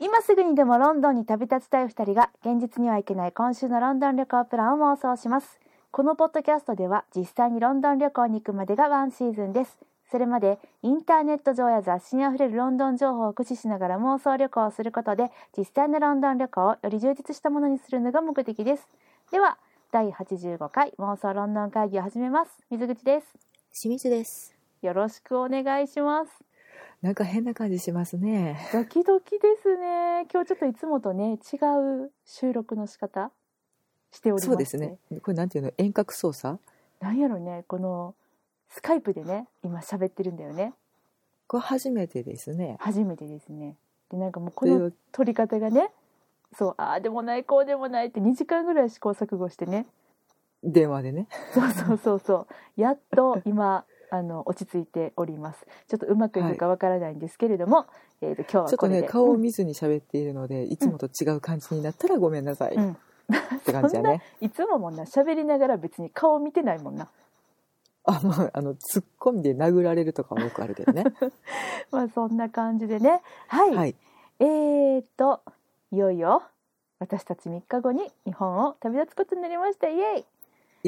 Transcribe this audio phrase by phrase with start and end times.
[0.00, 5.58] 今すぐにでもロンドンに旅立ちたい2人が現実には行けない今週のロンドン旅行プランを妄想します。
[5.90, 9.76] このポッドキャストでは実際にロンドン旅行に行くまでがワンシーズンです。
[10.08, 18.86] それまでインターネット上や雑誌にあふれるロンドン情報を駆使しながら妄想旅行をすることで実際のロンドン旅行をより充実したものにするのが目的です。
[19.32, 19.58] では
[19.90, 22.52] 第85回妄想ロンドン会議を始めます。
[22.70, 23.26] 水口です。
[23.72, 24.58] 清水です。
[24.80, 26.47] よろしくお願いします
[27.00, 28.58] なんか変な感じしますね。
[28.72, 30.26] ドキドキですね。
[30.32, 31.56] 今日ちょっといつもとね違
[32.04, 33.30] う収録の仕方
[34.10, 34.98] しておりますそうですね。
[35.22, 35.72] これなんていうの？
[35.78, 36.58] 遠隔操作？
[37.00, 37.64] なんやろね。
[37.68, 38.16] この
[38.68, 40.74] スカイプでね今喋ってるんだよね。
[41.46, 42.76] これ初めてですね。
[42.80, 43.76] 初めてですね。
[44.10, 45.90] でなんかもうこの撮り方がね
[46.56, 49.86] そうああでもないこうでもないって2時間ぐらい試行錯誤してね。
[50.64, 51.28] 電話でね。
[51.54, 52.80] そうそうそうそう。
[52.80, 55.66] やっと今あの落ち着いております。
[55.88, 57.86] ちょっとうまくいくかわからないんですけれども、
[58.20, 62.74] えー、と今日ちょっとね顔を見ずに喋っているので、いつもと違う感じになったらごめんなさい。
[62.74, 62.84] うん。
[62.84, 62.96] うん
[63.56, 64.22] って感じだね。
[64.40, 67.08] いつももんな喋りながら別に顔見てないもんな。
[68.04, 71.04] あ、まあ、あの、ツッコミで殴られるとかはよくあるけどね。
[71.92, 73.20] まあそんな感じでね。
[73.48, 73.94] はい、はい。
[74.40, 75.40] えー、と
[75.90, 76.42] いよいよ
[77.00, 79.88] 私たち3日後に日本を旅立つことになりました。
[79.88, 80.24] イエイ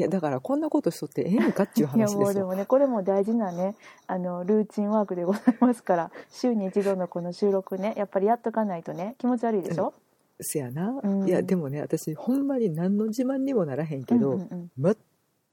[0.01, 2.19] いや、だからこんなことしとってええんかっていう話ですよ。
[2.21, 3.75] もうでもねこれも大事なね
[4.07, 9.93] あのルーチンワークでございますから 週に一度のこの収録ねやっぱりやっとかないとね気持ち悪いでしょ、
[10.39, 10.99] せやな。
[11.03, 14.95] うんいや、でもね、私、ほんまに何の自慢にもならへんけど、うんうんうん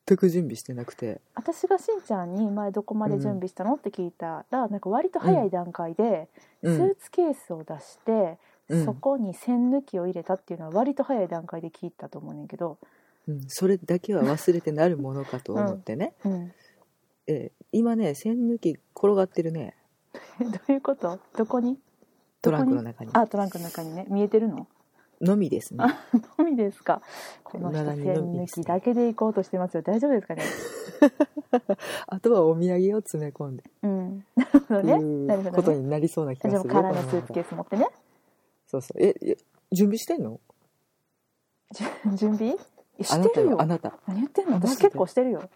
[0.08, 1.20] 全く準備してなくて。
[1.34, 6.28] 私がしんちゃんに前どこまで準備したのって聞いたらなんか割と早い段階で
[6.64, 6.96] スうんー。
[6.96, 8.38] ツケースを出して、
[8.70, 12.76] うんそこに線抜きを入れたっていうのは割と早い段階で聞いたと思うねんけど、
[13.28, 16.14] うん、それだけは忘れてなるものかと思ってね。
[16.24, 16.52] うん、
[17.26, 19.76] えー今ね線抜き転がってるね。
[20.40, 21.18] どういうこと？
[21.36, 21.78] どこに？
[22.40, 23.10] トランクの中に。
[23.12, 24.06] あトランクの中にね。
[24.08, 24.66] 見えてるの？
[25.20, 25.84] のみですね。
[26.38, 27.02] のみですか。
[27.44, 29.82] この人長線にのみです抜きだけで行こうとしてますよ。
[29.82, 30.42] 大丈夫ですかね？
[32.06, 33.64] あとはお土産を詰め込んで。
[33.82, 34.24] うん。
[34.34, 34.98] なるほどね。
[35.26, 35.56] なるほどね。
[35.56, 36.72] ことになりそうな気がする。
[36.72, 37.86] 空のスーツケース持ってね。
[38.66, 39.03] そうそう。
[39.03, 39.36] ええ
[39.72, 40.41] 準備してんの？
[42.16, 42.56] 準備？
[43.10, 43.53] あなたしてるよ。
[43.53, 43.92] よあなた。
[44.06, 44.54] 何言ってんの？
[44.54, 45.48] 私結構してるよ。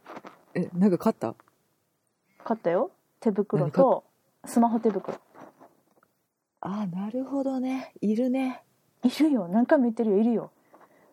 [0.54, 1.34] えなんか買った？
[2.44, 2.90] 買ったよ。
[3.20, 4.04] 手袋と
[4.44, 5.16] スマホ手袋。
[6.60, 7.92] あなるほどね。
[8.00, 8.62] いるね。
[9.02, 9.48] いるよ。
[9.48, 10.18] 何回も言ってるよ。
[10.18, 10.50] いるよ。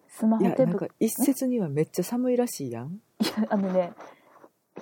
[0.07, 0.88] スマホ手袋。
[0.88, 3.00] か一説にはめっちゃ寒いらしいやん。
[3.19, 3.94] いやあのね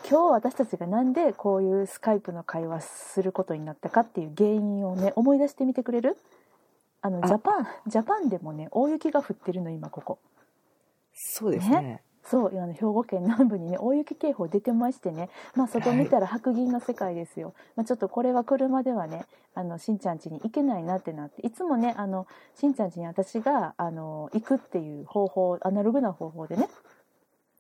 [0.10, 6.18] 今日私たちがなんでこういうスカイプの会話することになったかっていう原因をね思い出してみてくれる？
[7.02, 7.28] あのあ。
[7.28, 10.20] ジャパンジャパンでもね大雪が降ってるの今ここ
[11.20, 12.02] そうですね。
[12.24, 15.30] そうあの兵庫県南部にね大雪警報出てましてね。
[15.56, 21.42] まあ外見たら白銀の世界ですよ、まあ、ちょっとこれは車ではねあのしんちゃん家に行けないなってなって。
[21.48, 26.68] いつもねあのしんちゃん家に私があの行くっていう方法アナログな方法でね、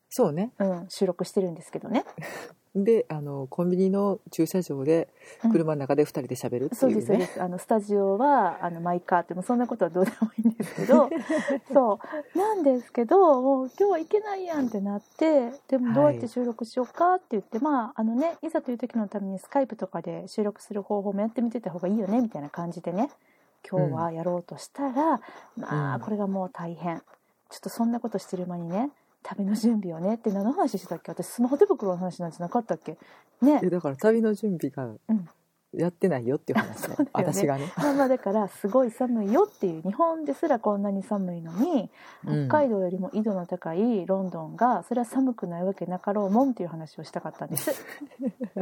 [0.10, 0.52] そうね。
[0.60, 2.04] うん、収録してるんですけどね
[2.76, 5.08] であのコンビニの駐車場で
[5.44, 5.52] うん。
[5.52, 7.42] 車の中で2人で喋るっていうね、ですそうです。
[7.42, 11.10] あのスタジオはあのマイカーってもうそんなことはどうでもいいんですけど
[11.74, 12.00] そ
[12.34, 12.38] う。
[12.38, 23.10] なんですけどもう今日は行けないやんってなってでもどうやって収録しようかって言って、まああのねいざという時のためにスカイプとかで収録する方法もやってみてた方がいいよねみたいな感じでね
[23.70, 25.22] 今日はやろうとしたら、
[25.58, 26.02] まあうん。
[26.02, 27.02] これがもう大変。
[27.50, 28.90] ちょっとそんなことしてる間にね
[29.24, 31.12] 旅の準備をねって何の話してたっけ？
[31.12, 32.98] 私スマホ手袋の話なんじゃなかったっけ？
[33.42, 33.60] ね。
[33.64, 35.30] えだから旅の準備がうん。
[35.74, 36.96] やってないよっていう話ね。
[36.96, 37.12] そうね。
[37.14, 41.92] 私がね、まあまあだからすごい寒いよっていう日本ですらこんなに寒いのに
[42.26, 42.48] うん。
[42.48, 47.72] 北海道よりも緯度の高いロンドンがそれは寒くないわけなかろうもんっていう話をしたかったんです。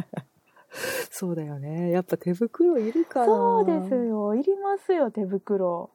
[1.12, 1.92] そうだよね。
[1.92, 3.26] やっぱ手袋いるかな。
[3.28, 4.36] そうですよ。
[4.36, 5.92] いりますよ手袋。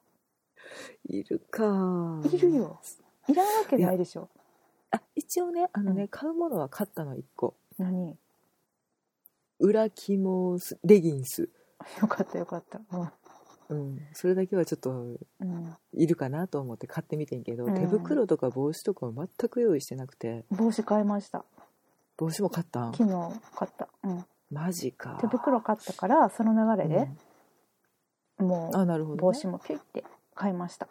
[1.06, 2.20] いるか。
[2.32, 2.80] いるよ。
[3.28, 4.28] いらんわけないでしょ
[4.92, 6.08] あ一応ねあのね、うん。
[6.08, 7.54] 買うものは買ったの1個。
[7.78, 8.16] 何？
[9.58, 11.50] 裏肝スレギンス、
[12.00, 12.80] よかったよかった。
[13.68, 17.74] うん、それだけはちょっとうん、うん、いるかなと思って買ってみてんけど、うん。
[17.74, 20.44] 手袋とか帽子とかは全く用意してなくて。
[20.50, 21.44] 帽子買いました。
[22.16, 22.88] 帽子も買った？
[22.88, 23.10] ん昨日
[23.54, 25.18] 買った、うん、マジか。
[25.20, 27.08] 手袋買ったからその流れで、
[28.38, 30.04] もうんあなるほうど、ね、帽子もピュイって
[30.34, 30.88] 買いました。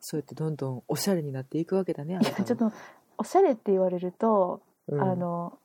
[0.00, 2.72] そうやってどんどんおしゃれになっていくわけだねあないたはやちょっと
[3.18, 5.00] おしゃれって言われるとうん。
[5.00, 5.58] あの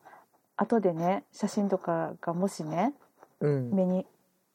[0.56, 2.94] 後でね写真とかがもしね
[3.40, 3.72] うん。
[3.72, 4.06] 目に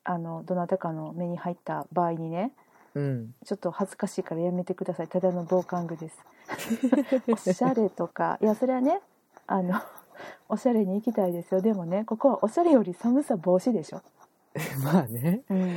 [0.04, 2.52] あのどなたかの目に入った場合にね
[2.94, 3.34] うん。
[3.44, 5.08] ちょっと恥ずかしいからやめてください。
[5.08, 6.18] ただの防寒具です。
[7.32, 8.38] おしゃれとか。
[8.40, 9.00] いやそれはね
[9.46, 9.80] あの
[10.48, 11.60] おしゃれに行きたいですよ。
[11.60, 14.02] でもねここはおしゃれより寒さ防止でしょ、
[14.82, 15.42] まあね。
[15.50, 15.76] うん、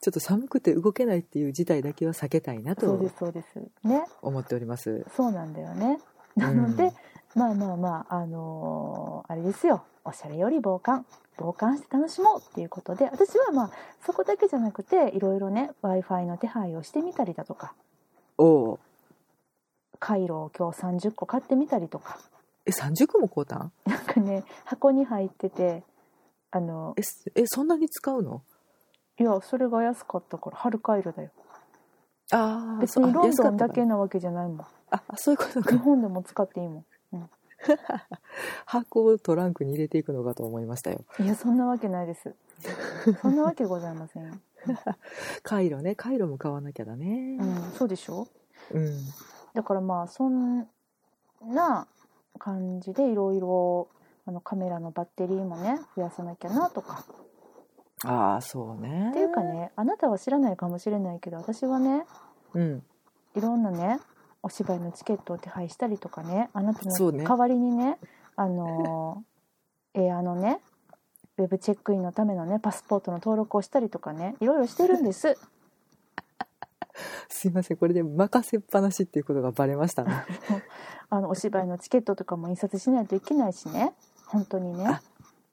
[0.00, 3.60] ちょっと寒くて動けないっていう事態だけは避けたいなとそうですそうです。
[3.84, 4.04] ね。
[4.22, 5.04] 思っております。
[5.14, 5.98] そうなんだよね
[6.36, 6.92] なので、
[7.34, 9.84] まあまあまああのーあれですよ。
[10.04, 11.04] おしゃれより防寒。
[11.38, 13.70] 防寒して楽しもうっていうことで私はまあ
[14.06, 17.74] そこだけじゃなくていろいろね w i f i の手配をしてみたりだとか。
[18.38, 18.78] おお
[19.98, 22.18] カイロを今日30個買ってみたりとか。
[22.66, 23.72] え30個も買うたん？
[23.86, 25.82] なんかね箱に入ってて
[26.50, 28.42] あのえすえそんなに使うの？
[29.18, 31.30] いやそれが安かったから春カイロだよ。
[32.32, 36.84] ああ別にロンドンだけなわけじゃないもんああそういうこと日か本でも使っていいも
[38.66, 41.04] 箱をトランクに入れていくのかと思いましたよ。
[41.18, 42.34] んいやそんなわけないです。
[43.22, 44.34] そんなわけございませんよ、
[45.42, 45.94] カイロね。
[45.94, 47.38] カイロも買わなきゃだね。
[47.40, 48.28] うん、そうでしょ？
[48.72, 48.98] うん、
[49.54, 50.66] だからまあそん
[51.42, 51.86] な
[52.38, 53.88] 感じでいろいろ
[54.26, 57.04] あのカメラのバッテリーもね増やさなきゃなとか。
[58.04, 59.08] ああそうね。
[59.10, 62.04] っていうかねあなたは知らないかもしれないけど私はね
[62.54, 62.82] うん。
[63.34, 63.98] いろんなね
[64.42, 66.50] お芝居のチケットを手配したりとかね。
[66.52, 67.98] あなたの代わりにね
[68.36, 69.24] あの
[69.94, 70.60] エアのね
[71.38, 75.36] ウェブチェックインのためのねパスポートの登録をしたりとかねいろいろしてるんです。
[77.28, 77.76] すいません。
[77.76, 80.24] これで任せっぱなしっていうことがバレましたね。
[81.10, 83.94] あのお芝居のチケットとかも印刷しないといけないしね。
[84.26, 84.86] 本当にね。
[84.86, 85.02] あ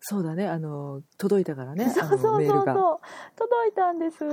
[0.05, 0.49] そうだね。
[0.49, 1.89] あの届いたからね。
[1.89, 2.19] そうそうそう。
[2.19, 2.45] そう
[3.37, 4.25] 届いたんです。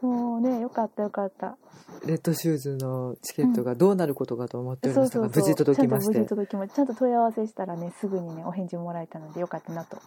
[0.00, 1.56] もうねよかったよかった。
[2.06, 9.98] レッドシューズのチケットがどうなることかと思っておりましたが無事届きましちゃんと無て事届きまちゃんと問い合わせしたらねすぐにねお返事もらえたのでよかったなと。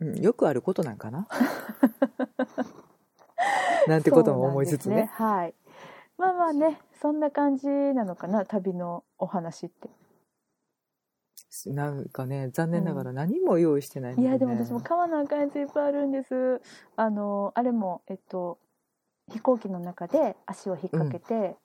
[0.00, 1.28] うん、よくあることなんかな？
[3.86, 4.96] なんてことも思いつつね。
[4.96, 5.54] ですはい。
[6.18, 8.44] まあまあねそんな感じなのかな？
[8.44, 9.88] 旅のお話って
[11.66, 14.30] なんかね残念ながら何も用意してないのいね。
[14.32, 16.60] やでも私も買わなあかんやついっぱいあるんです。
[16.96, 18.58] あのあれもえっと
[19.30, 21.56] 飛行機の中で足を引っ掛けて、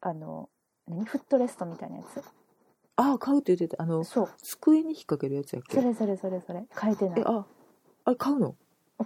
[0.00, 0.48] あの
[0.88, 1.04] 何？
[1.04, 2.04] フットレストみたいなや
[2.96, 3.82] ああ買うって言ってた。
[3.82, 4.28] あのつそう。
[4.42, 5.76] 机に引っ掛けるやつやっけ？
[5.80, 6.64] それそれそれそれ。
[6.80, 7.20] 変えてない。
[7.20, 7.46] えあ
[8.04, 8.56] あれ買うの？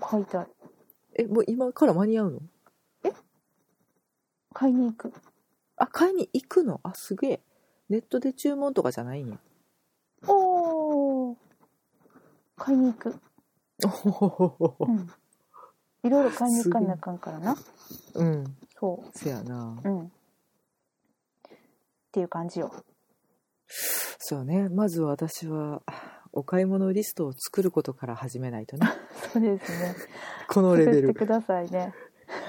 [0.00, 0.46] 買いたい
[1.18, 2.40] えもう今から間に合うの？
[4.54, 5.12] 買いに行く。
[5.76, 6.80] あ買いに行くの？
[6.82, 7.40] あすげえ。
[7.88, 9.38] ネットで注文とかじゃないんや
[10.26, 11.36] おー。
[12.56, 13.14] 買いに行く。
[14.80, 15.10] うん。
[16.02, 17.56] いろいろ買いに行かなあかんからな。
[18.14, 18.44] うん。
[18.78, 19.80] そせやな。
[19.84, 20.06] ううん。
[20.06, 20.10] っ
[22.12, 22.72] ていう感じよ。
[24.18, 24.68] そうね。
[24.68, 25.82] まず私は
[26.32, 28.88] お買い物リストを作ることから始めないとね。
[29.32, 29.94] そうですね。
[30.48, 31.08] このレベル。
[31.08, 31.94] 作ってくださいね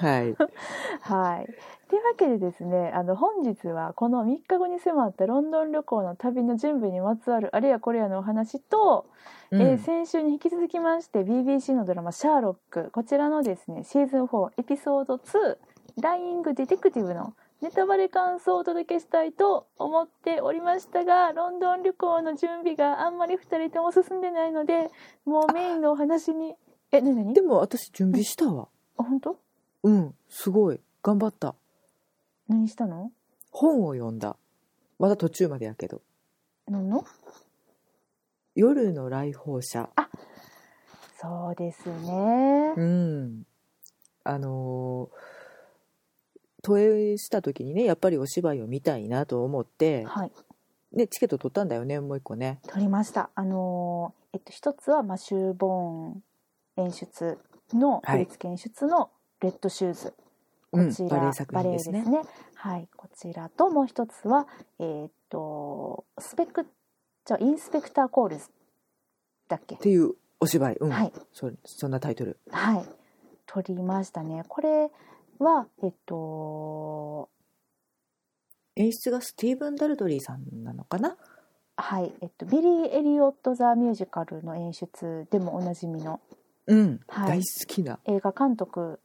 [0.00, 0.34] はい。
[1.02, 1.46] はい。
[1.88, 9.06] というわけでですね、あの本日はこの3日後に迫ったロンドン旅行の旅の準備にまつわるあれやこれやのお話と、
[9.50, 9.60] うん。
[9.60, 15.56] えー先週に引き続きまして BBC のドラマ「シャーロック」こちらのですねシーズン4エピソード2
[16.00, 24.90] 「ライイング・ディテクティブ」のネタバレ感想をお届けしたいと思っておりましたがロンドン旅行の準備があんまり2人とも進んでないので
[25.24, 26.54] もうメインのお話に
[26.92, 27.34] え何何？
[27.34, 28.68] でも私準備したわ。
[28.98, 29.36] あ本当？
[29.82, 30.80] うんすごい。
[31.02, 31.54] 頑張った。
[32.48, 33.10] 何したの？
[33.50, 34.36] 本を読んだ。
[34.98, 36.02] まだ途中までやけど。
[36.68, 37.04] 何の？
[38.54, 39.88] 夜の来訪者。
[41.18, 42.74] そうですね。
[42.76, 43.42] うん。
[44.24, 45.16] あのー
[46.62, 50.32] 投影した時にねやっぱりお芝居を見たいなと思って、はい。
[50.92, 52.60] ね、チケット取ったんだよねもう一個ね。
[52.66, 53.30] 撮りました。
[53.34, 57.38] あのーえっと一つはマシュー・ボーン演出
[57.72, 58.26] のはい。
[58.26, 59.10] 振付演出の
[59.40, 60.14] 「レッドシューズ」
[60.72, 62.04] うんこちら、バレエですね。
[62.04, 62.22] バレエ
[62.54, 64.46] はいこちらともう一つは
[64.78, 66.66] えーっとスペク
[67.24, 68.48] じゃあインスペクター・コールズ。
[69.48, 69.74] だっけ？
[69.74, 70.90] っていうお芝居、うん。
[70.90, 71.12] はい。
[71.32, 72.38] そそんなタイトル。
[72.50, 72.84] はい。
[73.46, 74.44] 撮りましたね。
[74.48, 74.90] これ
[75.38, 77.28] はえっと
[78.76, 81.16] 演出がスティーブン・ダルドリーさんなのかな？
[81.76, 82.14] はい。
[82.20, 86.20] えっとビリー・エリオット・ザ・ミュージカルの演出でもおなじみの。
[86.66, 87.28] うん、はい。
[87.28, 87.98] 大好きな。
[88.04, 89.00] 映画監督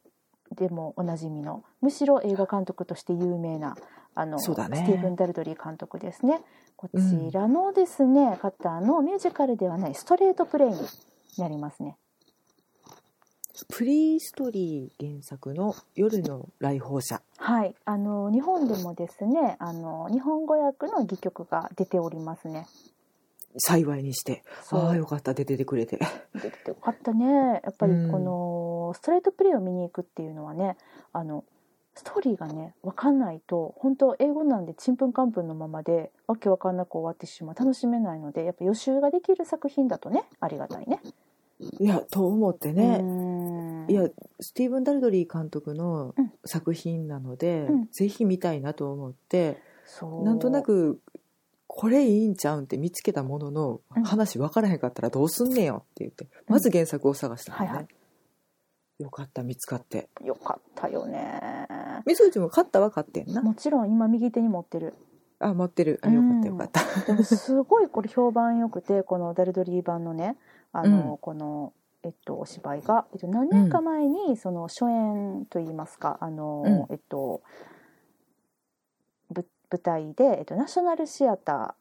[0.55, 3.75] でもおなじみのむしろ映画監督として有名な
[4.15, 4.43] あの、ね。
[4.43, 6.41] スティーブン・ダルドリー監督ですね。
[6.77, 10.77] こちらのですね、方のミュージカルではないストレートプレイに
[11.37, 11.97] なりますね。
[13.69, 17.21] プリーストリー原作の夜の来訪者。
[17.37, 17.75] はい。
[17.85, 22.67] あの日本でもですねあの日本語訳の戯曲が出ておりますね。
[23.57, 24.43] 幸いにして。
[24.71, 25.33] ああよかった。
[25.33, 25.99] 出ててくれて。
[26.33, 27.61] 出ててよかったね。
[27.63, 28.11] やっぱりうん。
[28.11, 28.19] こ
[28.87, 30.77] のストレートプレイを見に行くっていうのはね
[31.13, 31.43] あの
[31.95, 37.55] ストーリーがね分かんないと本当英語なんでちんぷんかんぷんのままでわけわかんなく終わってしまう。
[37.55, 40.99] 楽しめないのでやっぱ予習ができる作品だとねありがたいね。
[41.79, 44.09] いやと思ってうね、いや
[44.41, 46.33] スティーブン・ダルドリー監督のうん。
[46.43, 47.87] 作品なので、うん。
[47.91, 50.23] ぜひ見たいなと思ってそう。
[50.23, 50.99] なんとなく
[51.67, 54.03] これいいんちゃうんって見つけたものの、うん。
[54.03, 57.87] 話分からへんかったらどうすんねんよって言ってまず原作を探したのね、はいはい
[58.99, 60.09] よかった見つかって。
[60.23, 61.67] よかったよね。
[62.05, 63.41] 水口も勝ったは勝ってんな。
[63.41, 64.93] もちろん今右手に持ってる。
[65.39, 65.99] あ持ってる。
[66.01, 70.37] あよかったよかった、でもすごいこれ評判良くてこのダルドリー版のね
[70.71, 71.17] あの、うん。
[71.17, 71.73] この、
[72.03, 76.93] えっと、お芝居が、えっと、何年か前にその初演といいますかあの、うん。
[76.93, 77.41] えっと
[79.29, 81.75] ぶ舞台で、えっと、ナショナルシアタ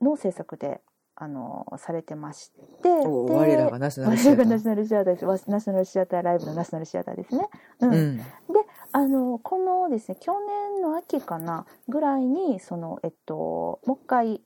[0.00, 0.80] ーの制作で
[1.22, 2.50] あのされてまし
[2.82, 4.38] て我らがナショナル我シアター。
[4.38, 7.46] らがナショナルシアターですわナショナルシアターライブのナショナルシアターですね。
[7.80, 7.94] うん。
[7.94, 8.20] うん
[8.92, 14.40] あのこのですね去年の秋かなぐらいにそのえっともう一回、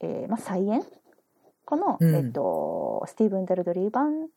[0.00, 0.82] えーまあ、再演
[1.66, 2.14] この、うん。
[2.14, 4.28] えっと、スティーブン・ダルドリー版の、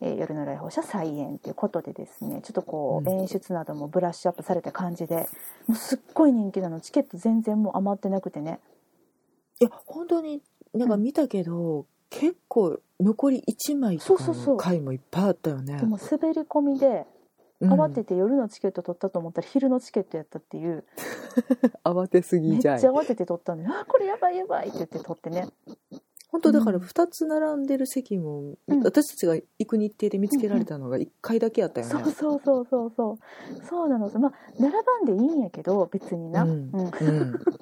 [0.00, 3.20] えー夜の来訪者再演ということでですねちょっとこう、うん。
[3.20, 5.28] 演出などもブラッシュアップされた感じで
[5.66, 8.60] もうすっごい人気なのチケット全然もう余ってなくてね。
[9.60, 10.42] いや本当に
[10.76, 14.54] なんか見たけど、結構残り1枚とかそうそうそう。
[14.54, 15.76] の回もいっぱいあったよね。
[15.76, 17.06] でも滑り込みで
[17.60, 17.72] うん。
[17.72, 20.84] 慌てて夜のチケット取ったと思ったら昼のチケットやったっていう。
[21.84, 25.46] 慌てすめっちゃぎじゃい慌てて取ったんで「あこれやばいやばい」って言って取ってね
[26.28, 26.84] 本当だからうん。
[26.84, 28.82] 2つ並んでる席も、うん。
[28.82, 33.64] 私たちが行く日程で見つけられたのが1回だけやったよね、そうそうそうそうそう。
[33.64, 34.10] そうなの。
[34.18, 36.54] まあ並ばんでいいんやけど別にな、ううん。
[36.54, 36.90] んうん、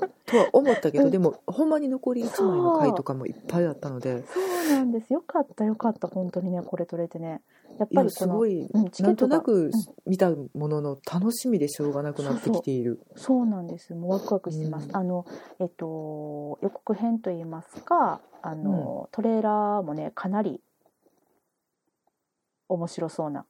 [0.27, 1.11] とは思ったけど、うん。
[1.11, 4.25] でもほんまに残り1枚の回とかもいっぱいあったので。
[4.27, 5.13] そうなんです。
[5.13, 6.09] よかったよかった。
[6.09, 7.43] 本当にねこれ取れてね
[7.79, 9.71] やっぱりすごいうん、なんとなく
[10.07, 13.01] 見たものの楽しみでしょうがなくなってきている。
[13.17, 13.95] そうなんです。
[13.95, 14.97] もうワクワクしてます、うん。
[14.97, 15.27] あの
[15.59, 20.61] えっと予告編といいますかあの、トレーラーもねかなり
[22.69, 23.45] 面白そうな。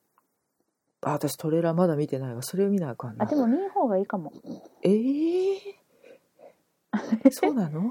[1.02, 2.42] あ私トレーラーまだ見てないわ。
[2.42, 3.24] それを見なあかんな。
[3.24, 4.32] あでも見ん方がいいかも。
[4.82, 5.60] えー、
[7.30, 7.82] そうなの？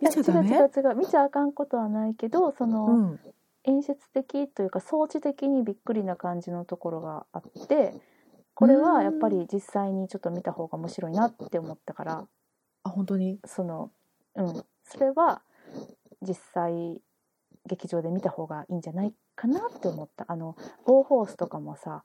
[0.00, 0.50] 見ちゃダメ？
[0.50, 0.94] 違う違う。
[0.96, 3.20] 見ちゃあかんことはないけどその、うん
[3.64, 7.94] 演出的というか装置的にびっくりな感じのところがあって
[8.54, 12.26] これはやっぱり実際にちょっと見た方が面白いなって思ったから
[12.84, 13.38] あ本当に？
[13.44, 13.90] その
[14.36, 14.64] うん。
[14.84, 15.42] それは
[16.20, 17.00] 実際
[17.66, 20.26] 劇場で見た方がいいんじゃないかなって思った。
[20.28, 22.04] あの「ゴーホース」とかもさ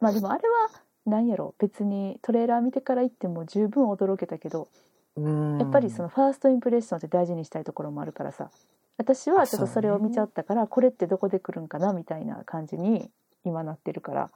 [0.00, 0.70] まあでもあれは
[1.04, 4.68] 何やろ別にトレーラー見てから行っても十分驚けたけど
[5.16, 5.58] うん。
[5.58, 8.50] やっぱりそのファーストインプレッションって大事にしたいところもあるからさ
[8.98, 13.10] 私はちょっとそれを見ちゃったから、これってどこで来るんかなみたいな感じに
[13.44, 14.30] 今なってるから。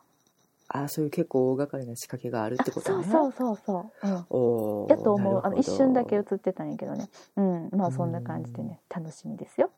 [0.69, 3.05] あそういう結構大掛かりな仕掛けがあるってことね。
[3.05, 5.41] そうそうそうそう、うん、おーやと思う。
[5.45, 7.09] あの一瞬だけ映ってたんやけどね。
[7.37, 7.71] うん。
[7.73, 8.81] まあそんな感じでね。
[8.89, 9.71] 楽しみですよ。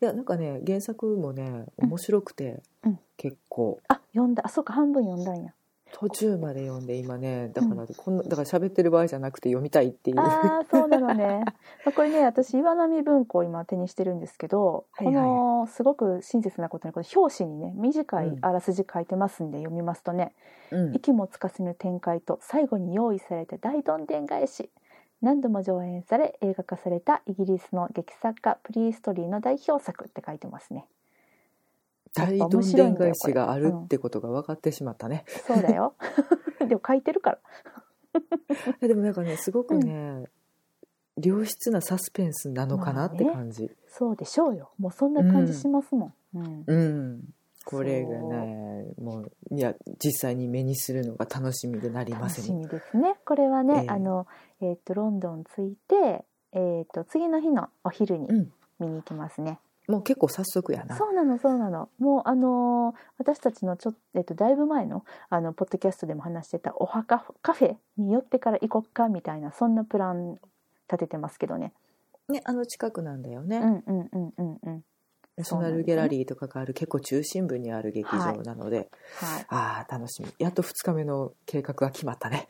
[0.00, 2.98] いやなんかね原作もね面白くて、うん。
[3.16, 3.80] 結構。
[3.86, 4.42] あ読んだ。
[4.44, 4.72] あそうか。
[4.72, 5.52] 半分読んだんや
[5.92, 10.20] 途中まで読んで今ねだからこんなだから喋ってる場合じゃなくて読みたいっていう。
[10.20, 11.44] ああそうなのね。
[11.84, 15.14] まあこれね私岩波文庫を今手にしてるんですけど、はいはい。
[15.14, 20.34] このすごく親切なことにこの表紙にね短いうんあらすじ書いてますんで読みますとね、
[20.70, 20.94] うん。
[20.94, 24.70] 息もつかせぬ展開と最後に用意された大どんでん返し
[25.20, 30.86] 何度も上演され映画化されたイギリスの劇作家プリーストリーの代表作って書いてますね
[32.14, 35.94] 大どんでん返しがあるってことが分かってしまったね、そうだよ。
[36.68, 37.38] でも書いてるから。
[38.86, 40.24] でもなんかねすごくね、
[41.16, 44.70] 良質なサスペンスなのかなって感じ、そうでしょうよ。
[44.78, 46.64] もうそんな感じしますもん、うん。
[46.66, 47.34] うん。
[47.64, 53.14] これがねもういや実際に目にするのが楽しみでなりま楽しせんみですね。
[53.24, 53.88] これはね、ええ。
[53.88, 54.26] あの、
[54.60, 58.52] えー、とロンドン着いて、えー、と次の日のお昼にうん。
[58.82, 59.58] 見に行きますね、
[59.92, 60.96] もう結構早速やな。
[60.96, 61.90] そうなのそうなの。
[61.98, 70.38] もうあのー私たちのちょっと、えっと、だいぶ前のあのポッドキャストでも話してたお墓カフェに寄ってから行こっかみたいなそんなプラン
[70.90, 71.74] 立ててますけどね。
[72.30, 74.84] ねあの近くなんだよね、うんうんうんうんうん。
[75.36, 79.46] ナショナルギャラリーとかがある結構中心部にある劇場なので、はい。
[79.48, 80.28] ああ楽しみ。
[80.38, 82.48] やっと2日目の計画が決まったね。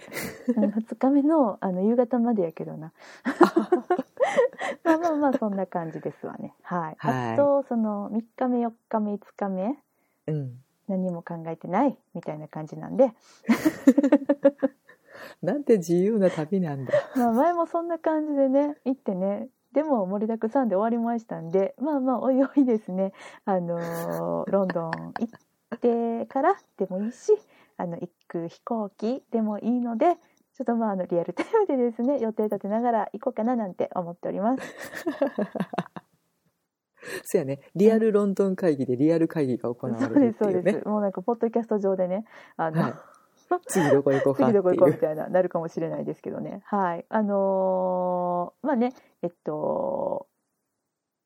[0.56, 2.92] うん2日目のあの夕方までやけどな
[4.85, 6.55] まあまあまあそんな感じですわね。
[6.62, 7.35] はい、はい。
[7.35, 9.79] あとその3日目4日目5日目
[10.27, 10.59] うん。
[10.89, 11.97] 何も考えてない？
[12.15, 13.12] みたいな感じなんで、
[15.43, 16.93] なんて自由な旅なんだ。
[17.17, 23.12] まあ、前もそんな感じでね行ってねでも盛りだくさんで終わりましたんでまあまあおいおいですね。
[23.45, 25.25] あのーロンドン行
[25.77, 27.33] ってからでもいいし
[27.79, 30.17] あの行く飛行機でもいいので
[30.54, 34.62] ちょっとまああのリアルタイムでですね 予定立てながら行こうかななんて思っております。
[37.25, 37.61] そうやね。
[37.75, 40.88] リアルロンドン会議でリアル会議が行われそうですそうるっていうねです。
[40.88, 42.25] もうなんかポッドキャスト上でね
[42.56, 42.94] あの、はい。
[43.66, 46.62] 次どこ行こうかって次どこ行こういうみたいななるかもしれないですけどね。
[46.64, 47.04] はい。
[47.09, 48.92] あのーまあね
[49.23, 50.28] えっと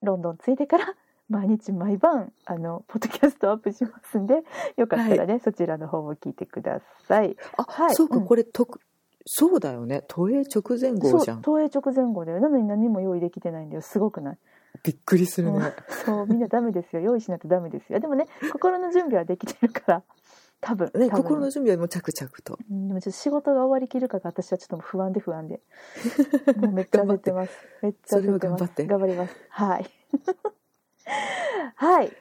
[0.02, 0.94] ロンドン着いてから
[1.28, 4.44] 毎日毎晩あのポッドキャストアップしますんで
[4.76, 7.36] よかったらね、そちらの方も聞いてください。
[7.56, 7.94] あ、はい。
[7.94, 8.26] そうかうん。
[8.26, 8.80] これとく
[9.26, 10.04] そうだよね。
[10.06, 11.42] 都営直前そう号じゃん。
[11.42, 12.40] 東映直前後だよ。
[12.40, 13.82] なのに何も用意できてないんだよ。
[13.82, 14.38] すごくない。
[14.82, 15.72] びっくりするね、うん
[16.04, 17.02] そうみんなダメですよ。
[17.02, 17.98] 用意しないとダメですよ。
[17.98, 20.02] でもね心の準備はできてるから。
[20.60, 22.58] 多分ね心の準備はもう着々と。
[22.70, 25.60] うんでもちょっと仕事が終わりきるかが私はちょっと不安で不安で。
[26.56, 27.52] もうめっちゃ焦ってます。
[27.82, 28.28] めっちゃ焦ってます。
[28.28, 29.36] それは頑張って頑張ります。
[29.48, 29.90] はい。
[31.74, 32.12] はい。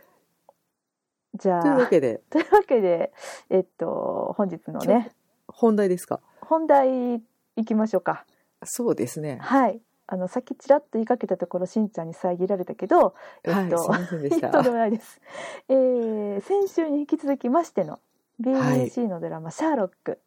[1.35, 1.62] じゃあ。
[1.62, 2.21] というわけで。
[2.31, 3.13] というわけで
[3.50, 5.12] えっと本日のね。
[5.47, 6.19] 本題ですか？
[6.45, 7.15] 本題
[7.55, 8.25] いきましょうか。
[8.63, 9.39] そうですね。
[9.41, 9.81] はい。
[10.07, 15.19] あのさっきちらっと言いかけたところしんちゃんに遮られたけどえっと、はいすいませ んでもないです。
[15.67, 17.99] えー先週に引き続きましての
[18.39, 20.19] BBC のドラマ「シャーロック」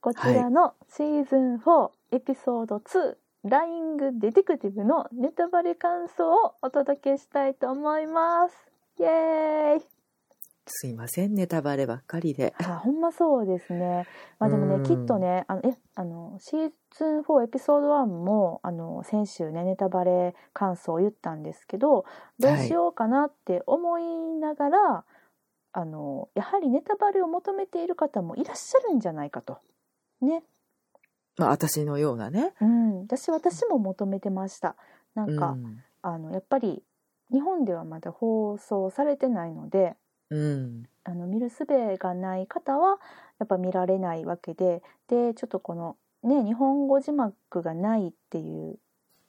[0.00, 8.70] こちらのシーズン4エピソード2「ライング・ディテクティブ」のネタバレ感想をお届けしたいと思います。
[8.98, 9.97] イエーイ
[10.68, 14.06] すいませんネタバレばっかりであほんまそうですね。
[14.38, 22.04] まあでもうんねきっとねあのえあのシーズン4エピソード1もあの先週ねネタバレ感想を言ったんですけど
[22.38, 24.02] どうしようかなって思い
[24.40, 25.04] ながら、
[25.72, 29.58] あのやはりネタバレを求めている方もいらっしゃるんじゃないかと。
[30.20, 30.42] ね。
[31.36, 33.00] まあ私のようなねうん。
[33.02, 34.76] 私私も求めてました。
[35.14, 36.84] なんか、うんあのやっぱり
[37.32, 39.96] 日本ではまだ放送されてないので。
[40.30, 40.84] うん。
[41.04, 41.64] あの見る術
[41.98, 42.98] がない方は
[43.38, 48.78] やっぱ見られないわけででちょっとこのね日本語字幕がないっていう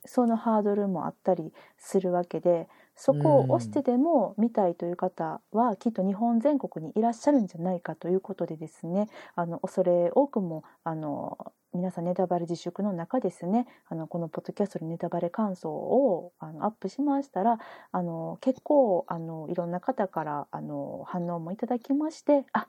[0.05, 2.67] そのハードルもあったりするわけで
[3.01, 9.07] そこを押してでも見たいという方はきっと日本全国にいらっしゃるんじゃないかということでですね。
[9.35, 11.37] あの恐れ多くもあの
[11.73, 13.67] 皆さんネタバレ自粛の中ですね。
[13.87, 17.59] あのこのポッドキャストでネタバレ感想をあのアップしましたら
[17.93, 22.67] あの結構あのいろんな方からあの反応もいただきましてあ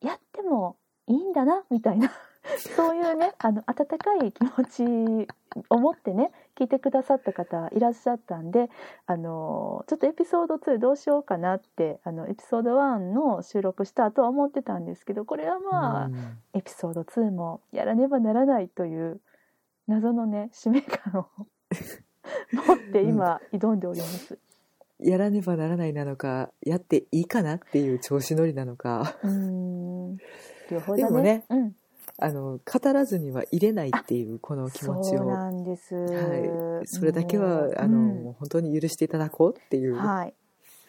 [0.00, 2.10] やってもいいんだなみたいな
[2.76, 5.28] そういうねあの温かい気持ち
[5.70, 8.70] を持ってね聞いてくださった方いらっしゃったんで
[9.06, 16.38] あのちょっとエピソード2どうしようかなってあのエピソード1の収録したとは思ってたんですけどこれはまあ、うん。
[16.54, 19.20] エピソード2もやらねばならないという
[19.86, 21.26] 謎のね使命感を
[22.52, 24.38] 持って今挑んでおります。
[24.98, 29.18] やらねばならないなのかやっていいかなっていう調子乗りなのか。
[29.22, 30.16] うーん。
[30.70, 31.04] 両方だね。
[31.04, 31.76] でもねうん、
[32.18, 35.94] あの語らずには入れないっていうこの気持ちをなんです。
[35.94, 40.34] はい、それだけはもうあの、本当に許していただこうっていううんはい、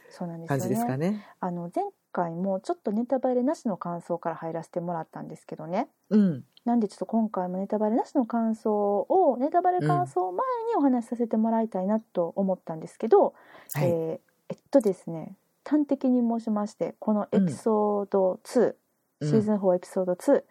[0.09, 0.59] そうなんですよね。
[0.59, 1.25] 感じですかね。
[1.39, 5.89] あの前回もちょっとネタバレなしの感想から入らせてもらったんですけどね。
[6.09, 13.33] うん、なんでちょっと今回もネタバレなしの感想をネタバレ感想前にお話しさせてもらいたいなと思ったんですけど、
[13.73, 15.35] はい、えーえっとですね
[15.65, 18.75] 端的に申しましてこのエピソード2、うん
[19.19, 20.43] シーズン4エピソード2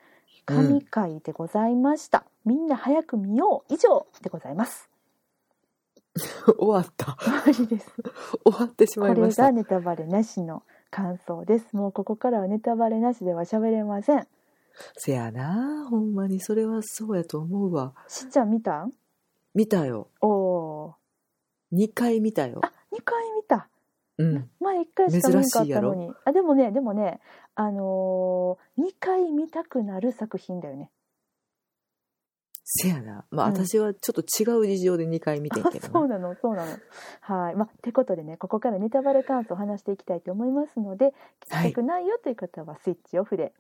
[0.45, 3.75] 神回でございました、みんな早く見よう。
[3.75, 4.89] 以上でございます。
[6.59, 7.17] 終わった。
[7.21, 7.93] 終わりです。
[8.45, 9.45] 終わってしまこれいました。
[9.45, 11.77] がネタバレなしの感想です。
[11.77, 14.27] もうここからはネタバレなしでは喋れません。
[14.97, 15.87] せやな。
[15.89, 17.95] ほんまにそれはそうやと思うわ。
[18.09, 18.93] しんちゃん見たん？
[19.55, 20.09] 見たよ。
[20.21, 20.95] おお
[21.73, 22.61] 2回見たよ。
[22.63, 23.69] ーあ2回見た
[24.19, 24.51] うん。
[24.61, 26.13] 前1回しか見なかったのに。
[26.25, 27.21] あでもねでもね
[27.55, 30.91] あのー、2回見たくなる作品だよね。
[32.65, 33.25] せやな。
[33.31, 33.55] まあ、うん。
[33.55, 36.73] 私はちょっと違う事情で2回見てんけどあそうななのそうなの。
[37.21, 37.55] はい。
[37.55, 41.11] まあってことでねここからネタバレ感想を話していきたいと思いますので聞
[41.47, 43.53] きたくないよという方はスイッチオフで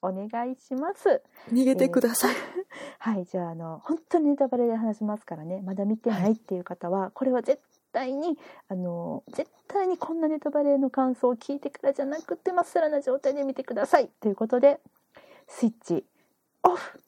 [0.00, 1.22] お願いします。
[1.52, 2.34] 逃げてください、
[2.98, 7.60] はいじゃああの本当にネタバレで話しますからねまだ見てないっていう方は、これは絶
[7.94, 8.36] 対に
[8.68, 14.10] あの絶対にこんなネタバレの感想を聞いてからじゃなくてまっさらな状態で見てください。
[14.20, 14.80] ということで
[15.46, 16.04] スイッチ
[16.64, 17.00] オフ。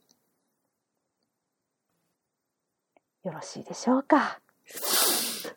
[3.24, 4.38] よろしいでしょうか。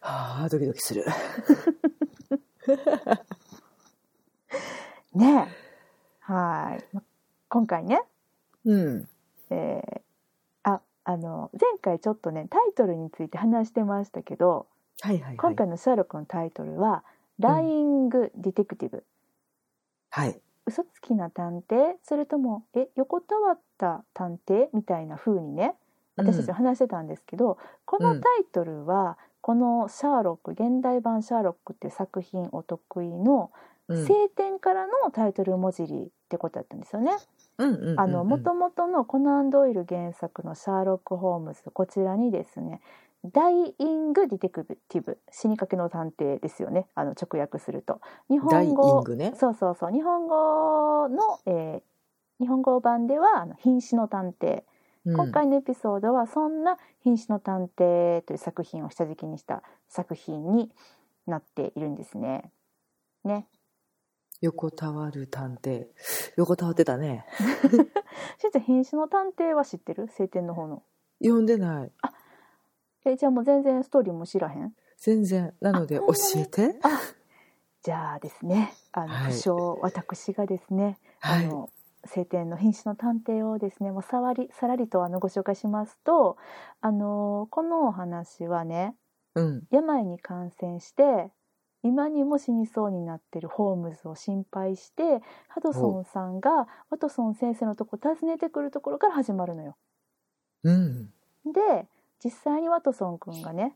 [0.02, 1.06] はあドキドキする。
[5.14, 5.54] ねえ。
[6.20, 6.96] はい。
[6.96, 7.04] ま
[7.48, 8.02] 今回ね
[8.66, 9.08] うん。
[9.52, 10.02] えー
[10.64, 14.68] ああの前回ちょっとねタイトルについて話してましたけど
[15.02, 15.38] はいはいはい。
[15.38, 17.04] 今回のシャーロックのタイトルは
[17.40, 19.06] 「ライング・ディテクティブ」
[20.12, 20.42] はい。
[20.66, 21.96] 嘘つきな探偵？
[22.04, 24.70] それともえ横たわった探偵？
[24.74, 25.76] みたいな風にね
[26.16, 33.52] 私たちは話してたんですけど、このタイトルは、この「シャーロック」現代版「シャーロック」っていう作品お得意の
[33.88, 34.06] うん。
[34.06, 37.12] 晴天からのタイトル文字りってことだったんですよね。
[37.58, 38.00] うんうんうんうん。
[38.00, 42.82] あの元々のコナン・ドイル原作の「シャーロック・ホームズ」こちらにですね
[43.26, 46.88] 「ダイイング・ディテクティブ」死にかけの探偵ですよね。
[46.96, 48.02] あの直訳すると。
[48.30, 49.34] 日本語グね。
[49.36, 49.92] そうそうそう。
[49.92, 51.90] 日本語の、えー
[52.40, 54.64] 日本語版ではあの「瀕死の探偵」
[55.06, 55.16] うん。
[55.16, 60.72] 今回のエピソードはそんな「瀕死の探偵」という作品を下敷きにした作品に
[61.28, 62.52] なっているんですね。
[63.24, 63.48] ね。
[64.42, 65.88] 横たわる探偵。
[66.38, 67.26] 横たわってたね。
[68.40, 70.08] しんちゃん瀕死の探偵は知ってる？
[70.08, 70.84] 晴天の方の。
[71.22, 71.92] 読んでない
[73.06, 74.74] えじゃあもう全然ストーリーも知らへん？
[74.98, 75.54] 全然。
[75.62, 76.80] なので教えて。
[77.82, 78.74] じゃあですね。
[78.92, 79.34] あの、はい。
[79.82, 81.46] 私がですね、はい。
[81.46, 81.70] あの
[82.06, 86.38] 晴天の瀕死の探偵をですねもうさわりさらりとあのご紹介しますと
[86.80, 88.96] あのこのお話はね
[89.36, 89.64] うん。
[89.70, 91.30] 病に感染して
[91.84, 99.76] 今にも死にそうになってるホームズを心配してハドソンさんがワトソン先生のとこ訪ねてくるところから始まるのよ。
[100.64, 101.14] うん。
[101.46, 101.86] で
[102.24, 103.76] 実際にワトソン君がね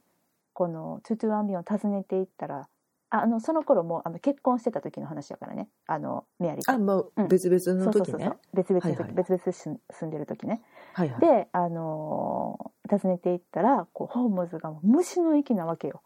[0.54, 2.68] このトゥトゥアンビオンを訪ねていったら
[3.10, 5.70] ああのその頃もうあの結婚してた時の話やからね。
[5.86, 6.72] あのメアリーと。
[6.72, 7.26] あもうん。
[7.26, 8.20] う別々そうそうそうそう。
[8.20, 9.14] の時ね別々の時、はいはい。
[9.14, 10.62] 別々で住んでる時ね。
[10.94, 11.22] はいはい。
[11.22, 16.02] であのー訪ねていったらこうホームズが虫の息なわけよ。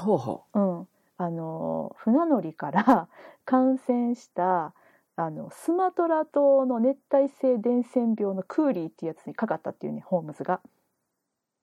[0.00, 0.58] ほうほう。
[0.58, 3.08] ん、あの船乗りから
[3.44, 4.72] 感染した
[5.16, 10.60] あのスマトラ島の熱帯性伝染病のクーリーっていうやつにかかったっていうねホームズが。
[10.64, 10.68] う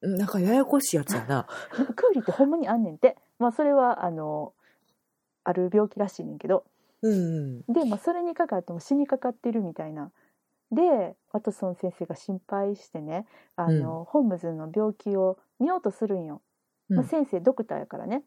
[0.02, 1.48] なんかややこしいやつやな。
[1.72, 3.18] クーリーってほんまにあんねんて。
[3.40, 4.54] まあそれはあの
[5.44, 6.66] ある病気らしいねんけど。
[7.04, 10.12] うんで、まあ、それにかかっても死にかかってるみたいな。
[10.72, 16.42] でワトソン先生が心配してねあの、ホームズの病気を見ようとするんよ、
[16.90, 16.98] うん。
[16.98, 18.24] まあ、先生ドクターやからね。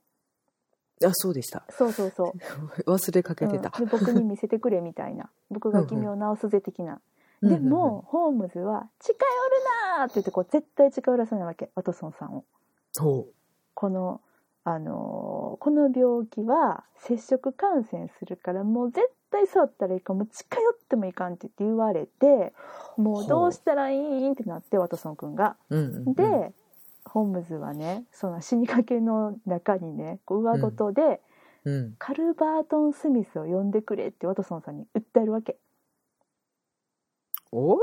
[1.05, 1.65] あそうでした。
[1.71, 2.33] そうそうそう。
[2.87, 3.73] 忘れかけてた。
[3.77, 5.31] うん、で僕に見せてくれみたいな。
[5.51, 7.01] 僕が君を治すぜ的な、うん
[7.49, 11.71] でも、ホームズは「近寄るな!」って言ってこう絶対近寄らせないわけ。
[11.75, 12.45] ワトソンさんを。
[12.99, 13.27] ほ
[13.75, 14.21] この
[14.65, 22.53] あのーこの病気は接触感染するからもう絶対触ったらいいからもう近寄ってもいかんって言われて
[22.97, 25.57] もうどうしたらいいんってなってワトソン君が。
[25.71, 26.53] う、うんうんうん、で、
[27.05, 31.21] ホームズはねその死にかけの中にねこう上ごとで、
[31.65, 35.57] うん、カルバートン・スミスを呼んでくれってワトソンさんに訴えるわけ
[37.55, 37.79] お？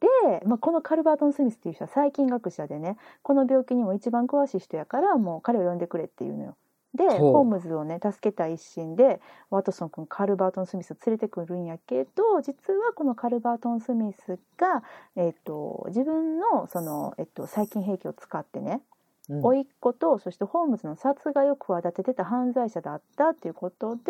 [0.00, 6.56] で、まあ、このカルバートン・スミスっていう人は細菌学者でねこの病気にも一番詳しい人やからもう彼を呼んでくれっていうのよ。
[6.94, 14.84] でホームズをね助けた一心でワトソン君カルバートン・スミスを連れてくるんやけど実はこのカルバートン・スミスが、
[15.16, 18.80] えっと自分のその、えっと細菌兵器を使ってね
[19.28, 19.40] うん。
[19.42, 24.02] 甥っ子とそしてホームズの殺害を企ててた犯罪者だったっていうことで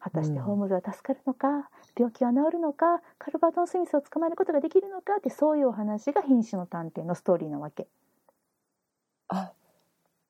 [0.00, 0.42] 果たしてうん。
[0.42, 7.86] ホームズは助かるのか、病気は治るのかカルバートン・スミスを捕まえることができるのかってそういうお話が「瀕死の探偵」のストーリーなわけ。
[9.28, 9.52] あ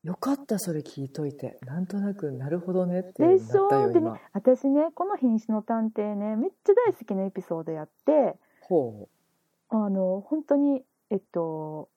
[0.03, 1.59] よかったそれ聞いといて。
[1.64, 3.68] なんとなくなるほどねってでなっしょ？
[3.68, 4.20] でねたよ今。
[4.33, 8.37] 私ねこの「瀕死の探偵ね」めっちゃ大好きなエピソードやって。
[8.61, 9.09] ほ
[9.70, 11.88] あの本当にえっと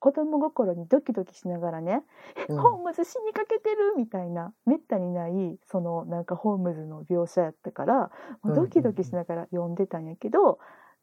[0.00, 2.02] 子供心にドキドキしながらね
[2.48, 2.60] う、うん。
[2.60, 8.10] ホームズ死にかけてるみたいなめったにないそのなんかホームズの描写やったから
[8.42, 10.58] もうドキドキしながら読んでたんやけど、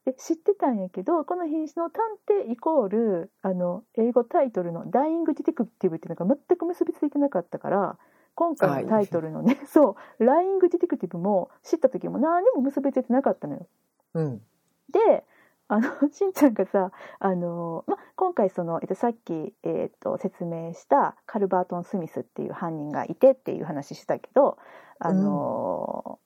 [0.08, 7.98] で知ってたんやけどこの「瀕死の探偵」イコールあの英語タイトルの「ダイイング・ディテクティブ」っていうのが全く結びついてなかったから
[8.34, 13.68] 今回のタイトルのね そう「ライング・ディテクティブ」も知った時も何にも結びついてなかったのよ。
[14.14, 14.42] うん。
[14.90, 15.26] で
[15.70, 24.58] あの しんちゃんがさあの、ま、今回その、えっと、さっき、えっと、説明したカルバートン・スミスっていう犯人がいてっていう話したけど
[25.00, 26.20] あの、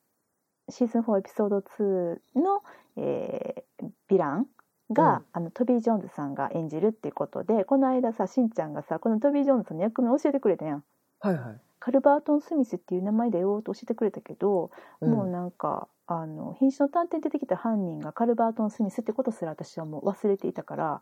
[0.70, 2.64] シーズン4エピソード2の、
[2.98, 4.48] えーヴィラン
[4.92, 5.26] が、うん。
[5.34, 10.84] あのトビー・ジョーンズさんが演じるっていうことでこの間さしんちゃんがさこのトビー・ジョーンズさんの役目教えてくれたやん。
[11.20, 15.12] はいはい、カルバートン・スミスっていう名前でようと教えてくれたけど、うん。
[15.12, 15.88] もうなんか
[16.20, 21.02] あの瀕死の探偵に出てきた犯人がカルバートン・スミスってことすら私はもう忘れていたから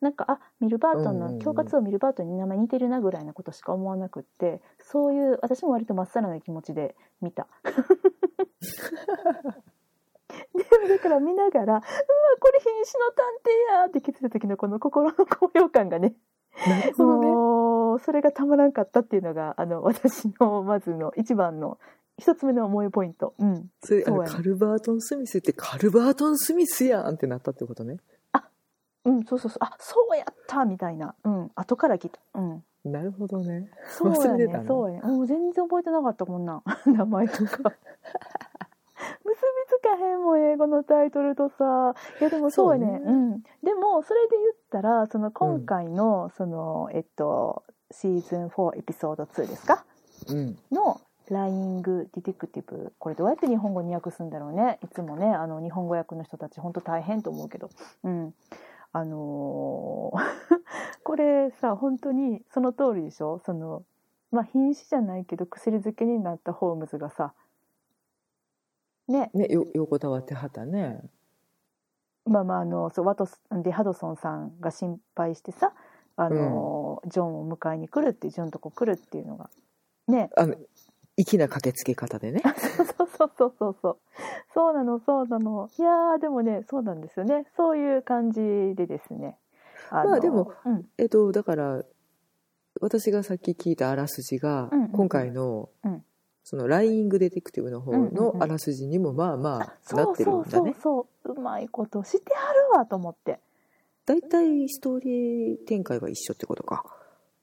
[0.00, 7.46] なんかあミルバートンの恐喝をミルバートンに名前似てるなぐらいなことしか思わなくってそういう私も割とまっさらな気持ちで見た。
[10.54, 11.82] でもだから見ながら「うわ
[12.40, 16.14] これ瀕死の探偵や!」って気づいた時のこの心の高揚感がね
[16.98, 21.78] もうそれがたまらんかったっていうのがあの私のまずの一番の
[22.18, 23.34] 一つ目の思いポイント。
[23.38, 24.30] うん、それそうやね。
[24.30, 27.98] カルバートン・スミスってカルバートン・スミスやんってなったってことね。
[29.06, 29.58] うんそうそうそう。
[29.60, 31.14] あそうやったみたいな。
[31.24, 31.50] うん。
[31.54, 32.18] 後から来た。
[32.34, 32.64] うん。
[32.84, 33.68] なるほどね。
[33.88, 34.64] そうやね。
[34.66, 35.08] そうやね。
[35.08, 36.54] もう全然覚えてなかったこんな。
[36.54, 37.42] ん 名前とか。
[37.42, 39.34] 結び
[39.68, 41.94] つかへんもん英語のタイトルとさ。
[42.20, 42.98] いやでもそうやね。
[42.98, 43.02] ね。
[43.04, 43.42] うん。
[43.62, 49.84] でもそれで言ったらその今回の、そのえっとシーズン4エピソード2ですか？
[50.30, 50.58] うん。
[50.72, 51.00] の
[51.32, 54.78] 「ライング・ディテクティブ」これどうやって日本語に訳すんだろうね。
[54.82, 57.70] いつもねあの日本語訳の人たち本当大変と思うけど。
[58.02, 58.34] うん。
[58.92, 60.18] あのー
[61.02, 63.38] これさ本当にその通りでしょ？
[63.40, 63.84] その
[64.30, 67.34] まあ瀕死じゃないけど薬漬けになったホームズがさ。
[69.08, 69.30] ね。
[69.34, 71.02] ねよ横たわってはったね。
[72.26, 75.74] まあまああのそうワトスでハドソンさんが心配してさ
[76.16, 79.50] あのー、ジョンを迎えに来るってジョンとこ来るっていうのが。
[80.08, 80.30] ね。
[80.36, 80.54] あの
[81.16, 82.42] 粋な駆けつけ方でね。
[82.96, 83.96] そうそうそうそうそう。
[84.52, 85.68] そうなのそうなの。
[85.78, 87.46] いやーでもねそうなんですよね。
[87.56, 88.40] そういう感じ
[88.74, 89.38] でですね。
[89.90, 90.88] あのまあでもうん。
[90.98, 91.84] えっとだから
[92.80, 94.90] 私がさっき聞いたあらすじが、うんうんうん。
[94.90, 96.04] 今回の、うん。
[96.42, 98.14] そのライングデテクティブの方うんうんうん。
[98.14, 101.32] のあらすじにもまあまあそうなってるそうそうんだねそう。
[101.32, 103.40] うまいことしてはるわと思って。
[104.06, 106.84] 大体ストーリー展開は一緒ってことか。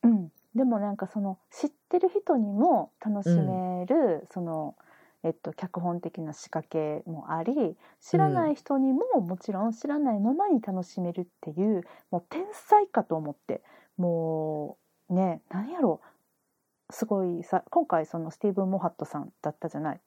[0.03, 4.75] うんでもなんかその知ってる人にも楽しめる、その
[5.23, 13.61] えっと脚本的な仕掛けもあり知らない人にももちろん知らないままに楽しめるっていうもう天才かと思って
[13.97, 14.77] も
[15.09, 16.01] うね何やろ。
[16.89, 20.01] すごいさ今回そのスティーブン・モハットさんだったじゃない、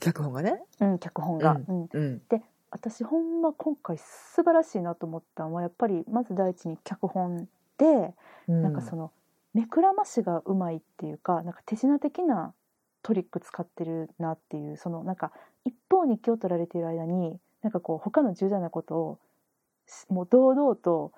[0.00, 0.62] 脚本がね？
[0.80, 1.60] うん、脚本が。
[1.68, 1.88] うん。
[1.92, 2.22] うん。
[2.70, 8.14] 私ほんま今回素晴らしいなと思ったのはやっぱりまず第一に脚本で、
[8.48, 8.62] うん。
[8.62, 9.10] なんかその
[9.54, 12.54] 目くらましがうまいっていうかなんか手品的な
[13.02, 15.32] トリック使ってるなっていうそのなんか
[15.64, 19.18] 一方に気を取られている間になんかこう他の重大なことを
[20.08, 21.12] もう堂々と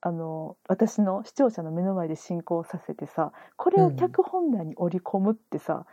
[0.00, 5.86] あの私の視聴者の目の前で進行させてさこれを脚本内に織り込むってさ、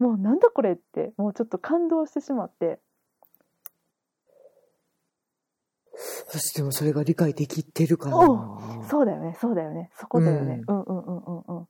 [0.00, 2.80] もうなんだこれってもうちょっと感動してしまって
[6.40, 9.36] 私でもそれが理解できてるかなおそうだよね。
[9.40, 9.90] そうだよね。
[9.94, 11.68] そこだよね、ううん、うんうんうんうん。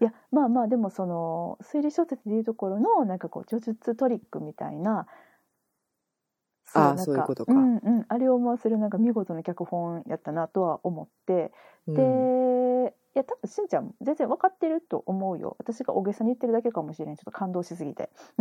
[0.00, 5.06] いやまあまあでもその推理小説でいうところのなんかこう叙述トリックみたいな
[6.74, 7.52] ああなんそういうことか。
[7.52, 11.52] うんうん、あれを思わせるなんか見事な脚本やったなとは思って、
[11.86, 11.94] うん。
[11.94, 15.56] でいや多分しんちゃん全然分かってると思うよ。
[15.58, 17.16] 私が大げさに言ってるだけかもしれん。
[17.16, 18.10] ちょっと感動しすぎて。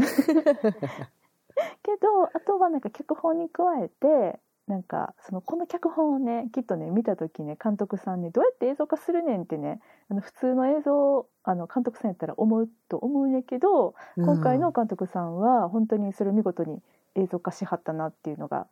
[1.84, 16.80] けどあとはなんか脚本に加えてなんかそのこの脚本をねきっとね見た時ね監督さんねどうやって映像化するねんってねあの普通の映像あの監督さんやったら思うと思うんやけど今回の監督さんは本当にそれを見事に
[17.16, 18.68] 映像化しはったなっていうのが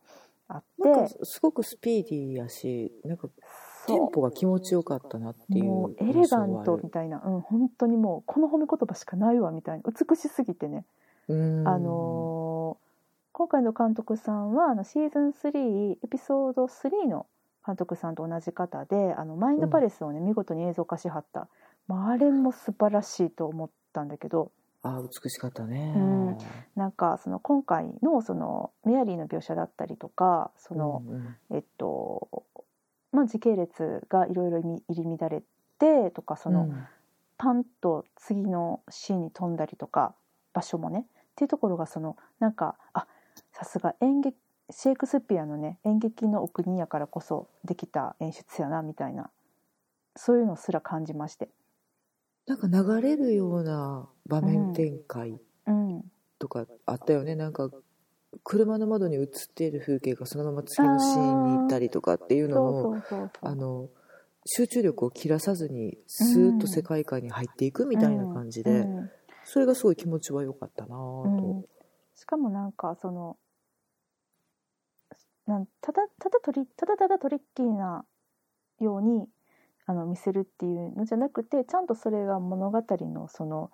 [0.48, 0.88] あって。
[0.88, 3.28] なんかすごくスピーディーやしなんか
[3.86, 9.82] テンポが気持ちよかったなっていうもうエレガントみたいな、うん、本当にもうこの褒め言葉しかないわみたいな。
[9.84, 10.84] 美しすぎてね、
[11.28, 11.68] うん。
[11.68, 12.83] あのー
[13.36, 17.26] 今回の監督さんはあのシーズン3エピソード3の
[17.66, 21.48] 監督さんと同じ方であのマインドパレスをね、見事に映像化しはった、
[21.88, 24.52] まあ、あれも素晴らしいと思ったんだけど。
[24.84, 25.94] ああ美しかったね。
[25.96, 26.38] うん。
[26.76, 31.36] なんかその今回のそのメアリーの描写だったりとかその、うんうん。
[31.56, 32.44] えっと
[33.10, 35.42] まあ、時系列がいろいろ入り乱れ
[35.80, 36.86] てとかその、うん。
[37.36, 40.14] パンと次のシーンに飛んだりとか
[40.52, 41.08] 場所もね。
[41.32, 43.08] っていうところがそのなんかあ
[43.52, 44.36] さすが演劇
[44.70, 49.30] シェイクスピアのね演劇のお国やからこそできた演出やなみたいな。
[50.16, 51.48] そういうのすら感じまして、
[52.46, 56.04] なんか流れるような場面展開うん、
[56.38, 57.68] とかあったよね、なんか
[58.44, 63.02] 車の窓に映っている風景がそのまま次のシーンに行ったりとかっていうのそも
[63.40, 63.88] あの
[64.46, 69.10] 集中力を切らさずにスーッと世界観に入っていくみたいな感じで、うん。
[69.44, 71.64] それがすごい気持ちは良かったなと、
[72.24, 73.36] しかもなんかその
[75.46, 78.06] なんただただトリただただトリッキーな
[78.80, 79.26] ように
[79.84, 83.70] あの見せるっていうのじゃなくてちゃんとそれが物語のその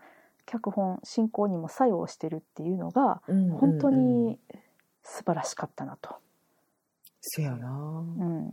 [0.46, 3.58] 脚本進行にも作用してるっていうのがうんうんうん。
[3.58, 4.40] 本当に
[5.04, 6.16] 素晴らしかったなと。
[7.20, 7.68] せやな。
[7.68, 8.50] ぁうん。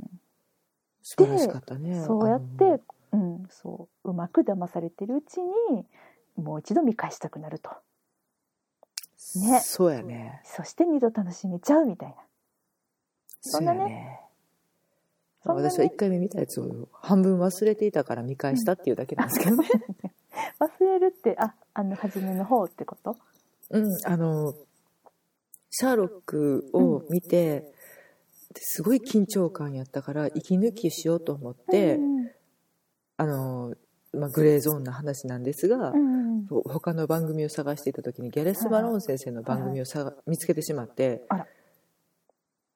[1.02, 2.04] 素晴らしかったね。
[2.06, 2.84] そうやって、
[3.14, 5.88] うん、そううまく騙されてるうちに
[6.36, 7.72] もう一度見返したくなると
[9.36, 9.60] ね。
[9.62, 10.41] そうやね。
[10.45, 12.15] そして二度楽しめちゃうみたいな。
[13.41, 13.80] そんなね。
[15.43, 15.69] そうやね。
[15.69, 19.67] 私は1回目見たやつを半分忘れていたから見返したっていうだけなんですけどね、
[20.60, 23.15] 忘れるってああの初めの方ってこと？
[23.69, 24.53] うん、あの
[25.69, 27.73] シャーロックを見て、
[28.56, 32.32] すごい緊張感やったから息抜きしようと思って、うん。
[33.17, 33.75] あの、
[34.17, 41.23] まあ、グレーゾーンな話なんですが、うんうん他の番組を探していた時にギャレス・バローン先生の番組をさ、見つけてしまって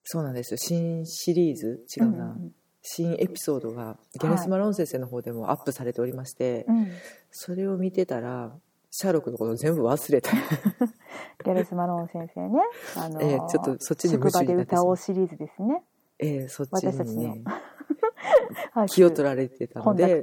[0.04, 0.58] そうなんですよ。
[0.58, 1.80] 新シリーズ？
[1.96, 2.52] 違うな、うん
[2.84, 6.78] 新エピソードがギャレス・バローン先生の方でもアップされておりまして、うん。
[6.78, 6.92] うん
[7.30, 8.52] それを見てたら
[8.90, 10.30] シャーロックのこと全部忘れた、
[11.44, 12.60] ギャレス・マローン先生ね、
[12.96, 14.96] あのーえーちょっとそっちに夢中になってしまう。
[14.98, 15.82] シリーズですね。
[16.18, 17.42] えーそっちにね
[18.74, 18.88] はい。
[18.88, 20.22] 気を取られてたので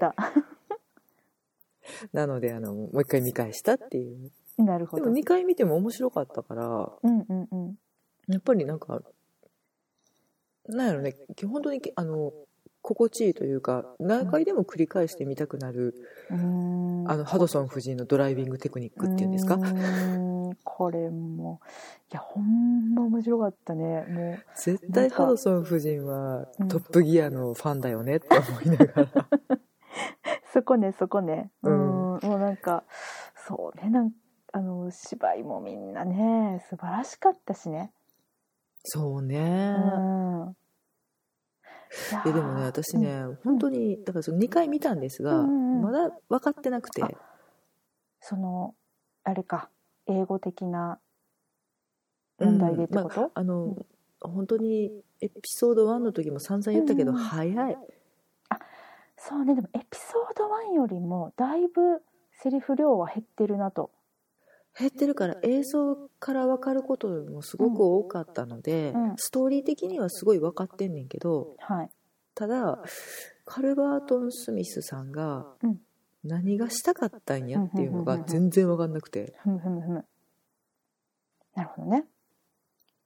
[2.13, 4.31] なのであのもう一回見返したっていう。
[4.59, 4.63] ー。
[4.63, 5.03] なるほど。
[5.03, 6.91] でも2回見ても面白かったから。
[7.03, 7.75] うんうんうん。
[8.27, 9.01] やっぱりなんか
[10.67, 11.15] なんやろね。
[11.47, 12.31] 本当にあの
[12.81, 15.95] 心地いいというか何回でも繰り返して見たくなる、
[16.29, 17.11] うーん。
[17.11, 19.59] あのハドソン夫人のドライビングテクニックっていうんですか、
[20.63, 21.59] これも。
[22.11, 24.05] いやほんま面白かったね。
[24.09, 26.67] もう絶対ハドソン夫人はうん。
[26.67, 29.27] トップギアのファンだよねって思いながら、
[30.53, 31.51] そこねそこね。
[31.63, 31.77] ううん
[32.17, 32.83] んもうなんか
[33.47, 34.11] そうねなん
[34.51, 37.91] あの芝居もみんなね素晴らしかったしね。
[38.83, 40.55] そううね、ん。
[42.11, 45.81] いやーででもね私ね、本当にだからその2回見たんですが、うんうんうん。
[45.81, 47.03] まだ分かってなくて。
[47.03, 47.09] あ
[48.21, 48.75] その
[49.23, 49.69] あれか
[50.07, 50.99] 英語的な
[52.39, 53.27] 問題でってこと、うん。
[53.27, 53.85] まあ、あの、
[54.21, 57.23] 本当にエピソード1の時も散々言ったけど、うんうん。
[57.23, 57.77] 早い
[59.19, 62.01] そうねでもエピソード1よりもだいぶ
[62.41, 63.91] セリフ量は減ってるなと。
[64.77, 69.13] 減ってるから映像から分かることもすごく多かったので、うん。
[69.17, 71.89] ストーリー的にはすごい分かってんねんけどはい。
[72.33, 72.79] ただ
[73.43, 75.79] カルバートン・スミスさんがうん。
[76.23, 79.35] 何がしたかったんやっていうのがうんうんうんうん全然分かんなくて。
[79.43, 80.05] ふむふむふむ。
[81.55, 82.05] なるほどね。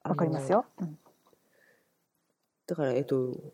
[0.03, 0.99] わかりますよ、うん。
[2.67, 3.53] だからえっと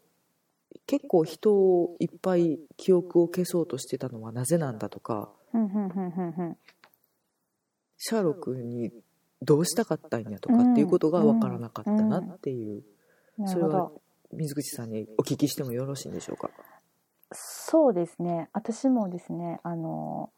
[0.90, 5.30] 結構人をいっぱい記憶を消そうとしてたのはなぜなんだとか。
[7.98, 8.92] シャーロックに
[9.44, 12.82] どうしたかったんやとかっていうことが分からなかったなっていう、
[13.46, 14.02] それはど。
[14.34, 16.50] 水口さんにお聞きしてもよろしいんでしょうか？
[17.34, 18.50] そうですね。
[18.54, 20.32] 私もですねあの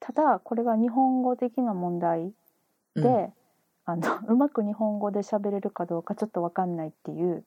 [0.00, 2.32] ただこれが日本語的な問題
[2.96, 3.32] で、うん。
[3.88, 7.44] あのうまく日本語で喋れるかどうかちょっと分かんないっていう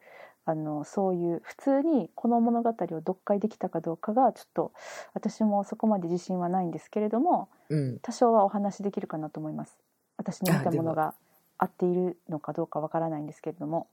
[0.49, 4.71] あのそういう普通にこの物語を読解できたかどうかがちょっと
[5.13, 7.99] 私もそこまで自信はないんですけれどもうん。
[7.99, 9.77] 多少はお話しできるかなと思います。
[10.17, 11.13] 私の見たものが
[11.59, 13.87] 合っているのかどうかわからないんですけれども。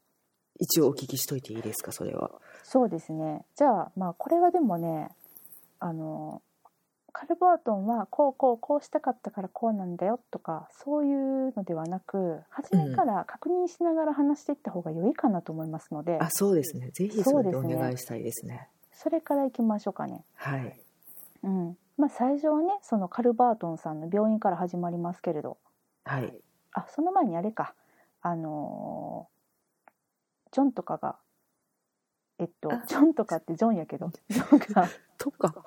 [0.59, 2.31] 一応お聞きしといていいですかそれは。
[2.63, 3.45] そうですね。
[3.55, 5.11] じゃあまあこれはでもね
[5.79, 6.41] あの
[7.19, 16.91] カルバートンはこうこうこうしたかったからこうなんだよとかそういうのではなく初めから確認しながら話していった方が良いかなと思いますので、あそうですね。
[16.91, 18.69] ぜひそれでお願いしたいですね。
[18.93, 20.27] それからいきましょうかね。
[20.35, 20.79] はい。
[21.43, 21.79] うん。
[21.97, 25.57] まあ、最初はねそのカルバートンさんの病院から始まりますけれど。
[26.05, 26.35] はい。
[26.75, 27.73] あその前にあれか。
[28.21, 31.17] あのージョンとかが
[32.39, 32.85] えっとあ。
[32.87, 34.11] ジョンとかってジョンやけど。
[34.29, 34.87] ジョンが。
[35.17, 35.65] とか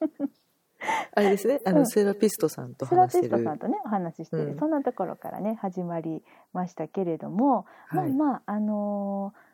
[1.14, 1.60] あれですね。
[1.64, 1.86] あの、うん。
[1.86, 4.58] セラピストさんとセラピス話してるトさんとねお話ししてる、うん。
[4.58, 8.12] そんなところからね始まりましたけれども、はい。
[8.12, 9.46] まあまああのー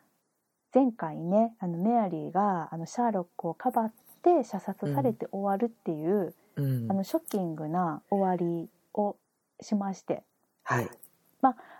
[0.75, 6.91] 前回ねあのメアリーがあのシャーロックをかばって射殺されて終わるっていう、うん。
[6.91, 9.15] あのショッキングな終わりを
[9.61, 10.23] しまして。
[10.63, 10.89] はい。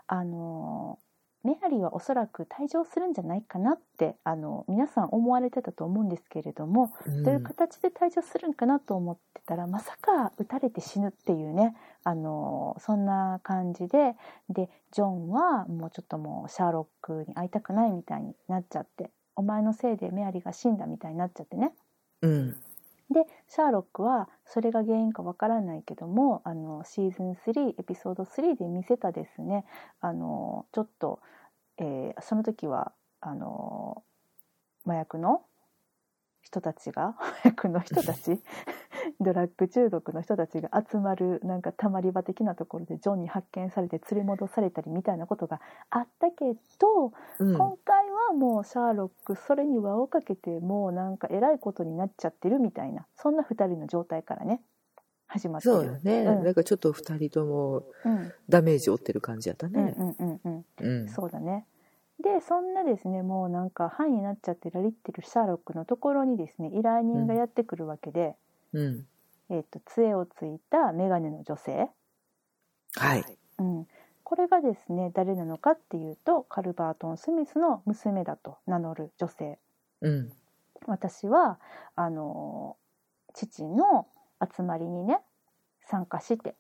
[0.08, 0.99] あの
[1.44, 7.24] メアリーはおそらく退場するんじゃないかなってあの皆さん思われてたと思うんですけれども、うん。
[7.24, 14.16] どういう形で退場するんかなと思ってたらまさか撃たれて死ぬっていうねあのそんな感じで
[14.50, 21.74] でジョンはもうちょっともうシャーロックに会いたくないみたいになっちゃってお前のせいでメアリーが死んだみたいになっちゃってね。
[22.22, 22.56] うん
[23.10, 29.66] でシャーロックはそれが原因かわからないけどもあのシーズン3エピソード3で見せたですね。
[30.02, 31.20] あのちょっと、
[31.78, 34.04] えーその時はあの
[34.86, 35.42] 麻薬の
[36.42, 38.39] 人たちが麻薬の人たち
[39.20, 46.45] ドラッグ中毒の人たちが集まるなんかたまり場的なところでジョンに発見されて連れ戻されたりみたいなことがあったけ
[46.80, 47.58] ど、うん。
[47.58, 54.62] 今回はもうシャーロックそれに輪をかけてもうなんかえらいことになっちゃってるみたいなそんな2人の状態からね
[55.28, 55.76] 始まってる。
[55.76, 56.43] そうだね、うん。
[56.43, 58.32] なんかちょっと二人ともうん。
[58.49, 60.66] ダメージ負ってる感じやったうんねうんうんうん。
[60.80, 61.10] うん。
[61.10, 61.66] そうだね。
[62.22, 68.36] でそんなですねもうなんか範囲になっちゃってラリってるシャーロックのところにですね依頼人がやってくるわけで、
[68.74, 69.07] うん。
[69.49, 71.89] えっと杖をついた眼鏡の女性、
[72.95, 73.24] はい。
[73.59, 73.88] うん、
[74.24, 79.59] これがですね誰なのかっていうとカルバートン・スミスの娘だと名乗る女性。
[80.01, 80.32] うん。
[80.88, 81.59] 私は
[81.95, 82.78] あの
[83.34, 84.07] 父の
[84.41, 85.19] 集まりにね
[85.82, 86.55] 参加して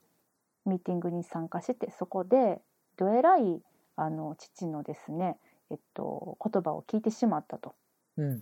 [0.65, 2.61] ミーティングに参加してそこで
[2.97, 3.61] どえらい
[3.95, 5.37] あの父のですね、
[5.69, 7.75] えっと、言葉を聞いてしまったと。
[8.17, 8.41] うん。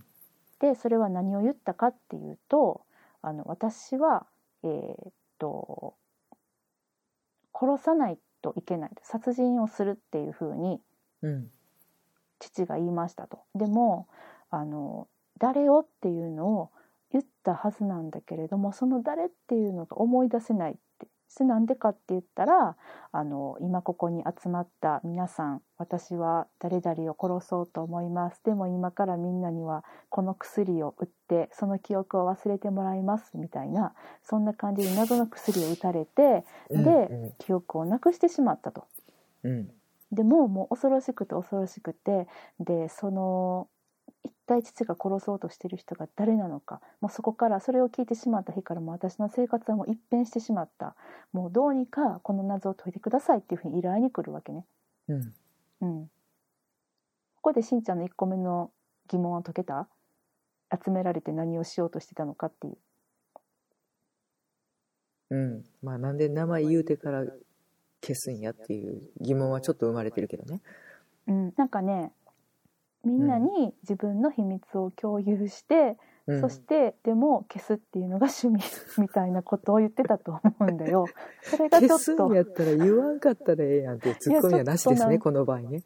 [0.59, 2.81] でそれは何を言ったかっていうと
[3.21, 4.25] あの私は、
[4.63, 5.95] えーっと
[7.53, 10.79] 殺さないといけない殺人をするっていうふうに
[11.21, 11.49] うん
[12.39, 13.43] 父が言いましたと。
[13.53, 14.07] でも
[14.49, 15.07] あの
[15.37, 16.71] 誰をっていうのを
[17.11, 20.81] 言ったはずなんだけれどもその誰っていうのが思い出せないって。
[21.33, 22.75] それなんでかって言ったら
[23.13, 28.41] あの今ここに集まった皆さん私は誰々を殺そうと思います。
[28.43, 33.31] でも今からみんなにはこの薬を打ってその記憶を忘れてもらいます。
[33.35, 38.85] みたいなそんな感じで謎の薬を打たれてうんで記憶をなくしてしまったと。
[39.43, 39.71] うん。
[40.11, 42.27] でももう恐ろしくて恐ろしくて
[42.59, 43.69] でその
[44.57, 46.81] 一体父が殺そうとしてる人が誰なのか。
[46.99, 50.95] もうそこからそれを聞いてしまった日からもう私の生活はもう一変してしまった。
[51.31, 54.65] もうどうにかこの謎を解いてくださいっていうふうに依頼に来るわけね。
[55.07, 55.33] うん。
[55.81, 56.11] うん、こ
[57.41, 58.71] こでしんちゃんの1個目の
[59.07, 59.87] 疑問は解けた？
[60.71, 62.77] 集められて何をしようとしてたのかっていう。
[65.31, 65.63] うん。
[65.81, 67.23] まあなんで名前言うてから
[68.01, 70.61] 消すんやっていう疑問はちょっと生まれてるけどね。
[71.27, 72.11] うん、なんかね
[73.03, 75.97] みんなに自分の秘密を共有して、
[76.27, 76.41] うん。
[76.41, 78.61] そしてでも消すっていうのが趣味
[79.01, 81.05] みたいなことを言ってたと思うんだよ。
[81.41, 81.97] それがちょ消っと。
[81.97, 85.81] すんやったら言わんかったらええやんってツッコミはなしですねこの場合ね。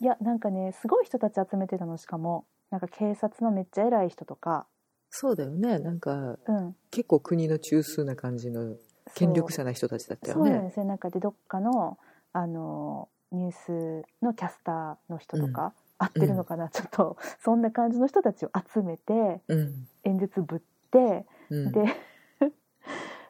[0.00, 4.66] いやなんかねすごい人たち集めてたのしかもなんか警察のめっちゃ偉い人とか、
[5.10, 5.78] そうだよね。
[5.78, 8.76] なんかうん、結構国の中枢な感じの
[9.14, 10.44] 権力者な人たちだったよそう。
[10.44, 10.86] なんねですよ。
[10.86, 11.98] なんかでどっかの
[12.32, 15.74] あのニュースのキャスターの人とか、
[16.04, 19.88] 合ってるのかな、 ちょっとそんな感じの人たちを集めてうん。
[20.04, 21.72] 演説ぶって、うん。
[21.72, 21.84] で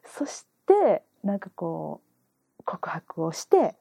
[0.05, 2.01] そしてなんかこ
[2.61, 3.77] う告白をして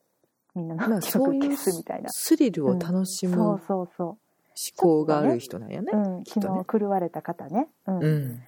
[0.56, 4.18] みんなまあの記憶そういう消すみたいな、スリルを楽しむ思そうそう。
[4.56, 5.91] そ考がある人なんやね。
[5.94, 7.98] う、うん、昨日狂われた方ね、うん。
[7.98, 8.41] っうん。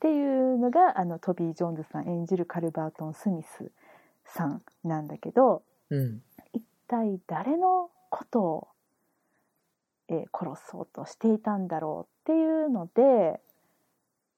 [0.00, 3.70] ていうのがあのトビー・ジョーンズさん演じるカルバートン・スミス
[4.24, 6.22] さんなんだけどうん。
[6.54, 8.68] 一体誰のことを、
[10.10, 13.40] えー殺そうとしていたんだろうっていうので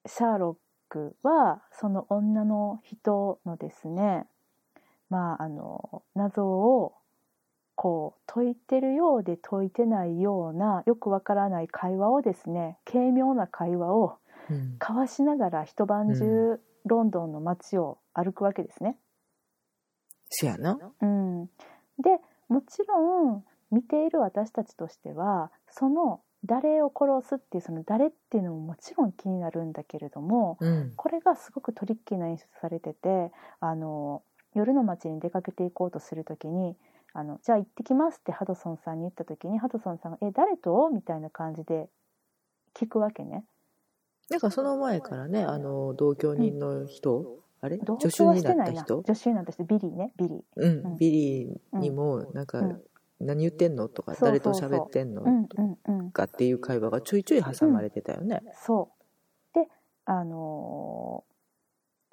[0.07, 0.57] シャーロッ
[0.89, 4.27] クはその女の人のですね
[5.11, 6.95] まああの謎を
[7.75, 14.19] こう解いてるようで解いてないようなよくわからない会話をですね軽妙な会話を
[14.51, 14.77] うん。
[14.81, 18.97] 交わしながら一晩中、うロンドンの街を歩くわけですね。
[20.29, 20.79] せやな。
[21.01, 21.47] うん、
[21.99, 22.19] で
[22.49, 30.93] もちろん見ている私たちとしてはその誰を殺すっていうその誰っていうのももちろん気になるんだけれどもうん。
[30.97, 34.23] これがすごくトリッキーな演出されててあの
[34.55, 36.77] 夜の街に出かけていこうとする時に
[37.15, 41.89] あのじゃあ行ってきますってハドソンさんに言った時にハドソンさんが「え誰と?」みたいな感じで
[42.75, 43.45] 聞くわけね。
[44.31, 47.77] なんかその前からねあの同居人の人、あれ？
[47.79, 49.03] 同助手になった人？
[49.07, 50.43] 助手になった人ビリーねビリー。
[50.57, 50.97] うん、うん。
[50.97, 52.83] ビリーにもなんか、うん
[53.23, 53.89] 何言ってんの？
[53.89, 55.23] とか誰と喋ってんの？
[55.23, 56.11] うんとうんうん。
[56.11, 58.43] かっていう会話がちょいちょい挟まれてたよね。
[58.65, 58.91] そ
[59.55, 59.55] う。
[59.55, 59.69] で
[60.05, 61.33] あのー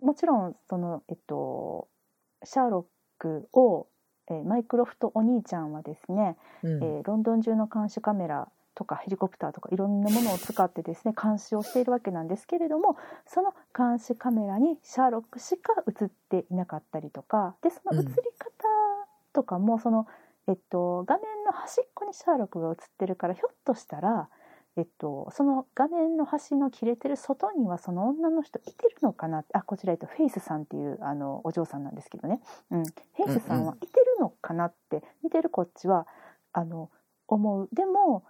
[0.06, 1.90] もちろんそのえっと
[2.46, 3.88] シャーロックを、
[4.30, 6.84] えーマイクロフトお兄ちゃんはですね、うん。
[6.84, 12.96] えーロンドン中の監視カメラとかヘリコプターとかいろんなものを使ってですね監視をしているわけなんですけれども
[13.26, 18.16] その監視カメラにシャーロックしか映っていなかったりとかでその映り方
[19.34, 20.08] とかもその、
[20.50, 24.30] えっと、画面の端っこにシャーロックが映ってるからひょっとしたら、
[24.78, 29.44] えっと、その画面の端の切れてる外にはその女の人いてるのかな？
[29.54, 32.42] あこちら、えっと、フェイスさんっていうあのお嬢さんなんですけどね、
[32.72, 36.08] うん、フェイスさんはいてるのかなって見てるこっちは
[36.52, 36.90] あの
[37.28, 37.70] 思う。
[37.72, 38.24] でも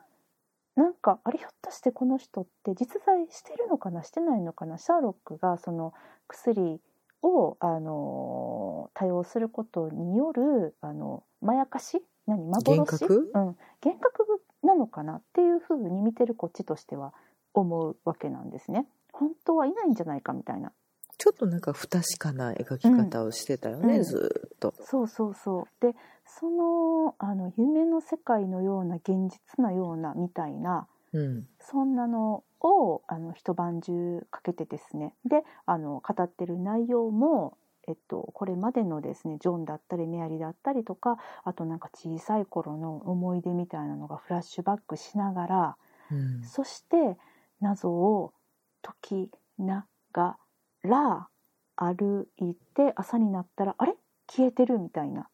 [0.76, 4.04] なんかあれひょっとしてこの人って実在してるのかな？
[4.04, 4.78] してないのかな？
[4.78, 5.94] シャーロックがその
[6.28, 6.82] 薬
[7.22, 12.02] をあの多用することによるあのまやかし？
[12.28, 12.46] 何？
[12.46, 13.32] 幻幻覚？
[13.34, 13.42] うん、
[13.84, 17.14] 幻覚なのかなっていうふうに見てるこっちとしては
[17.54, 18.88] 思うわけなんですね。
[19.12, 20.72] 本当はいないんじゃないかみたいな。
[21.18, 24.74] ちょっとなんか不確かな描き方をしてたよね、うんずーっと。
[24.86, 25.66] そうそうそう。
[25.82, 25.96] で
[26.26, 37.58] そのあの夢の世界のような現実なようなみたいなうんそんなのをあの一晩中かけてですねであの語ってる内容も、
[37.88, 45.78] えっと、これまでのですねジョンだったりメアリーだったりとかあとなんか小さい頃の思い出みたいなのがフラッシュバックしながら
[46.12, 47.18] うんそして
[47.62, 48.34] 謎を
[48.82, 50.38] 解きなが
[50.84, 51.30] ら
[51.76, 53.96] 歩いて朝になったらあれ？
[54.28, 55.30] 消えてるみたいな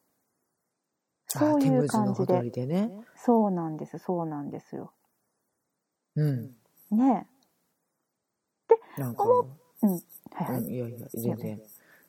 [1.28, 3.04] そういう感じでね。
[3.14, 4.92] そうなんですそうなんですよ。
[6.16, 6.56] うん。
[6.90, 7.26] ね
[8.96, 9.24] なんか、
[9.82, 10.60] え、うん、はいはい。
[10.60, 11.60] うんいやいや、全然。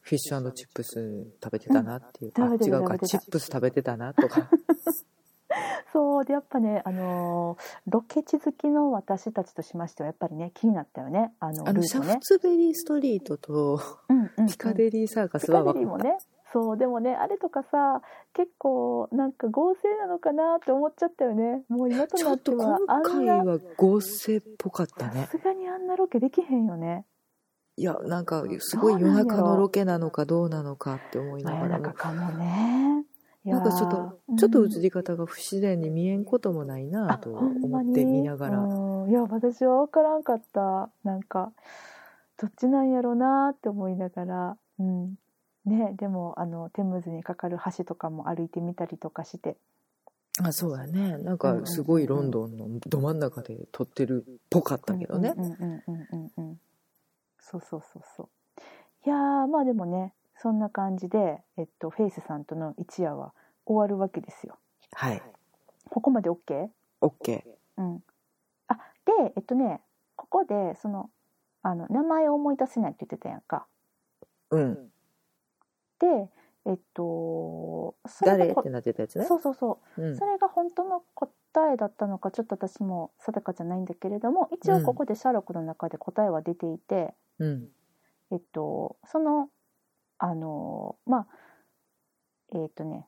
[0.01, 2.31] フィッシュチップス食べてたなっていう。
[2.35, 4.49] うん違うか、チップス食べてたなとか。
[5.91, 12.19] そうでやっぱね、あのーロケ地好きの私たちとしましてはやっぱりね気になったよねあのあの、シャフ。
[12.19, 15.79] ツベリーストリートとうんうんうんピカデリーサーカスは分かった。
[15.79, 16.17] デリーもね
[16.53, 18.01] そうでもねあれとかさ
[18.33, 21.63] 結構なんか合成なのかなって思っちゃったよね。
[21.69, 25.27] もう今となっちょってとはあ今回は合成っぽかったさね。
[25.29, 27.05] すがにあんなロケできへんよね。
[27.79, 31.83] いや、なんか、すごい夜中のロケなのかどうなのかって思いながらも。
[31.83, 31.93] 中。
[31.93, 33.05] かもね
[33.45, 38.59] なんかちょっと、ちょっと映り方が不自然に見えんこともないなと思って見ながら。
[38.59, 39.11] うん。
[39.11, 40.89] いや私は分からんかった。
[41.03, 41.53] なんか
[42.37, 44.57] どっちなんやろうなって思いながら。
[44.79, 45.15] うん
[45.67, 49.57] ねでもあのテムズにかかる橋とかも歩いてみたりとかして
[50.43, 51.17] あ、そうだね。
[51.17, 55.41] なんか、すごいロンドンのど真ん中で撮ってるっぽかったけどねう。
[55.41, 56.59] んうんうんうんうんうん
[57.39, 58.29] そうそうそうそう
[59.05, 63.33] いやーまあでもねそんな感じで、えっと、フェイスさんとの一夜は
[63.65, 64.57] 終わるわけですよ
[64.91, 65.21] はい。
[65.89, 66.67] ここまで OK?
[67.01, 67.43] OK。
[67.77, 68.03] うん、
[68.67, 69.81] あでえっとね
[70.17, 71.09] ここでその
[71.63, 73.65] あの名前を思い出せないって言ってたやんか
[74.51, 74.91] うん。
[75.99, 76.29] で
[76.65, 79.25] えっとそ誰ってなってたやつね。
[79.25, 80.25] そうそうそうう、んそ。
[80.25, 81.31] れが本当の答
[81.71, 87.67] えだったのかちょっと私も定かじゃないんだけれども一応ここでシャーロックの中で答えは出ていて、うん。
[88.31, 89.49] えっとその
[90.17, 91.27] あのまあ
[92.53, 93.07] えっとね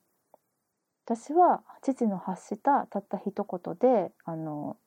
[1.05, 4.77] 私は父の発したたった一言であの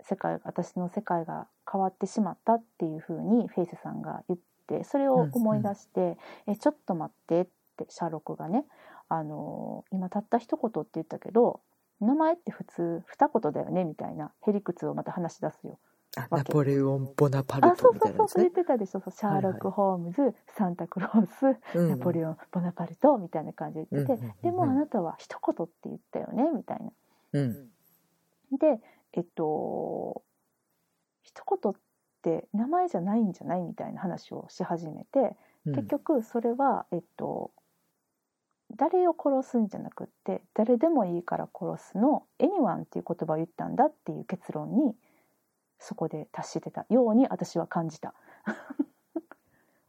[0.00, 7.46] 世界私の世界が変わってしまったっていうふうにフェイスさんが言ってそれを思い出して「えちょっと待って」っ
[7.76, 8.64] てシャーロックがね
[9.08, 11.60] あの今たった一言って言ったけど
[12.00, 15.78] 名前って普通二言だよねみたいなへりくつをまた話し出すよ。
[16.30, 18.54] ナポレオン・ボナパあルトみそうそうたいなやつねそうそう言っ。
[18.54, 26.90] てたでしょそうシャーロック・ホームズ、サンタクロースうんナポレオン・ボナパルトみたいな感じで言ってて、うんうんうんうんでもあなたは一言って言ったよねみたいな。
[27.34, 27.68] うん。
[28.58, 28.80] で
[29.12, 30.22] えっと
[31.22, 31.80] 一言って
[32.52, 35.74] 名前じゃないんじゃないみたいな話をし始めて、うん。
[35.74, 37.52] 結局それはえっと
[38.76, 44.96] 誰を殺すんじゃなくって誰でもいいから殺すの「anyone」っていう言葉を言ったんだっていう結論に
[45.78, 48.14] そこで達してたように私は感じた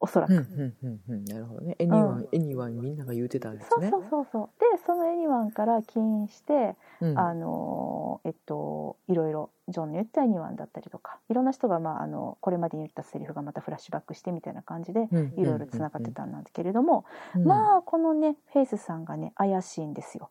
[0.08, 0.34] おそらく。
[0.34, 1.26] うんうんうんうん。
[1.26, 1.76] なるほどね。
[1.80, 3.90] anyone、anyoneみんなが言うてたんですね。
[3.90, 17.04] そうそうそうそうでその「anyone」から起因してうんあのえっといろいろジョンの言ったエニワンだったりとかいろんな人が、まあ、あのこれまでに言ったセリフがまたフラッシュバックしてみたいな感じでいろいろつながってたんですけれども、
[17.36, 17.44] うん。
[17.44, 20.30] まあこのねフェイスさんがね怪しいんですよ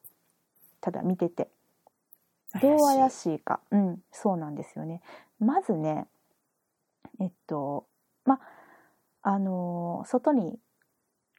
[0.81, 1.49] ただ見てて
[2.63, 5.03] どう怪しいかうんそうなんですよね
[5.39, 6.07] まずね
[7.21, 7.87] えっと
[8.25, 8.41] まあ
[9.29, 10.57] あの外に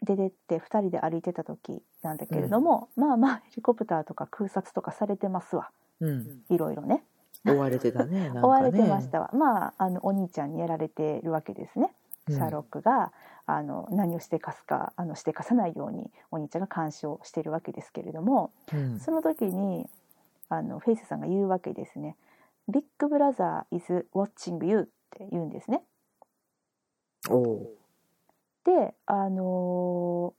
[0.03, 5.69] 出てって2人で歩いてた時なんだけれども、まあまあヘリコプターとか空撮とかされてますわ
[6.01, 6.41] うん。
[6.49, 7.05] いろいろね
[7.45, 8.29] 追われてたね。
[8.35, 11.95] ね追われてましたわ、まああのお兄ちゃんにやられてるわけですね
[12.27, 13.13] シャーロックが、
[13.45, 18.99] あの何をしてかすかあのしてかさないようにお兄ちゃんが監視をしているわけですけれどもうん。
[18.99, 19.89] その時に
[20.49, 22.17] あのフェイスさんが言うわけですね
[22.67, 25.85] 「ビッグブラザー is watching you」って言うんですね。
[27.29, 27.76] おう
[28.67, 30.37] であのー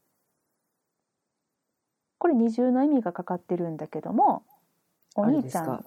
[2.21, 4.43] これ二重の意味がかかってるんだけども
[5.15, 5.85] お兄ちゃん。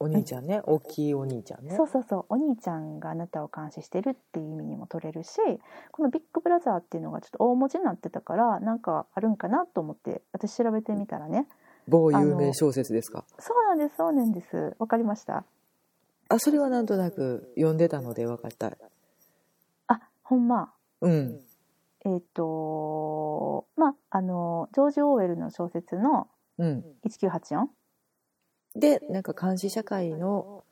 [0.00, 0.62] お兄ちゃんね。
[0.64, 1.76] 大きいお兄ちゃんね。
[1.76, 5.38] そうそうそうお兄ちゃんがあなたを監視してるっていう意味にも取れるし
[5.92, 11.46] このビッグブラザーっていうのがちょっと大文字になってたからなんかあるんかなと思って私調べてみたらね
[11.88, 13.24] 某有名小説ですか？
[13.38, 15.44] そうなんですそうなんですわかりました？
[16.30, 18.72] あ、それはなんとなく読んでたので分かった。
[19.88, 21.40] あほんまうん。
[22.04, 26.28] えっ、とまああのジョージ・オーウェルの小説の
[26.58, 26.84] うん。
[27.06, 27.66] 1984
[28.76, 30.64] で、なんか監視社会の、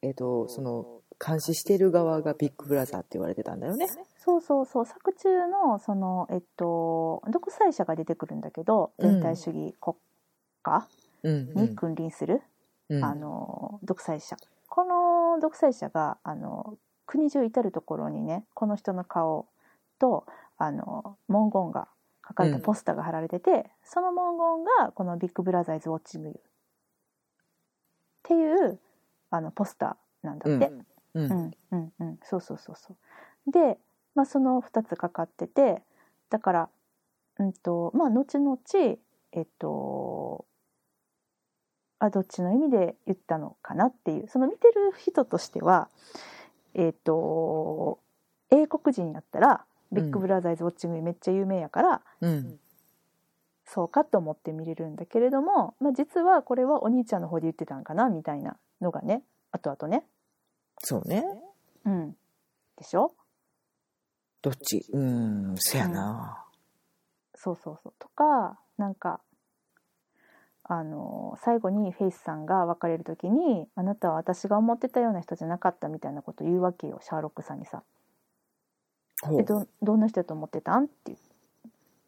[0.00, 3.86] えっ、と、その、監視してる側がビッグブラザーって言われてたんだよね。
[4.18, 9.96] そうそうそう作中のそのえっと独裁者が出てくるんだけどうん全体主義国
[10.62, 10.88] 家
[11.22, 11.54] うん。
[11.54, 12.42] に君臨する、
[12.88, 13.04] うん。
[13.04, 14.36] あの独裁者
[14.68, 19.46] この独裁者があの国中至る所にねこの人の顔
[20.02, 20.26] と
[20.58, 21.86] あの文言が
[22.26, 26.40] 書かれたポスターが貼られてて、その文言がこの「ビッグブラザーズ・ウォッチング・ユー」っ
[28.24, 28.80] ていう
[29.30, 30.66] あのポスターなんだって。
[30.66, 30.86] うん。
[31.14, 31.50] うん。
[31.70, 32.96] うんうんそうそうそうそ
[33.46, 33.50] う。
[33.50, 33.78] で、
[34.14, 35.82] まあ、その2つかかってて
[36.30, 36.68] だから
[37.38, 38.58] うんとまあ後々
[39.32, 40.44] えっと
[41.98, 44.28] あどっちの意味で言ったのかなっていう。
[44.28, 45.88] その見てる人としては
[46.74, 47.98] えっと
[48.50, 52.58] 英国人やったら「ビッグブラザーズ・ウォッチング」めっちゃ有名やから、うん。
[53.64, 60.04] そうかと思って見れるんだけれども、まあ、実はこれはお兄ちゃんの方で言ってたんかなみたいなのがね後々ね。
[60.82, 61.24] そうね。
[61.84, 62.16] うん、
[62.76, 63.14] でしょ？
[64.42, 64.84] どっち？
[64.92, 66.44] うんせやな。
[67.34, 67.94] そうそうそう。
[67.98, 69.20] とかなんか
[70.64, 78.01] あの最後にフェイスさんが別れる時に「あなたは私が思ってたような人じゃなかった」みたいなこと言うわけよシャーロックさんにさ「ほう
[79.30, 81.16] えどどんな人だと思ってたん?」って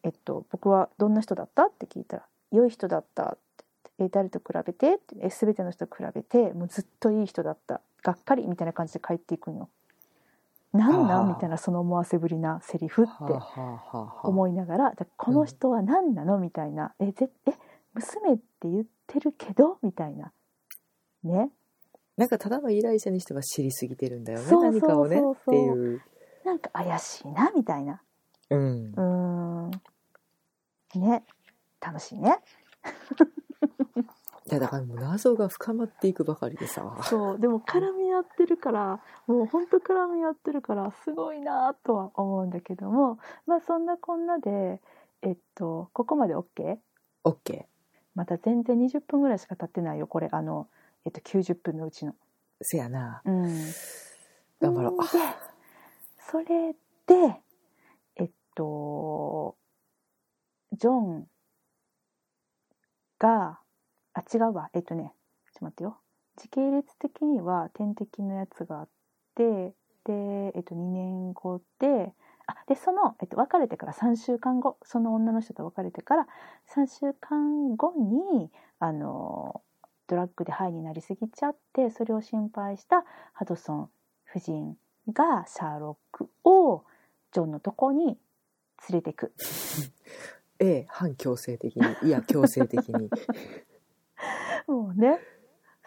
[0.03, 3.65] えっと「僕はどんな人だった?」って聞いたら「良い人だった」って。
[3.99, 7.81] 言って「え誰と比べて?」って「え全ての人と比べてもうずっといい人だった。
[8.03, 9.69] がっかり」みたいな感じで帰っていくんよ。
[10.73, 11.07] なん？
[11.07, 13.13] なみたいなその思わせぶりなセリフって
[14.25, 16.39] 思いながらだこの人は何なの？
[16.39, 17.53] みたいな「えぜえ
[17.95, 20.33] 娘って言ってるけど」みたいな。
[21.23, 21.51] ね。
[22.17, 24.47] なんかただの依頼者にしては知りすぎてるんだよね。
[24.51, 26.03] 何かをねっていう
[26.45, 28.03] なんか怪しいなみたいな。
[28.51, 29.71] うん。
[30.95, 31.25] ね。
[31.81, 32.39] 楽しいね。
[34.47, 36.99] いやだからもう謎が深まっていくばかりでさ。
[37.03, 37.39] そう。
[37.39, 43.19] でも絡み合ってるからもうほんと絡み合ってるからすごいなとは思うんだけども。
[43.47, 44.83] まあそんなこんなで
[45.23, 46.79] えっとここまで OK?
[47.25, 47.69] オッケ
[48.15, 50.29] また全然20分ぐらいしか経ってないよこれ。
[50.31, 50.69] あの、
[51.05, 52.13] えっと、90分のうちの。
[52.13, 52.15] ー
[52.63, 53.23] せやな。
[53.25, 53.43] うん。
[54.61, 55.03] 頑張ろう。
[55.03, 55.09] で
[56.31, 56.73] それ
[57.07, 57.37] で
[58.17, 59.57] えっと
[60.73, 61.27] ジョン
[63.19, 63.59] が
[64.15, 64.71] あ違うわ。
[64.75, 65.13] えっとね
[65.47, 65.99] ちょっと待ってよ。
[66.37, 68.89] 時系列的には天敵のやつがあっ
[69.35, 72.13] てで、えっと、2年後で
[72.47, 74.77] あでその、えっと、別れてから3週間後。
[74.83, 76.27] その女の人と別れてから
[76.75, 78.51] 3週間後に
[78.81, 79.63] あの
[80.07, 83.91] ドラッグでハイになりすぎちゃってそれを心配したハドソン
[84.29, 84.77] 夫人
[85.13, 86.85] がシャーロックを
[87.33, 88.17] ジョンのとこに連
[88.93, 89.33] れてく。
[90.59, 92.09] A 反強制的に。
[92.09, 93.11] いや強制的に。
[94.67, 95.19] もうね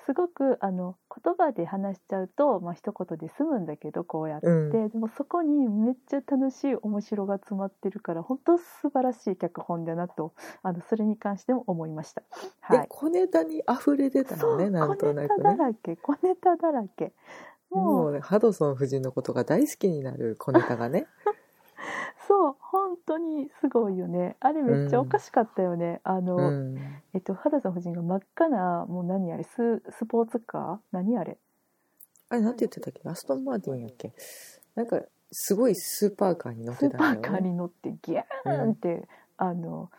[0.08, 4.90] すごくあの言葉で話しちゃうと、まあ一言で済むんだけどこうやって、うん。
[4.90, 12.24] でもそこにめっちゃ楽しい面白が詰まってるから本当素晴らしい脚本だなとあのそれに関しても思いました。
[12.62, 17.12] はい、で小ネタに溢れてたのねなんとな小ネタだくねらけ小ネタだらけ
[17.70, 17.86] もう。
[17.86, 21.08] もうねハドソン夫人のことが大好きになる小ネタがね。
[22.28, 24.36] そう本当にすごいよね。
[24.42, 26.78] あれめっちゃおかしかったよね、あの、うん。
[27.14, 30.78] えっと肌さん夫人が真っ赤なもう何あれススポーツカー？
[30.92, 31.38] 何あれ？
[32.30, 33.08] あれなんて言ってたっけ？
[33.10, 34.14] アストンマーティンやっけ？
[34.76, 35.02] なんか
[35.32, 39.08] すごいスーパーカーに乗っスてーパーカーたんだよねに乗ってギャーンって、
[39.38, 39.90] あの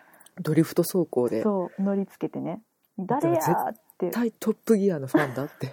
[0.41, 1.43] ドリフト走行で。
[1.43, 2.63] そう乗りつけてね。
[2.99, 4.07] 誰やーって。
[4.07, 5.69] 絶対トップギアのファンだって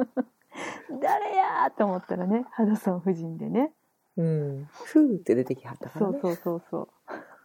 [1.00, 3.72] 誰やーって思ったらね肌さん夫人でね。
[4.16, 4.68] うん。
[4.70, 6.18] ふーって出てきはったからね。
[6.22, 6.88] そうそうそうそう。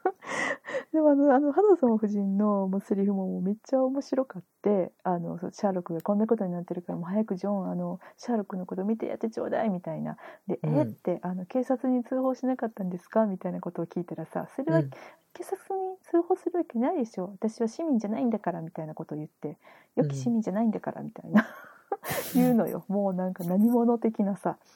[0.93, 10.17] でもあのあの花さん夫人のもうセリフももうめっちゃ面白かってあのシャーロックがこんなことになってるからもう早くジョンあのシャーロックのこと見てやってちょうだいみたいな。
[10.47, 10.75] で、うん。
[10.77, 13.25] えってあの警察に通報しなかったんですか？
[13.25, 14.89] みたいなことを聞いたらさそれはうん。
[15.33, 17.29] 警察に通報するわけないでしょ。
[17.39, 19.57] 私は市民じゃないんだからみたいなことを言って。
[19.95, 21.45] 良き市民じゃないんだからみたいな、
[22.33, 22.85] 言うのよ。
[22.87, 24.57] もうなんか何者的なさ。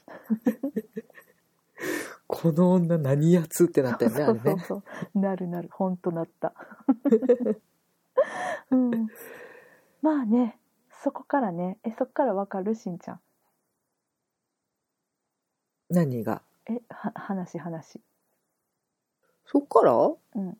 [2.28, 4.84] この女何やつってなったよねあれねそうそう。
[5.04, 5.70] そうなるなる。
[5.72, 6.54] 本当なった、
[8.72, 9.08] うん、
[10.02, 10.58] まあね
[11.04, 11.78] そこからね。
[11.84, 13.22] えそこからわかるしんちゃん。
[15.90, 16.42] 何が？
[16.68, 18.02] えは話話。
[19.46, 19.94] そっから？
[19.94, 20.58] うん。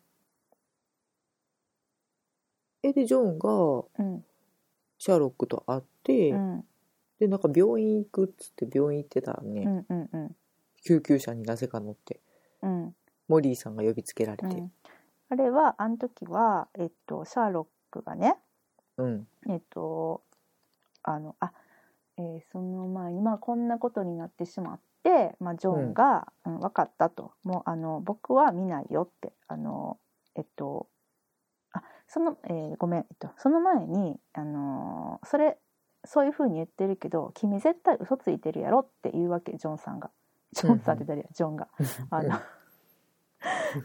[2.84, 4.24] えでジョンがうん。
[4.98, 6.64] シャーロックと会って、うん。
[7.18, 10.36] でなんか病院行くっつって病院行ってたらね、うんうんうん。
[10.84, 12.20] 救急車になぜか乗って
[12.62, 12.94] うん。
[13.28, 14.44] モリーさんが呼びつけられて。
[14.46, 14.72] うん。
[15.28, 18.36] あれはあの時はえっとシャーロックがね
[18.98, 19.26] うん。
[19.48, 20.22] えっと
[21.02, 21.52] あのあ、
[22.18, 26.60] えーその前にまあこんなことになってしまって、まあ、ジョンが「うん。
[26.60, 29.98] 分かった」と「もうあの僕は見ないよ」ってあの
[30.34, 30.88] えっと
[31.72, 35.58] あその、えーごめん、えっと、その前にあのそれ
[36.06, 40.10] そういうふうに言ってるけど君絶対嘘ついてるやろって言うわけジョンさんが。
[40.52, 41.68] ジョンさんって誰や、ジョンが。
[42.10, 42.38] あの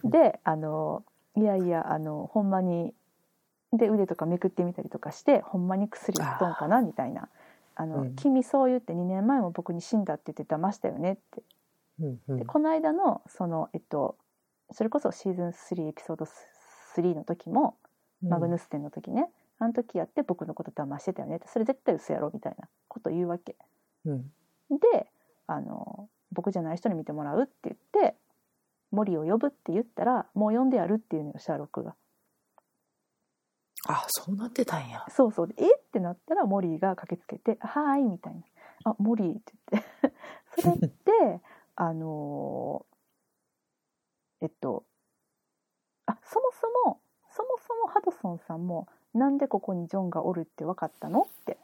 [0.10, 1.04] であの
[1.36, 2.94] いやいやあのほんまに
[3.74, 7.30] で腕とかめくってみたりとかしてほんまに薬打っとんかなみたいな
[7.76, 8.16] 「あのうん。
[8.16, 11.44] 君そう言って2年前も僕に死んだって言って騙したよね」って。
[12.00, 12.38] うんうん。
[12.38, 14.18] でこの間のそのえっと
[14.72, 16.26] それこそシーズン3エピソード
[16.96, 17.76] 3の時も
[18.22, 19.30] マグヌステンの時ね、
[19.62, 21.36] あの時やって僕のこと騙してたよね。
[21.36, 23.56] ってそれ絶対嘘やろみたいなこと言うわけ。
[24.06, 24.24] うん。
[24.72, 25.08] で
[25.46, 27.78] あの僕じゃない人に見てもらうって言っ
[28.10, 28.16] て
[28.90, 31.96] 森を呼ぶって言ったらもう呼んでやるっていうのよシャーロックが。
[33.88, 35.06] あそうなってたんや。
[35.10, 35.48] そうそう。
[35.48, 38.42] でえってなったらモリーが駆けつけて「はーい」みたいな
[38.86, 40.14] 「あモリー」って言って。
[40.60, 41.42] それって
[41.76, 44.86] あのーえっと
[46.08, 47.00] あそもそも
[47.30, 51.22] そもそもハドソンさんもなんでここにジョンがおるって分かったの？
[51.22, 51.58] って。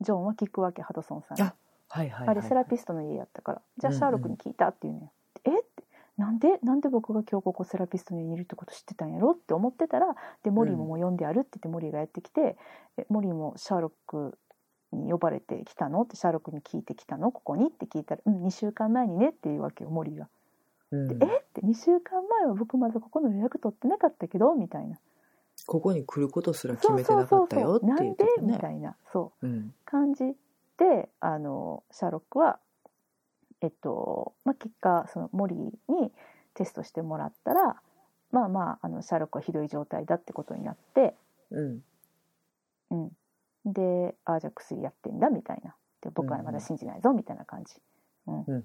[0.00, 1.42] ジョンは聞くわけハドソンさんに。
[1.42, 1.54] あ
[1.88, 3.62] はいはい、はい、あれセラピストの家やったから。
[3.78, 5.12] じゃあシャーロックに聞いたっていうのよ、
[5.44, 5.50] え？
[5.50, 5.84] って。
[6.16, 6.58] なんで？
[6.62, 9.32] なんで僕が今日ここセラピストの家にいるってこと知ってたんやろ？
[9.32, 12.56] って思ってたらでモリーももう呼んであるって言ってモリーがやってきて、
[12.96, 14.38] えモリーもシャーロック
[14.92, 16.02] に呼ばれてきたの？
[16.02, 17.32] ってシャーロックに聞いてきたの？
[17.32, 17.66] ここに？
[17.66, 20.28] って聞いたら「うん2週間前にね」っていうわけよモリーが。
[20.92, 21.18] うん。
[21.18, 21.38] でえ？
[21.38, 21.60] って。
[21.62, 24.54] 2週間前は僕まだここの予約取ってなかったけど？
[24.54, 24.98] みたいな。
[25.66, 28.24] ここに来ることすら決めてなかったよってそうなんで？
[28.42, 28.96] みたいな。
[29.12, 29.46] そう。
[29.46, 30.24] うん感じ
[30.76, 32.58] であのシャーロックは、
[33.60, 36.12] えっとまあ、結果そのモリーに
[36.54, 37.80] テストしてもらったら
[38.30, 41.14] まあまああのシャーロックはひどい状態だってことになって、
[41.50, 41.82] うん。
[42.90, 45.74] うん、でああじゃあ薬やってんだみたいな。
[46.02, 47.74] で僕はまだ信じないぞみたいな感じ。
[48.26, 48.44] うん。
[48.46, 48.62] うん。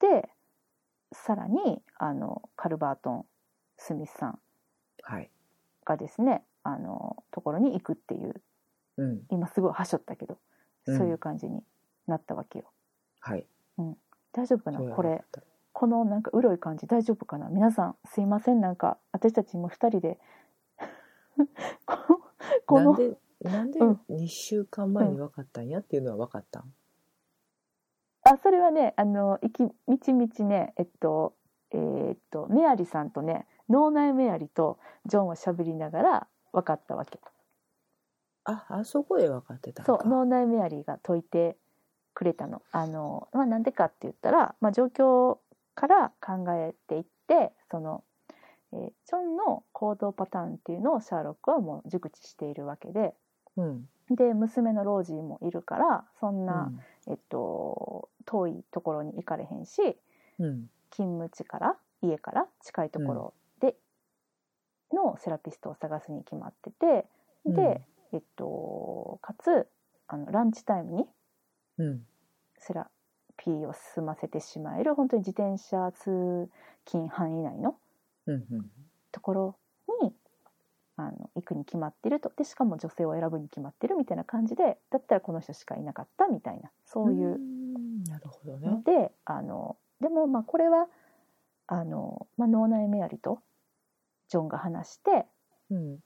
[0.00, 0.28] で
[1.12, 3.26] さらにあのカルバートン・
[3.78, 4.28] スミスさん。
[4.30, 4.41] はい
[5.84, 8.42] がですねあのところに行くっていう
[8.98, 9.22] うん。
[9.30, 10.38] 今すごいはしょったけど
[10.86, 10.98] うん。
[10.98, 11.62] そういう感じに
[12.06, 12.70] なったわけよ。
[13.20, 13.46] はい。
[14.32, 14.78] 大丈夫かな？
[14.94, 15.24] これ
[15.72, 17.48] このなんかうろい感じ大丈夫かな？
[17.48, 18.60] 皆さんすいません。
[18.60, 20.18] なんか私たち今二人で
[21.86, 22.20] こ
[22.66, 24.00] このなんでなんでうん。
[24.10, 26.74] 2週間前に分かったんやっていうのは分かったん、
[28.24, 31.34] あそれはねあの行きみちみちねえっと
[31.72, 37.18] えーっとメアリさんとね脳内メアリとジョンは喋りながら分かったわけ。
[38.44, 41.56] ああそこで分かってたそう脳内メアリーが解いて
[42.12, 42.60] くれたの。
[42.72, 45.38] あの、まあ、なんでかって言ったら、まあ、状況
[45.74, 48.04] から考えていってその、
[48.72, 53.14] えージョンの行動パターンっていうのをシャーロックはもう熟知しているわけで。
[53.56, 53.88] うん。
[54.10, 56.78] で娘のロージーもいるからそんうな、ん。
[57.06, 59.96] えっと、遠いところに行かれへんし
[60.38, 60.68] うん。
[60.90, 63.41] 勤務地から家から近いところで
[64.92, 67.06] のセラピストを探すに決まってて、
[67.44, 67.54] うん。
[67.54, 67.82] で、
[68.12, 69.66] えっと、かつ
[70.08, 71.06] あのランチタイムに
[71.78, 72.06] うん。
[72.58, 72.88] セラ
[73.36, 76.48] ピーを済ませてしまえる本当に自転車通
[76.84, 77.76] 勤範囲内の
[79.10, 79.56] ところ
[80.02, 80.12] に
[80.96, 82.30] あの行くに決まってると。
[82.36, 88.68] でしかも女性を選ぶに決まってるみたいな感じでだったらこの人しかいなかったみたいなそういううんなるほどね。
[88.68, 90.86] ので、あのでもまあこれは
[91.66, 93.40] あの、まあ、脳内メアリと
[94.32, 95.26] ジョンが話して
[95.70, 95.98] うん。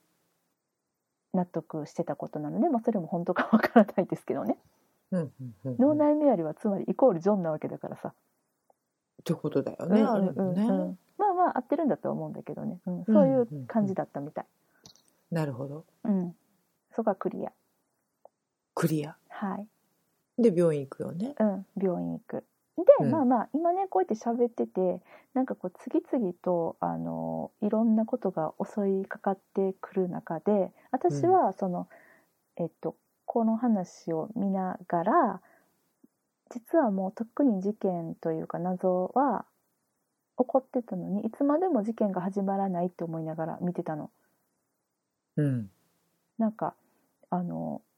[1.32, 4.58] 納得してたことなので、まあ、それも本当かわからないですけどね。
[5.12, 8.12] うんうんうん脳内メアリはつまりイコールジョンなわけだからさ、っ
[9.24, 10.80] てことだよね、あるよね、うんうん。
[10.80, 14.46] うんまあまあ合ってるんだとは思うんだけどね、うん、そういう感じだったみたい、
[15.30, 15.84] なるほど。
[16.04, 16.34] うん。
[16.94, 17.52] そこはクリア。
[18.74, 19.16] クリア。
[19.28, 19.56] は
[20.38, 21.36] い、で病院行くよね。
[21.38, 22.44] うん、病院行く
[22.76, 23.10] で、うん。
[23.10, 25.00] まあまあ今ねこうやって喋ってて
[25.34, 31.88] なんかこう次々とあのいろんなことが襲いかかってくる中で私はその、
[32.56, 35.40] えっとこの話を見ながら
[36.50, 39.44] 実はもうとっくに事件というか謎は
[40.38, 44.10] 起こってたのにいつまでも事件が始まらないって思いながら見てたの。
[45.36, 45.70] うん。
[46.38, 46.74] なんか
[47.30, 47.95] あのま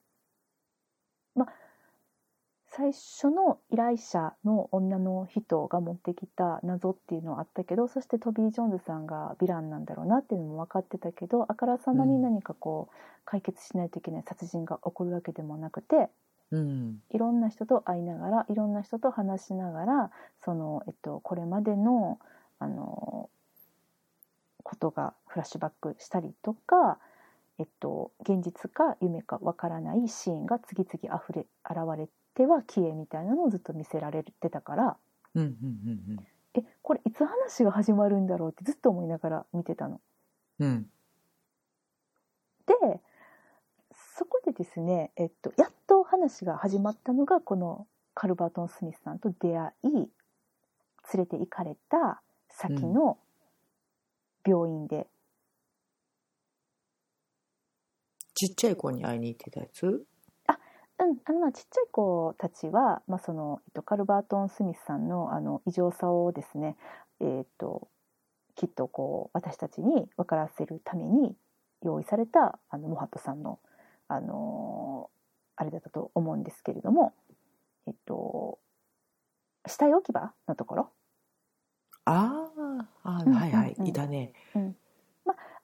[2.79, 16.07] 最初の依頼者の女の人が持ってきた謎っていうのはあったけどそしてトビー・ジョーンズさんがヴィランなんだろうなっていうのも分かってたけどあからさまに何かこう解決しないといけない殺人が起こるわけでもなくて
[16.51, 17.01] うん。
[17.09, 20.11] いろんな人と会いながらいろんな人と話しながら
[20.45, 22.17] その、えっと、これまでの
[22.59, 23.29] あの
[24.63, 26.99] ことがフラッシュバックしたりとか、
[27.59, 34.97] えっと、現実か夢かわからないシーンが次々あふれ現れては消えみたいなのをずっと見せられてたから
[35.35, 40.01] うんうんうんえこれいつ話が始まるんだろうってずっと思いながら見てたの。
[40.59, 40.67] うん。
[40.69, 40.89] うん
[42.65, 42.99] で
[44.17, 50.09] そこでですね、えっと、やっと話が始まったのがこのカルバートン・スミスさんと出会い連
[51.15, 53.17] れて行かれた先の
[54.45, 55.07] 病院で、
[58.39, 59.85] ちっちゃい子に会いに行ってたやつ？
[59.85, 60.05] うん、
[61.25, 66.77] あのまあちっちゃい子たちは、まあそのえっと、カルバートン・スミスさんのあの異常さをですね、
[67.19, 67.89] えっと、
[68.55, 71.35] きっとこう私たちに分からせるために
[71.83, 73.59] 用意されたあのモハットさんの、
[74.07, 75.09] あの
[75.57, 77.13] あれだったと思うんですけれども、
[77.87, 78.57] えっと、
[79.67, 80.89] 死体置き場のところ？
[82.05, 83.87] あーあうんーはいはい、うんうん。
[83.89, 84.31] いたね。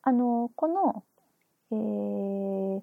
[0.03, 1.03] あのこの、
[1.71, 2.81] えー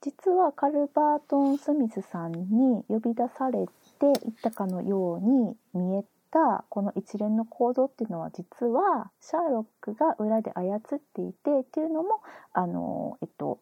[0.00, 3.66] 実はカルバートン・スミスさんに呼び出され
[3.98, 10.80] ていったかのように見えたこの一連の行動っていうのは実はシャーロックが裏で操っ
[11.14, 12.20] ていてっていうのも
[12.52, 13.58] あのえっと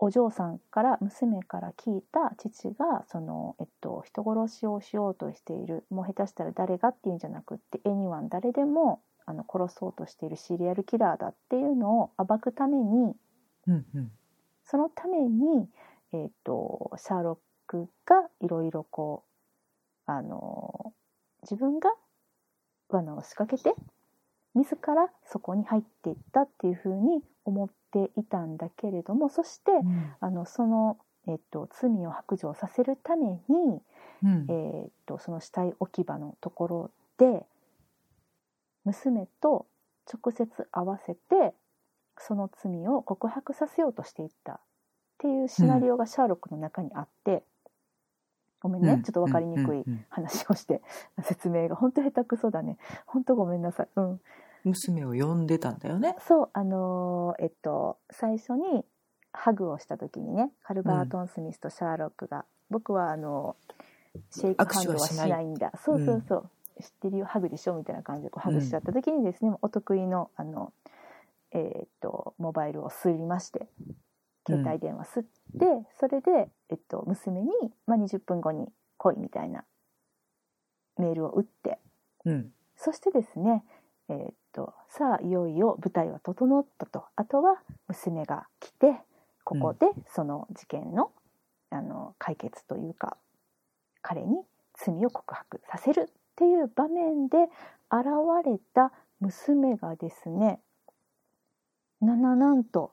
[0.00, 13.14] お嬢さんから娘から聞いた父がその、えっと、人殺しをしようとしているもう下手したら誰がっていうんじゃなくってエニワン誰でもあの殺そうとしているシリアルキラーだっていうのを暴くために
[13.66, 14.10] うんうん。
[14.64, 15.68] そのために、
[16.12, 19.24] えっとシャーロックがいろいろこ
[20.06, 20.94] うあの
[21.42, 21.90] 自分が
[22.88, 23.74] 罠を仕掛けて
[24.54, 30.14] 自らそこに入っていったっていうふうに思っていたんだけれどもそして、うん。
[30.20, 33.82] あのその、えっと、罪を白状させるために、
[34.24, 34.46] うん。
[34.48, 37.44] えっとその死体置き場のところで
[38.84, 39.66] 娘と
[40.12, 41.54] 直接会わせて
[42.16, 44.60] その罪を告白させようとしていったっ
[45.18, 47.42] ていうシナリオがシャーロックの中にあって、
[48.60, 49.02] ごめんね、うん。
[49.02, 50.04] ちょっと分かりにくいうんうんうん。
[50.08, 50.80] 話をして、
[51.22, 52.78] 説明が本当下手くそだね。
[53.06, 53.88] 本当ごめんなさい。
[53.96, 54.20] うん。
[54.64, 56.16] 娘を呼んでたんだよね。
[56.20, 58.84] そうあのーえっと最初に
[59.32, 63.56] ハグをした時にねカルバートン・スミスとシャーロックが、僕はあの
[64.30, 65.72] シェイクハンドはしないんだ。
[65.76, 66.50] そうそうそう、
[66.82, 67.74] 知ってるよハグでしょ？
[67.74, 70.72] みたいな感じでこうハグしちゃった時にですね、お得意のあの、
[71.52, 73.68] えーっとモバイルをすりまして
[74.46, 75.66] 携帯電話すって、
[75.98, 77.50] それで、えっと、娘に、
[77.86, 79.64] まあ、20分後に来いみたいな
[80.96, 81.78] メールを打って
[82.24, 82.52] うん。
[82.76, 83.64] そしてですね、
[84.08, 87.04] えーっとさあいよいよ舞台は整ったと。
[87.16, 88.96] あとは娘が来て
[89.44, 91.12] ここでその事件の,、
[91.70, 93.16] あの解決というか
[94.02, 94.42] 彼に
[94.74, 97.36] 罪を告白させるっていう場面で
[97.90, 98.06] 現
[98.44, 100.60] れた娘がですね
[102.00, 102.92] なななんと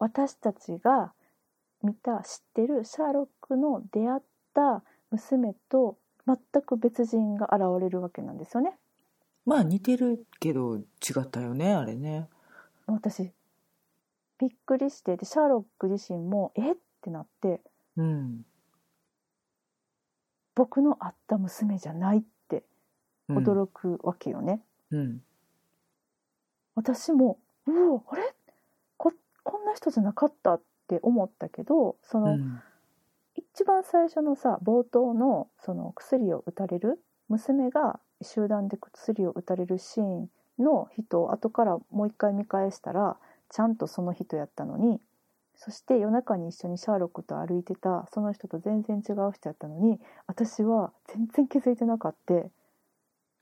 [0.00, 1.12] 私たちが
[1.84, 4.20] 見た知ってるシャーロックの出会っ
[4.52, 4.82] た
[5.12, 5.96] 娘と
[6.26, 8.76] 全く別人が現れるわけなんですよね。
[9.46, 10.82] まあ似てるけど違
[11.20, 12.28] ったよねあれね。
[12.86, 13.30] 私
[14.38, 16.72] びっくりしてでシャーロック自身もえ？
[16.72, 17.60] ってなって。
[17.96, 18.44] うん。
[20.56, 22.18] 僕の会った娘じゃない。
[22.18, 22.22] っ
[23.34, 24.60] 驚くわけよね。
[24.90, 25.22] うん。
[26.74, 28.34] 私もうおあれ？
[28.96, 29.12] こ
[29.42, 32.60] こんな人じゃなかったって思ったけどその、うん。
[33.36, 40.28] 一番最初のさ冒頭のその薬を打たれる娘が集団で薬を打たれるシーン
[40.58, 43.16] の人を後からもう一回見返したら
[43.48, 45.00] ちゃんとその人やったのに
[45.56, 52.34] そして夜中に一緒にシャーロックと歩いてたその人と全然違う人やったのに私は全然気づいてなかった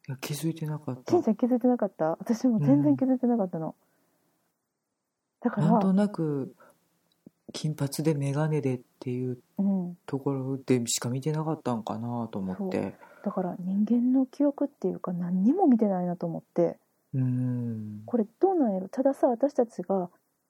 [0.09, 1.12] いや気づいてなかった。
[1.12, 2.16] 金ちゃん気づいてなかった？
[2.18, 3.74] 私も全然気づいてなかったの、
[5.42, 6.54] だからなんとなく
[7.52, 12.94] 金髪で眼鏡でっていううん、ところでしか見てなかったんかなと思って。
[13.24, 16.78] だから人間の記憶っていうか何にも見てないなと思って。
[17.14, 18.02] うん。
[18.06, 18.88] これどうなんやろ？
[18.88, 20.09] たださ私たちが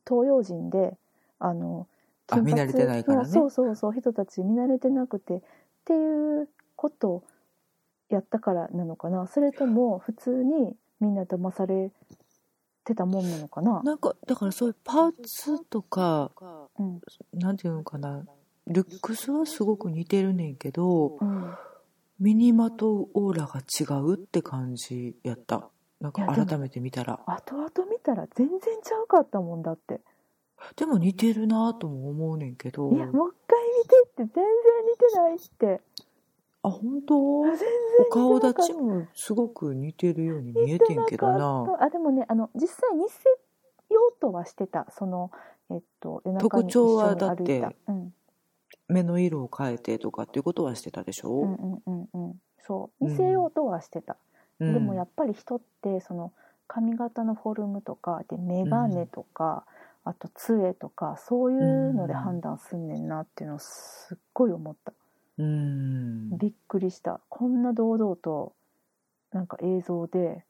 [0.09, 0.97] 東洋人で
[1.41, 1.89] あの
[2.29, 3.29] あ見慣れてないからね。
[3.29, 5.41] のそうそうそう人たち見慣れてなくてっ
[5.85, 7.25] ていうことを
[8.09, 9.27] やったからなのかな。
[9.27, 11.91] それとも普通にみんな騙され
[12.85, 13.83] てたもんなのかな。
[13.83, 16.31] なんかだからそういうパーツとか
[16.79, 17.01] うん。
[17.35, 18.25] なんていうのかな。
[18.67, 21.55] ルックスはすごく似てるねんけどうん。
[22.19, 25.69] 身にまとうオーラが違うって感じやった。
[26.01, 27.21] なんか改めて見たら。
[27.27, 30.01] 後々見たら全然ちゃうかったもんだって。
[30.77, 32.91] でも似てるなとも思うねんけど。
[32.93, 34.45] いやもう一回見てって全然
[34.87, 35.39] 似てないっ
[35.79, 35.81] て
[36.69, 37.43] あ本当？
[37.45, 37.67] 全然
[38.09, 41.77] お顔立ちもすごく似てるように見えてんけどな。
[41.81, 44.87] あでもねあの実際似せようとはしてた。
[44.91, 45.31] その
[45.71, 48.15] えっと夜中に一特徴はだってうん、
[48.89, 52.41] 目の色を変えてとかっていうことはしてたでしょ、うんうんうんうん。
[52.67, 53.05] そう。
[53.05, 54.17] 似せようとはしてた、
[54.61, 54.75] うん。
[54.75, 56.33] でもやっぱり人ってその
[56.67, 59.65] 髪型のフォルムとかで眼鏡とか、
[60.05, 64.93] あと杖とかそういうので判断すんねんなっていうのをすっごい思った、
[65.39, 66.37] うん。
[66.39, 67.21] びっくりした。
[67.29, 68.55] こんな堂々と
[69.33, 70.45] なんか映像で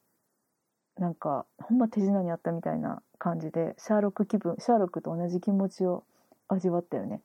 [0.96, 6.04] なんかほんま手品にあったみたいな感じでシャーロック気分シャーロックと同じ気持ちを
[6.48, 7.20] 味わったよね。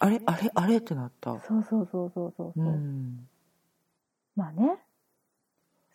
[0.00, 1.40] あれあれあれってなった？
[1.40, 2.52] そうそうそうそうそう。
[2.56, 3.28] そう、うん。
[4.34, 4.76] まあね。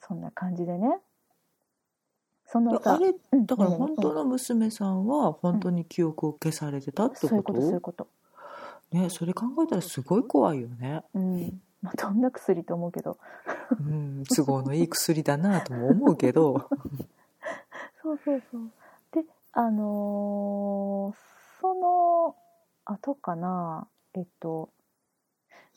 [0.01, 0.99] そんな感じでね。
[2.45, 2.95] その歌。
[2.95, 3.45] あれうん。
[3.45, 8.07] だからうん本当の娘さんは本当に記憶を消されてたってそういうこことそういうこと
[8.91, 11.61] ねそれ考えたらすごい怖いよね、うん。
[11.81, 13.17] まあどんな薬と思うけど。
[13.79, 16.69] うん、都合のいい薬だなとも思うけど。
[18.01, 18.71] そうそうそう。
[19.11, 19.23] で
[19.53, 21.29] あのー
[21.61, 22.35] その
[22.85, 23.87] 後かな。
[24.13, 24.69] えっと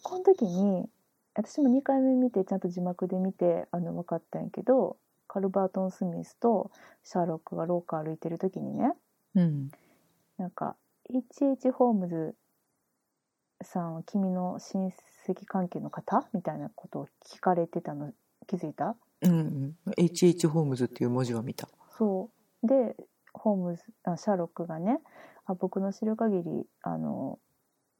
[0.03, 0.89] この時に
[1.35, 4.97] 私も2回目見てちゃんと字幕で見てあの分かったんやけど
[5.29, 6.71] カルバートン・スミスと
[7.05, 8.93] シャーロックが廊下歩いてる時にね。
[9.35, 9.71] うん。
[10.39, 10.77] なんか
[11.11, 11.71] H.H.
[11.71, 12.35] ホームズ
[13.65, 14.91] さんは君の親
[15.27, 18.13] 戚関係の方みたいなことを聞かれてたの
[18.47, 18.97] 気づいた？
[19.23, 20.47] うんうん、H.H.
[20.49, 21.69] ホームズっていう文字は見た。
[21.97, 22.31] そ
[22.65, 22.97] うで
[23.33, 25.01] ホームズあシャーロックがね
[25.47, 27.39] あ僕の知る限りあの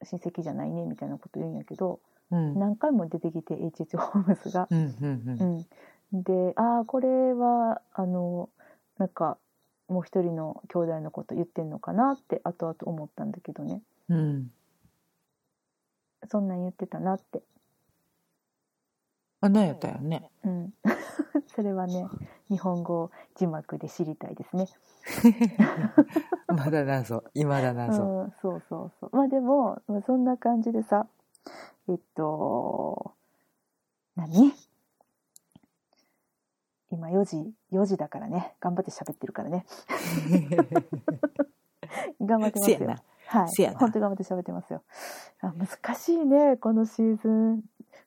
[0.03, 2.01] 親戚じゃないねみたいなこと言うんやけど
[2.31, 3.99] うん、何回も出てきて H.H.
[3.99, 4.67] ホームズが。
[4.71, 5.67] うん、うん、
[6.13, 8.49] うん、でああこれはあの
[8.97, 9.37] なんか
[9.89, 14.51] もう一人の兄弟のこと言ってんのかなって後々思ったんだけどねうん、うん。
[16.29, 17.43] そんなん言ってたなって、
[19.41, 20.31] あ、なんやったよね。
[20.45, 20.75] うん、
[21.55, 22.07] それはね
[22.49, 24.67] 日本語字幕で知りたいですね。
[26.47, 28.03] まだ謎、いまだ謎。
[28.03, 31.09] うん、そうそうそうまあでもまあそんな感じでさ
[31.89, 33.15] えっと
[34.15, 34.53] 何？
[36.93, 39.65] 今4時4時だからね頑張って喋ってるからね
[42.21, 42.95] 頑張ってますよ。
[43.33, 43.49] はい。
[43.51, 43.79] せやな。
[43.79, 44.83] 本当に頑張って喋ってますよ。
[45.41, 47.63] あ難しいねこのシーズン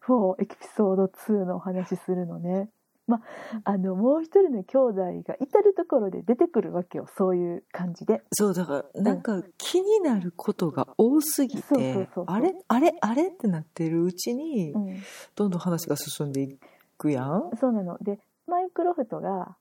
[0.08, 2.70] 4エピソード2のお話するのね。
[3.08, 4.96] まああのもう一人の兄弟
[5.28, 8.22] が至る所で出てくるわけよそういう感じで。
[8.32, 15.04] そう、だから、なんか気になることが多すぎてあれあれあれってなってるうちにう、ん。
[15.36, 16.60] どんどん話が進んでい
[16.98, 17.50] くやん。
[17.60, 17.98] そうなの。
[18.00, 19.56] でマイクロフトが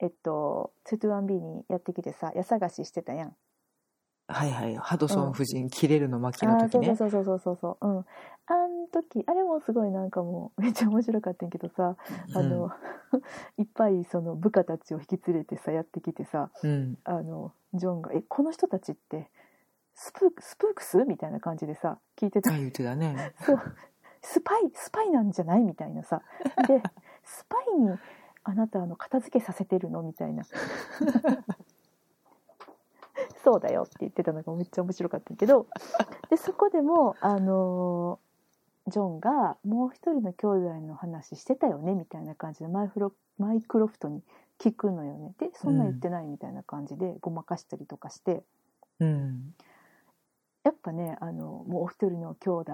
[0.00, 3.36] えっと 2-1B にやってきてさ家探ししてたやん
[4.28, 4.76] はいはい。
[4.76, 6.96] ハドソン夫人、切れるの巻のああ時ね。
[6.96, 8.04] そうそうそうそうそうそううん
[8.48, 11.96] あん時あれもすごいなんかもうめっちゃ面白かったんやけどさ
[12.34, 12.70] あの、
[13.58, 16.98] いっぱいその部下たちを引き連れてさやってきてさうん。
[17.04, 19.30] あのジョンが「えこの人たちって
[19.94, 22.52] スプークスプークス?」みたいな感じでさ聞いてた？
[22.52, 23.32] あ、言ってたね。
[23.42, 23.60] そう
[24.22, 26.22] スパイスパイなんじゃないみたいなさ
[26.66, 26.82] で
[27.22, 27.90] スパイに
[28.44, 30.02] あなたあの片付けさせてるの？
[30.02, 30.44] みたいな
[33.46, 35.68] そうだよって言ってたのがめっちゃ面白かったけど
[36.30, 38.18] でそこでもあの
[38.88, 44.20] ジョンがもう一人の兄弟の話してたよねみたいな感じでマイフロマイクロフトに
[44.58, 48.42] 聞くのよねでそんなん言ってないみたいな感じでごまかしたりとかして、
[48.98, 49.54] うん。
[50.64, 52.72] やっぱねあのもう一人の兄弟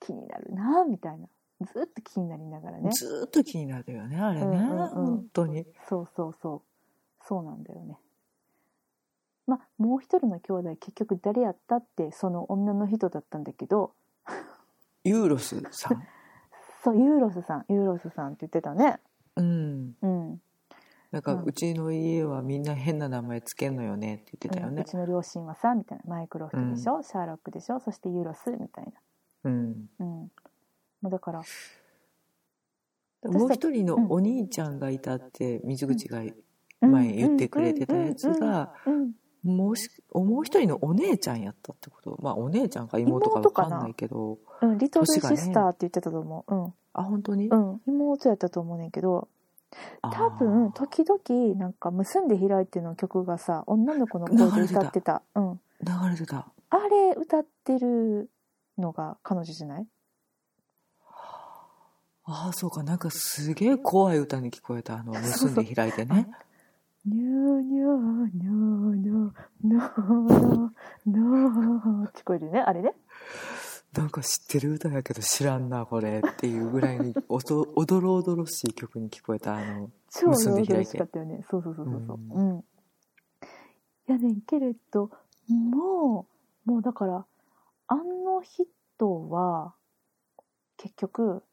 [0.00, 1.26] 気になるなみたいな
[1.60, 4.46] ずっと気になりながらねずーっと気になるよね、あれね。
[4.46, 5.66] うんうんうん本当に。
[5.86, 6.62] そうそうそう
[7.28, 7.98] そうなんだよね
[9.46, 13.92] まあもう一人の兄弟結局誰やったってその女の人だったんだけど。
[15.04, 16.02] ユーロスさん？
[16.82, 19.00] そうユーロスさんユーロスさんって言ってたね。
[19.36, 19.96] うん。
[20.02, 20.40] うん。
[21.12, 21.44] なんか、うん。
[21.44, 24.72] うちの家はみんな変な名前つけんのよねって言ってたよね。
[24.72, 24.80] うん。
[24.80, 26.04] うちの両親はさみたいな。
[26.06, 27.78] マイクロフトでしょ、シャーロックでしょ？
[27.80, 28.92] そしてユーロスみたい
[29.44, 29.88] うん。
[29.98, 30.08] なうん。
[30.08, 30.30] も
[31.04, 31.42] うだから
[33.24, 36.22] もう一人のお兄ちゃんがいたって水口が
[36.80, 38.94] 前言ってくれてたやつがうん。
[38.94, 39.02] うん。
[39.02, 39.12] うん
[39.46, 42.18] もうしもう一人のお姉ちゃんやったってこと？
[42.20, 44.38] まあお姉ちゃんか妹か分かんないけど。
[44.60, 46.74] うんうんリトルシスターって言ってたと思う、うん。
[46.94, 47.48] あ本当に？
[47.48, 49.28] うん、妹やったと思うねんけど。
[50.00, 55.22] 多分時々なんか「結んで開いて」の曲がさ女の子の声で歌ってた。
[55.34, 56.46] うん、流れてた。
[56.70, 58.30] あれ歌ってる
[58.78, 59.86] のが彼女じゃない？
[62.24, 62.82] ああそうか。
[62.82, 66.28] なんかすげえ怖い歌に聞こえたあの結んで開いてね
[67.06, 70.70] ニョーニョーニョーニョーニョー
[71.06, 72.94] ニョー聞こえるねあれね
[73.92, 82.64] なんか知ってる歌やけど知らんなこれっていうぐらいにおとおどろおどろしい曲に聞こえたあの超結んで開いて楽しかったよねそうそうそうそううううん、
[84.08, 85.10] やねんけれど
[85.48, 86.26] も
[86.66, 87.24] うもうだから
[87.86, 89.74] あの人は
[90.76, 91.44] 結局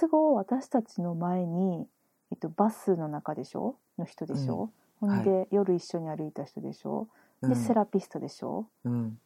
[0.00, 1.86] 都合私たちの前に、
[2.32, 3.76] えっと、バスの中でしょ？
[3.98, 4.70] の人でしょ、
[5.02, 5.10] うん。
[5.10, 7.06] ほんで、夜一緒に歩いた人でしょ？
[7.42, 7.56] で、うん。
[7.56, 8.66] セラピストでしょ？
[8.84, 9.18] うん。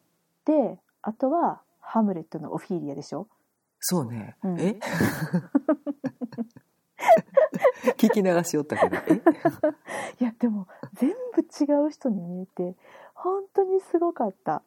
[0.43, 3.27] であとはハムレットのオフィーリアでしょ？
[3.79, 4.59] そうね、うん。
[4.59, 4.77] え？
[7.97, 9.21] 聞き流しよったけどえ？
[10.19, 12.75] いやでも全部違う人に見えて
[13.13, 14.61] 本当にすごかった。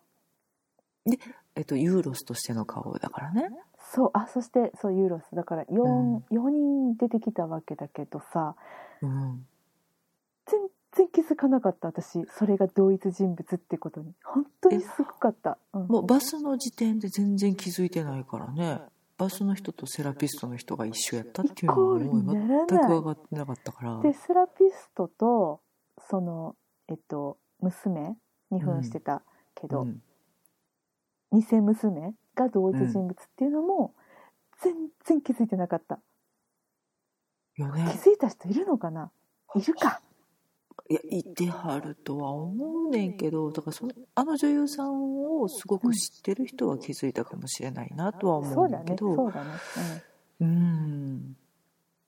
[1.57, 3.51] えっとユーロスとしての顔だからね
[3.93, 5.35] そうあそしてそうユーロス。
[5.35, 6.17] だから 4,、うん。
[6.31, 8.55] 4人出てきたわけだけどさ
[9.03, 9.45] うん。
[10.47, 10.61] 全
[10.93, 12.25] 然気づかなかった私。
[12.39, 14.15] それが同一人物ってことに。
[14.23, 18.81] 本当にすごかった、うん、もうバスの時点で全然気づいてないからね。
[19.19, 24.01] バスの人とセラピストの人が一緒やったっていうのはもう全く分かってなかったから。
[24.01, 25.61] でセラピストと
[26.09, 26.55] その
[26.89, 28.17] えっと娘
[28.53, 29.23] に扮してた
[29.57, 30.01] けど、うん。
[31.33, 33.95] 偽娘が同一人物っていうのも
[34.63, 34.75] 全
[35.05, 35.99] 然気づいてなかった、
[37.57, 37.85] よね。
[37.93, 39.11] 気づいた人いるのかな？
[39.55, 40.01] いるか。
[40.89, 49.51] いやいてはるとは思うねんけどだからそのあの女優さんをすごく知ってる人は気づいたかもしれないなとは思そううんだけどそうだね。
[50.41, 51.37] うん。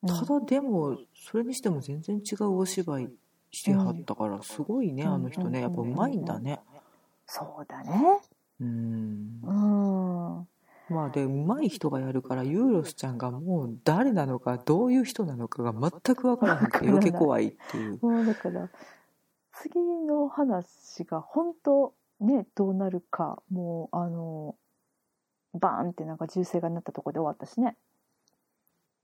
[0.04, 3.10] ただでもそれにしても全然違うお芝居
[3.52, 5.60] してはったからすごいね、うんあの人ね。
[5.60, 6.60] やっぱうまいんだね。
[7.26, 8.18] そうだね
[8.62, 9.40] うん。
[9.42, 9.50] う
[10.42, 10.48] ん。
[10.88, 17.48] まあでうまい人がやるからユーロスちゃんがもう誰なのかどういう人なのかが全く分からへんって余計怖い。
[17.48, 17.98] っていう。
[18.02, 18.68] もうだから
[19.52, 24.54] 次の話が本当ねどうなるかもうあの
[25.54, 27.76] バーンってなんか銃声がなったところで終わったしね。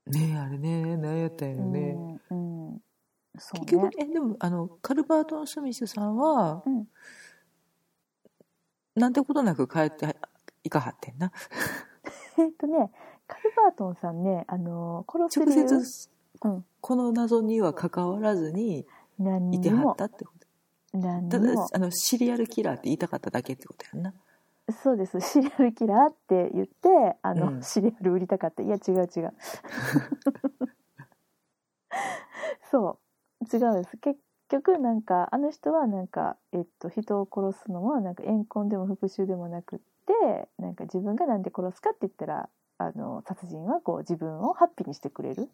[0.07, 1.95] ねえあれね何やったんやろね、
[2.31, 2.81] うん、うん、
[3.37, 6.87] そう結局ねえでもあのカルバートン・スミスさんは、うん
[8.99, 10.15] なんてことなく帰って
[10.63, 11.31] いかはってんな。
[12.37, 12.91] えっとね
[13.27, 16.09] カルバートンさんねあの殺せ直る理由接
[16.41, 18.87] うん、この謎には関わらずに
[19.51, 20.47] いてはっもたってこと。
[21.29, 24.13] ただもあのシリアルキラーって言いたかっただけってことやんな。
[24.83, 25.19] そうです。
[25.19, 27.63] シリアルキラーって言ってあの、うん。
[27.63, 28.63] シリアル売りたかった。
[28.63, 29.33] いや違う違う。
[32.71, 32.99] そ
[33.41, 33.55] う。
[33.55, 33.97] 違うんです。
[33.97, 34.19] 結
[34.49, 45.49] 局なんかあの人はなんか、えっと、人を殺すのはなんか怨恨でも復讐でもなくってなんか自分がなんで殺すかって言ったらあの殺人はこう自分をハッピーにしてくれる。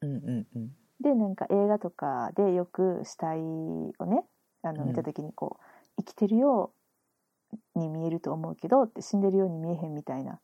[0.00, 0.70] うんうんうん。
[1.00, 4.24] でなんか映画とかでよく死体をね
[4.62, 4.88] あのうん。
[4.88, 5.58] 見た時にこ
[5.98, 6.72] う、生きてるよ
[7.74, 10.38] うに見えると思うけどって死んでるように見えへんみたいな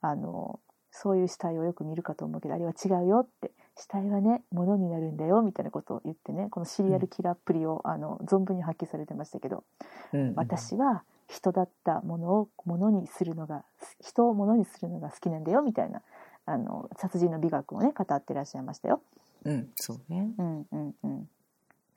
[0.00, 9.64] あのそういう死体をよく見るかと思うけどあれは違うよって死体はね物になるんだよみたいなことを言ってねこのシリアルキラーっぷりを、あの存分に発揮されてましたけど、
[10.12, 13.62] うんうん私は人だったものを物にするのが
[14.00, 16.00] 人を物にするのが好きなんだよみたいな
[16.46, 19.02] あの殺人の美学をね語ってらっしゃいましたよ。
[19.44, 21.28] うんそうねうんうんうん。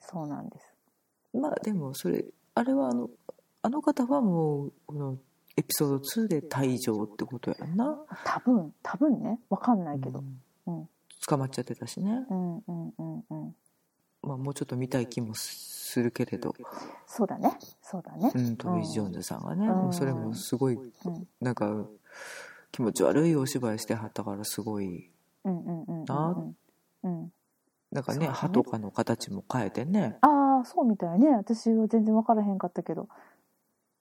[0.01, 0.73] そうなんです。
[1.33, 2.25] まあでもそれ
[2.55, 3.09] あれはあの
[3.61, 5.17] あの方はもうこの
[5.55, 10.19] エピソード2で退場ってことやんな多分多分ねわかんないけど。
[10.19, 10.89] うんうん
[11.27, 13.55] 捕まっちゃってたしね、うんうんうんうん。
[14.23, 16.53] まあ、もうちょっと見たい気もするけれど、
[17.07, 17.57] そうだね。
[17.81, 18.41] そうだねう。
[18.41, 21.85] ん、トビー・ジョーンズさんがね、うんそれもすごいうんなんか
[22.71, 25.09] 気持ち悪いお芝居してはったからすごい
[25.43, 27.31] うんうんうんうんな。
[27.91, 31.29] なんかねね歯とかの形も変えてねああそうみたいね。
[31.35, 33.09] 私は全然わからへんかったけど、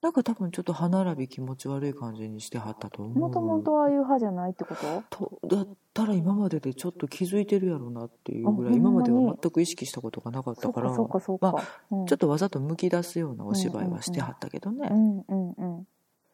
[0.01, 4.75] なんか多分ちょっと歯並び気持ち悪い感じにしてはったと思うもともとああいう派じゃないってこ
[5.11, 5.39] と？
[5.39, 11.51] とだったら今まででちょっと気づいてるやろうなっていうぐらいあ今までは全く意識したことがなかったからかそうかそうか。
[11.51, 15.87] まうんちょっとわざとむき出すようなお芝居はしてはったけどねうんうんうん。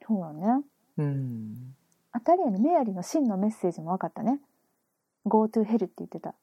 [0.07, 0.63] そうだね。
[0.97, 1.75] うん
[2.13, 4.39] あたりへのメアリーの真のメッセージも分かったね。
[5.25, 6.33] Go to hell って言ってた。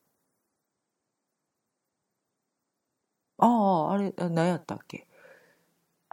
[3.38, 5.08] あああれあ何やったっけ？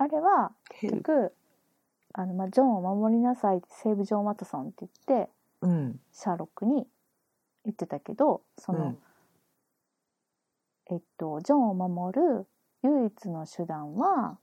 [0.02, 1.32] あれは結局
[2.14, 5.30] あの、まあ、ジョンを守りなさいセーブ・ジョン・ワトソンって言って
[5.62, 6.00] うん。
[6.12, 6.88] シャーロックに
[7.66, 8.98] 言ってたけどその、うん。
[10.90, 12.48] えっとジョンを守る
[12.84, 14.40] 唯一の手段は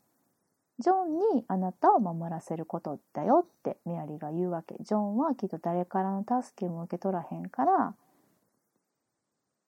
[0.79, 4.77] ジョンにあなたを守らせることだよってメアリーが言うわけ。
[4.79, 7.95] ジョンはきっと誰からの助けも受け取らへんから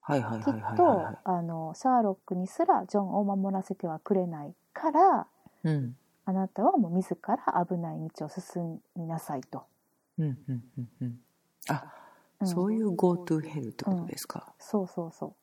[0.02, 5.96] はいはいきっはいはいとはあのシャーロックにすらジョンを守らせてはくれないからいうん。
[6.24, 9.64] あなたはもう自ら危ない道を進みなさいと。
[10.18, 11.20] うんうんうんうん。
[11.68, 11.92] あ、
[12.40, 12.46] うん。
[12.46, 15.34] そういう Go to Hell ってことですか、そうそうそう。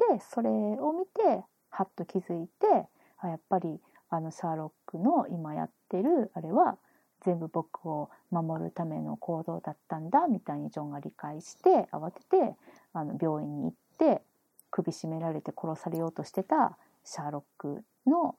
[0.00, 2.88] でそれを見てはっと気づいて
[3.18, 3.78] あやっぱり
[4.08, 6.78] あのシャーロックの今やってるあれは
[7.24, 12.56] 全部僕を守るための行動だったんだみたいにジョンが理解して慌てて
[12.94, 14.22] あの病院に行って
[14.70, 18.36] 首絞められて殺されようとしてたシャーロックの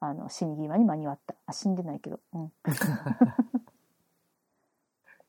[0.00, 1.34] あの死に際に間に合った。
[1.46, 2.52] あ死んでないけど、うん、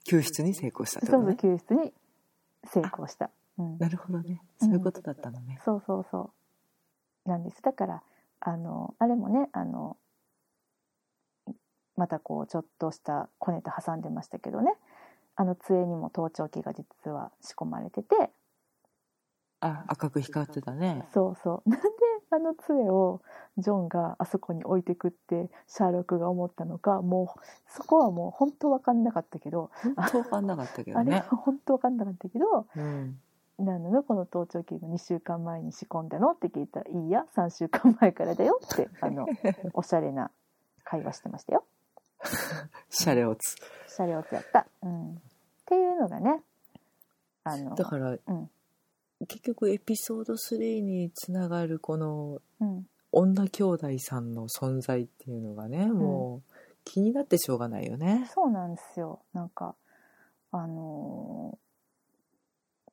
[0.03, 1.93] 救出に成功したってそうそう救出に
[2.65, 4.41] 成功した、うん、なるほどね。
[4.59, 6.31] そういうことだったのね、そうそうそ
[7.25, 7.29] う。
[7.29, 7.61] なんです。
[7.61, 8.03] だから
[8.39, 9.97] あのあれもねあの
[11.95, 14.73] またこうちょっとしたコネと挟んでましたけどね。
[15.39, 18.31] あの杖にも盗聴器が実は仕込まれてて
[19.59, 21.07] あ赤く光ってたね。
[21.13, 21.69] そうそう。
[21.69, 21.87] なんで
[22.29, 23.21] あの杖を
[23.57, 33.19] ジョンがあそこに置いてくってシャーロックが思ったのかもうそこはもう本当分かんなかったけど本当分かんなかったけどあれはね本当分かんなかったけどうん。
[33.59, 36.81] なのこの盗聴器が2週間前に仕込んだのって聞いた。
[36.81, 39.27] ら「いいや3週間前からだよ」って あの
[39.73, 40.29] おしゃれな
[40.83, 41.63] 会話してましたよ。
[42.89, 43.55] シャレオツ。
[43.87, 45.15] シャレオツやった、うん。
[45.15, 45.15] っ
[45.65, 46.43] ていうのがね
[47.43, 48.51] あのだから、うん
[49.27, 56.53] 結局エピソード3につながるこのうん、女兄弟さんの存在っていうのがね、もう
[56.83, 58.29] 気になってしょうがないよね。
[58.33, 59.75] そうなんですよなんか
[60.51, 61.67] あのー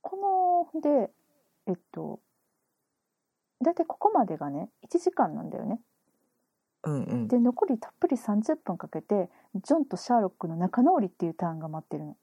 [0.06, 1.10] こので
[1.66, 2.20] えっと
[3.62, 5.80] 大体ここまでがね1時間なんだよね。
[6.82, 7.28] うんうん。
[7.28, 12.16] で残りたっぷり30分かけてジョンとシャーロックの仲直りっていうターンが待ってるの。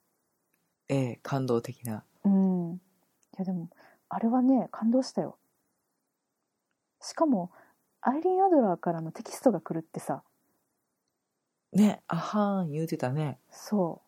[0.89, 2.03] ええ感動的な。
[2.23, 2.73] うん。
[2.73, 2.79] い
[3.37, 3.69] やでも
[4.13, 5.37] あれはね感動したよ。
[6.99, 7.49] しかも
[8.01, 10.21] アイリーン・アドラーからのテキストが来るってさ
[11.71, 13.39] ね、あはーん言うてたね。
[13.49, 14.07] そう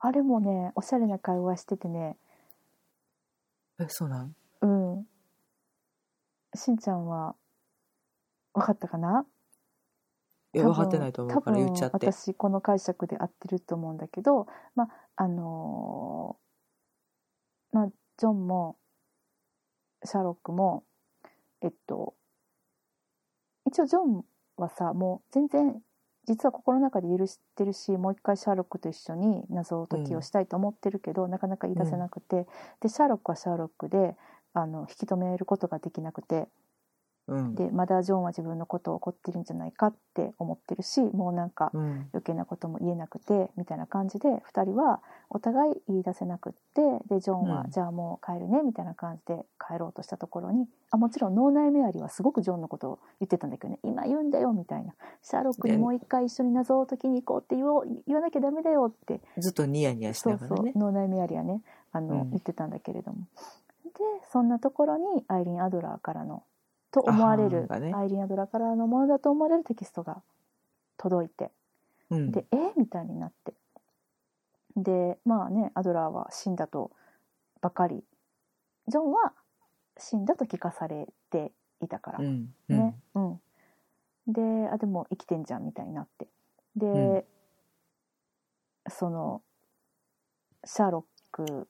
[0.00, 2.16] あれもねおしゃれな会話しててね
[3.78, 4.34] え、そうなん？
[4.62, 5.06] うん
[6.56, 7.36] しんちゃんは
[8.52, 9.24] 分かったかな？
[10.54, 11.98] いや、分かってないと思うから言っちゃって。
[11.98, 18.76] 多分私この解釈で合ってると思うんだけどまああのーまあジョンも
[20.04, 20.84] シャーロックも
[21.62, 22.14] えっと
[23.66, 24.24] 一応ジョン
[24.56, 25.80] はさもう全然
[26.26, 32.48] 実は心の中で許してるしもう一回シャーロックと一緒に謎解きをしたいと思ってるけど、なかなか言い出せなくて、
[32.80, 34.16] でシャーロックはシャーロックで
[34.52, 36.48] あの引き止めることができなくて
[37.28, 37.54] うん。
[37.54, 42.08] でまだジョンは自分のことを怒ってるんじゃないかって思ってるしもうなんかうん。
[42.12, 45.00] 余計なことも言えなくてみたいな感じで2人は
[45.30, 60.72] お互い言い出せなくってでジョンは、うんじゃあもう帰るねみたいな感じで帰ろうとしたところにあもちろん脳内メアリーはすごくジョンのことを言ってたんだけどね今言うんだよみたいなシャーロックにもう一回一緒に謎を解きに行こうって言おう言わなきゃダメだよってずっとニヤニヤしそうそうながらね。
[60.76, 61.60] 脳内メアリーはね
[61.92, 63.18] あの、うん言ってたんだけれども
[63.84, 63.90] で
[64.30, 66.42] そんなところにアイリーン・アドラーからの
[67.02, 67.92] と思われる、ね。
[67.94, 70.22] アイリーン・アドラーからのものだと思われるテキストが
[70.96, 71.50] 届いて。
[72.10, 72.32] うん。
[72.32, 72.56] でえ？
[72.76, 73.52] みたいになって。
[74.76, 76.90] でまあねアドラーは死んだと
[77.60, 78.02] ばかり。
[78.88, 79.32] ジョンは
[79.98, 82.54] 死んだと聞かされていたから、うん。
[82.68, 82.78] うん。
[82.78, 82.98] ね。
[83.14, 83.40] うん。
[84.26, 86.26] であでも生きてんじゃんみたいになって。
[86.76, 87.24] で、うん。
[88.88, 89.42] その
[90.64, 91.68] シャーロック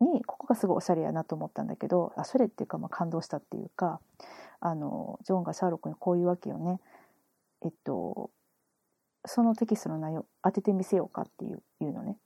[0.00, 4.00] にここがすごいおしゃれやなと思ったんだけどあそれっていうかまあ感動したっていうか
[4.60, 6.80] あのジョンがシャーロックにこういうわけよね。
[7.64, 8.30] えっと
[9.24, 12.16] そのテキストの内容当ててみせようかっていういうのね。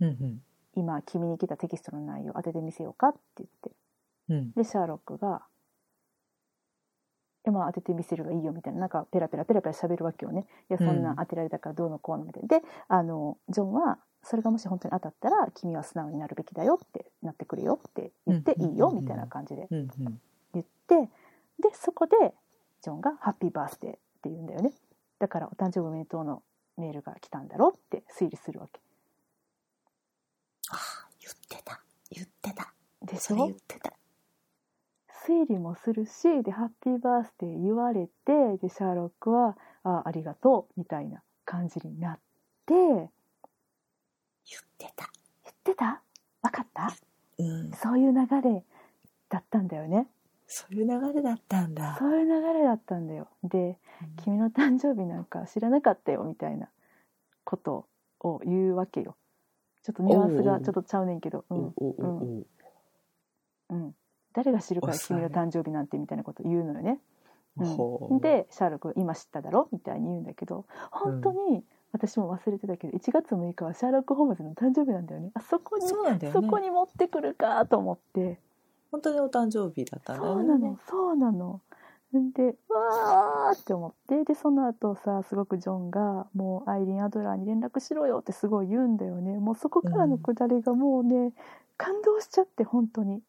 [0.00, 0.42] うんうん。
[0.74, 3.72] 今君に来たテキストの内容当ててみせようかって言って。
[4.28, 4.52] うん。
[4.52, 5.42] でシャーロックが
[7.46, 8.80] 「えまあ当ててみせるがいいよ」みたいな。
[8.80, 10.46] なんかペラペラペラペラ喋るわけよね。
[10.68, 11.16] いやそんなうん。
[11.16, 13.98] 当てられたからどうのこうのみたいな、であのジョンは
[14.28, 19.66] それがもし本当に当たったら君は素直になるべきだよってなってくれよって言ってうんいいよみたいな感じで。
[19.70, 21.10] 言って
[21.60, 22.34] でそこで
[22.82, 24.72] ジョンが「ハッピーバースデー」って言うんだよね
[25.18, 26.42] だからお誕生日おめでとうの
[26.76, 28.80] メールが来たんだろって推理するわけ
[30.70, 31.80] ああ、言ってた。
[32.10, 32.72] 言ってた。
[33.02, 33.36] でしょ？
[33.36, 33.92] 言ってた。
[35.26, 42.18] 推理もするしでハッピーバースデー言われてでシャーロックはあありがとうみたいな感じになっ
[42.66, 43.10] て
[44.50, 45.04] 言言ってた。
[45.04, 46.02] ってた？
[46.42, 46.92] 分かった？
[47.38, 47.70] うん。
[47.72, 48.64] そういう流れ
[49.28, 50.06] だったんだよね。
[50.46, 51.96] そういう流れだったんだ。
[51.98, 53.28] そういう流れだったんだよ。
[53.44, 53.78] で
[54.24, 56.70] 「君の誕生日なんか知らなかったよ」みたいな
[57.44, 57.86] こと
[58.20, 59.16] を言うわけよ。
[59.82, 61.58] ちょっとニュアンスがちょっとちゃうねんけど、うん。
[61.58, 62.04] おおお
[63.68, 63.74] おう。
[63.74, 63.94] ん、
[64.32, 66.98] 誰が知るから君の誕生日なんてみたいなこと言うのよね。
[67.58, 68.22] ほう。
[68.22, 69.68] でシャーロック今知っただろ？
[69.72, 71.62] みたいに言うんだけど本当に
[71.92, 75.30] 私も忘れてたけど1月6日はシャーロック・ホームズの誕生日なんだよね。
[75.34, 76.30] あそこにそね。
[76.32, 78.38] そこに持ってくるかと思って。
[78.90, 80.44] 本当にお誕生日だったんだよね。
[80.44, 81.60] そうなのそうなの。
[82.10, 84.24] でわーって思って。
[84.24, 89.38] でその後さすごくジョンがもうアイリーン・アドラーに連絡しろよってすごい言うんだよね。
[89.38, 91.32] もうそこからのくだりがもうね、
[91.76, 93.22] 感動しちゃって本当に。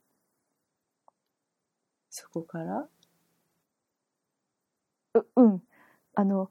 [2.10, 2.88] そこから？
[5.16, 5.64] ううん。
[6.16, 6.50] あの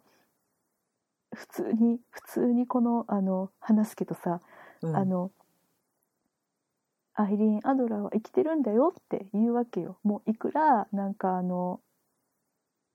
[1.35, 4.41] 普通に普通にこのあの話すけどさ
[4.83, 4.97] うん。
[4.97, 5.31] あの
[7.15, 9.99] アイリーン・アドラーは生きてるんだよって言うわけよ。
[10.05, 11.81] もういくらなんかあの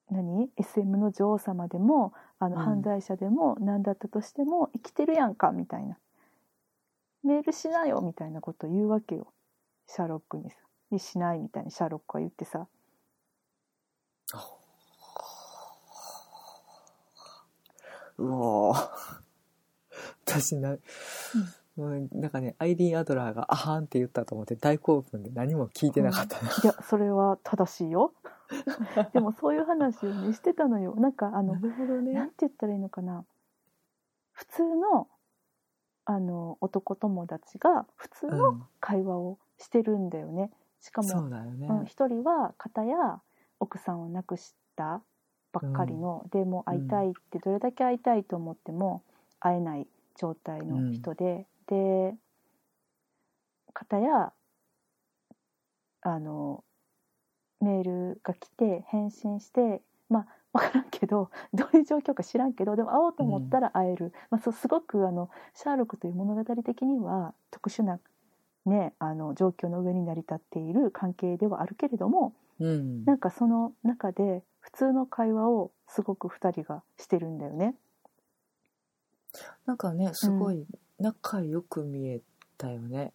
[0.09, 2.63] 何？SM の女王様でもあのうん。
[2.63, 5.97] 犯罪者でも何だったとしても生きてるやんかみたいな。
[7.23, 9.33] メールしなよみたいなことを言うわけよ。
[9.87, 10.57] シャーロックにさ。
[10.93, 12.67] でしないみたいにシャーロックは言ってさ
[18.17, 18.89] うおー
[20.25, 20.77] 私な、
[21.75, 26.41] もうなんかねアイリーン・アドラーが「あはん」って言ったと思って大興奮で何も聞いてなかった。
[26.41, 28.13] な、いやそれは正しいよ。
[29.13, 30.95] でもそういう話をねしてたのよ。
[30.95, 33.25] なんかあのなるほどなんねて言ったらいいのかな。
[34.31, 35.07] 普通の
[36.05, 38.67] あの男友達が普通うのん。
[38.79, 43.21] 会話をしてるんだよね、しかもそうだよね、うん一人は片や
[43.59, 45.01] 奥さんを亡くした
[45.53, 49.03] ばっかりの、でもう会いたいってどれだけ会いたいと思っても
[49.39, 52.15] 会えない状態の人で、で
[53.73, 54.33] 片や
[56.01, 56.63] あの
[57.61, 67.99] メールが来て返信してまあ分からんけど どういう状況か知らんけどでも会おうと思ったら会える、まあ、そうすごくあのシャーロックという物語的には特殊な、
[68.65, 73.05] ね、あの状況の上に成り立っている関係ではあるけれどもうん。
[73.05, 77.75] なんかその中で普通の会話をすごく2人がしてるんだよね。
[79.65, 80.65] なんかねすごい
[80.99, 82.21] 仲良く見え
[82.57, 83.11] たよね、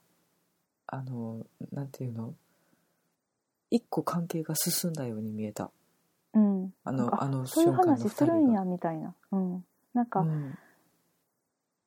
[0.86, 2.34] あのなんていうの？
[3.70, 5.70] 一個関係が進んだように見えた。
[6.34, 9.64] うん、あのあのそういう話するんやみたいな、うん、
[9.94, 10.28] なんか、うん。
[10.28, 10.58] うん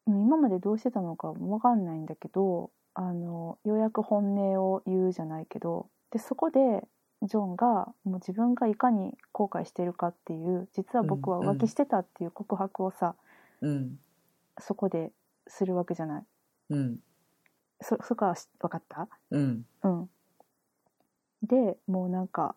[0.07, 6.83] 今までどうしてたのかわかんないんだけどあのようやく本音を言うじゃないけどでそこで
[7.23, 13.15] ジョンがもう自分がいかに後悔してるかっていう実は僕は浮気してたっていう告白をさ、
[13.61, 13.99] うん。
[14.60, 15.11] そこで
[15.48, 16.23] するわけじゃない。
[16.72, 16.98] うん。
[17.80, 19.07] そそこはし分かった？
[19.30, 19.65] うん。
[19.84, 20.10] うん。
[21.43, 22.56] でもうなんか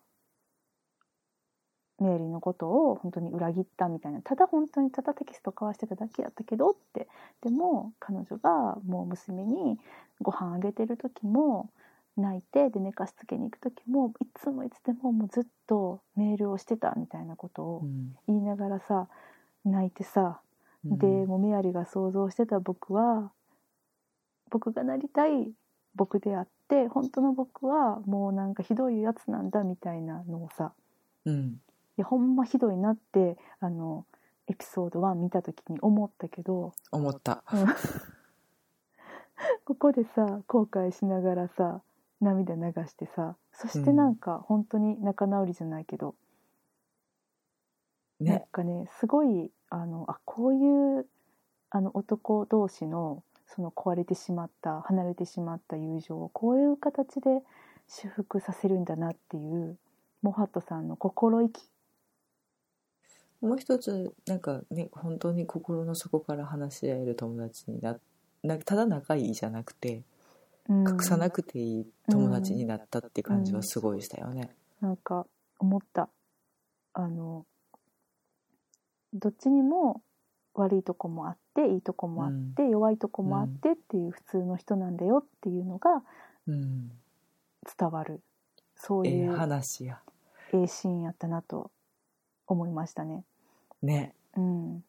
[1.99, 4.21] メアリーのことを本当に裏切ったみたいな。
[4.21, 7.07] ただ本当にただテキスト交わしてただけやったけどって。
[7.41, 9.79] でも彼女がもう娘に
[10.21, 11.69] ご飯あげてる時も
[12.17, 18.15] 泣いてで寝かしつけに行く時もいつもいつでももうずっとメールをしてたみたいなことをうん。
[18.27, 19.07] 言いながらさ
[19.65, 20.39] 泣いてさ
[20.85, 23.31] でもうメアリーが想像してた僕は
[24.49, 25.51] 僕がなりたい
[25.95, 30.73] 僕であって本当の僕はもうなんかひどいやつなんだみたいなのをさ。
[31.25, 31.59] うん。
[31.97, 34.05] いやほんまひどいなってあの
[34.47, 37.43] エピソード1見た時に思ったけど、思った。
[37.51, 37.65] うん。
[39.65, 41.81] ここでさ後悔しながらさ
[42.25, 46.15] 涙流してさそしてなんか本当に仲直りじゃないけど、
[48.19, 51.07] なんねかねすごいあのあこういう
[51.69, 57.41] あの男同士のその壊れてしまった離れてしまった友情をこういう形で
[57.87, 59.77] 修復させるんだなっていう
[60.21, 61.61] モハットさんの心意気、
[63.41, 67.99] もう一つなんかね本当に心の底から話し合える友達にな
[68.43, 70.03] なただ仲いいじゃなくてうん
[70.69, 74.55] 隠さなくていい友達になったって感じはすごいしたよね。
[74.81, 75.25] なんか
[75.59, 76.09] 思った。
[76.93, 77.45] あの
[79.13, 80.01] どっちにも
[80.53, 86.03] 悪いとこもあっていいとこもあって、弱いとこもあってっていう普通の人なんだよっていうのが
[86.47, 86.91] うん、
[87.77, 88.21] 伝わる。
[88.75, 89.99] そうええいう話や。
[90.53, 91.71] ええシーンやったなと
[92.47, 93.23] 思いましたね。
[93.81, 94.13] ね。
[94.35, 94.83] うん、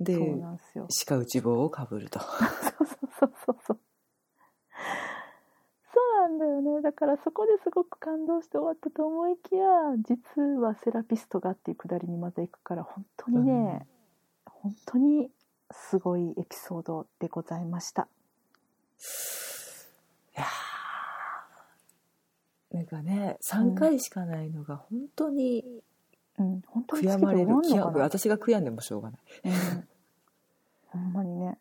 [0.00, 0.88] でそうなんですよ。
[1.06, 2.20] 鹿内棒をかぶると。
[2.78, 3.78] そうそうそうそうそう。
[6.38, 6.82] だよね。
[6.82, 9.66] だからそこですごく感動して終わったと思いきや、
[9.98, 13.86] 実はセラピストがっていうくだりにまた行くから、本当にね、
[14.44, 15.30] 本当に
[15.70, 18.08] すごいエピソードでございました。
[20.36, 25.64] いやーなんかね3回しかないのが本当に
[26.38, 28.00] うん、本当悔に好きで終やまれる。
[28.02, 29.88] 私が悔やんでもしょうがないうん、
[30.88, 31.58] ほんまにね。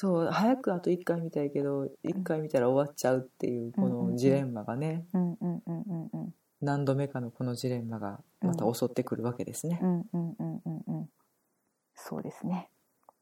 [0.00, 6.34] そう早くあと1回見たいけど1回見たら終わっちゃうっていうこのジレンマがねうんうんうんうんうん。
[6.62, 9.86] 何度目かのこのジレンマがまた襲ってくるわけですねう。
[9.86, 11.08] んうんうんうんうん。
[11.94, 12.70] そうですね。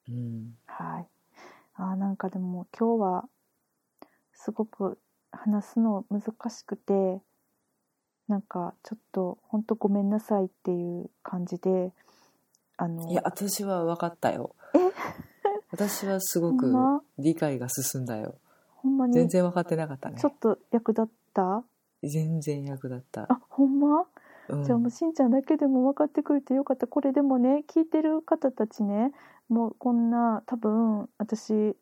[0.09, 1.09] うんはい。
[1.75, 3.29] あーなんかでも今日は
[4.33, 5.01] すごく
[5.33, 7.21] 話すの難しくて
[8.29, 11.91] なんかちょっと本当ごめんなさいっていう感じで
[12.77, 14.79] あのいや私は分かったよえ？
[15.70, 16.73] 私はすごく
[17.19, 18.36] 理解が進んだよ。
[18.77, 19.12] ほんまに？
[19.15, 20.20] 全然分かってなかったね。
[20.20, 21.62] ちょっと役立った？
[22.03, 24.05] 全然役立った、あほんま、
[24.49, 24.65] うん。
[24.65, 26.86] じゃあもうしんちゃんだけでも分かってくれてよかった。
[26.86, 29.12] これでもね聞いてる方たちね
[29.49, 31.77] もうこんな多分私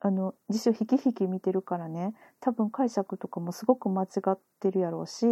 [0.00, 5.26] あの辞書引き引き見てるからね多分解釈とかもすごく間違ってるやろうし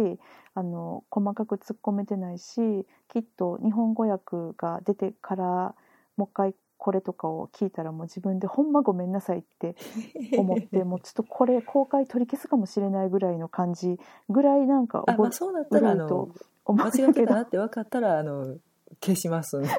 [0.55, 5.75] あの細かく突っ込めてないしきっと日本語訳が出てから
[6.17, 9.77] もう一回これとかを聞いたらもう自分でほんまごめんなさいって
[10.37, 13.97] 思ってもうちょっとこれ公開取り消すかもしれないぐらいの感じ
[14.27, 16.27] ぐらいなんかあ、ま覚あ、そうだったらあの
[16.65, 18.57] 間違ってたなって分かったらあの
[18.99, 19.59] 消します。
[19.59, 19.69] ん で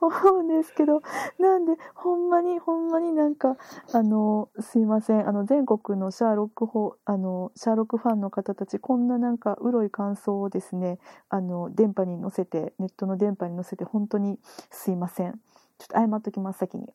[0.00, 1.02] 思うんですけど
[1.38, 3.56] なんでほんまにほんまになんか
[3.92, 5.28] あのすいません。
[5.28, 14.38] あの全国のシャーロックフォあのシャーロックファンの方たちこんななんかうろい感想をですねあの電波に乗せてネットの電波に乗せて本当に
[14.70, 15.40] すいません
[15.78, 16.92] ちょっと謝っときます先に。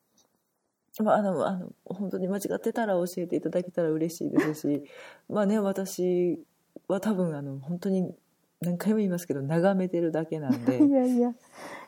[1.00, 4.84] まあ、あのあの本当に間違ってたら教えていただけたら嬉しいですし
[5.30, 6.44] まあね私
[6.90, 8.14] は多分あの本当に
[8.60, 11.34] 何回も言いますけど眺めてるだけなんで、 いやいや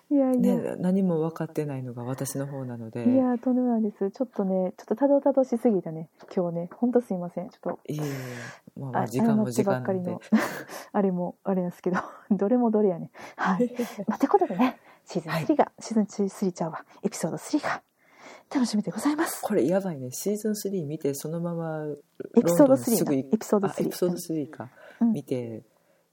[0.10, 3.08] いやいや、ね、何も分かってないのが 私の方なので。
[3.08, 4.10] いやとんでもないです。
[4.10, 7.50] ちょっとねちょっとたどたどしすぎたね今日ね本当すいません。
[7.50, 7.80] ちょっと。
[7.88, 8.80] いえいえ。
[8.80, 10.20] まあ、まああ時間も時間謝ってばっかりなんでの。
[10.94, 12.00] あれもあれですけど
[12.32, 13.12] どれもどれやね。
[13.36, 13.72] はい。
[14.08, 16.86] まあ、てことでねシーズン3が、シーズン3ちゃうわ。
[17.04, 17.82] エピソード3が
[18.54, 19.42] 楽しみでございます。
[19.42, 20.12] これやばいね。
[20.12, 24.70] シーズン3見てそのままエピソードロンドンにす3ぐ行なエピソードあエピソード3 3か、
[25.02, 25.14] うん。
[25.14, 25.64] 見て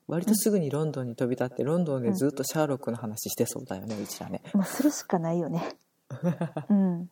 [0.07, 4.43] 割とすぐにロンドンに飛び立ってロンドンでずっとシャーロックの話してそうだよねうちらね。
[4.55, 5.77] もうするしかないよね。
[6.69, 7.11] うん。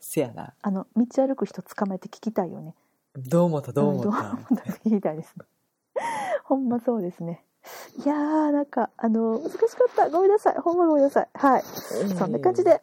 [0.00, 0.54] せやな。
[0.62, 2.74] あの道歩く人捕まえて聞きたいよね
[3.16, 5.34] どう思ったどう思った、んどう思った聞きたいです
[6.44, 7.44] ほんまそうですね
[8.04, 10.10] いやーなんかあの難しかった。
[10.10, 10.54] ごめんなさい。
[10.58, 11.28] ほんまごめんなさい。
[11.34, 11.62] はい。
[12.16, 12.80] そんな感じで。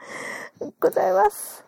[0.80, 1.64] ございます。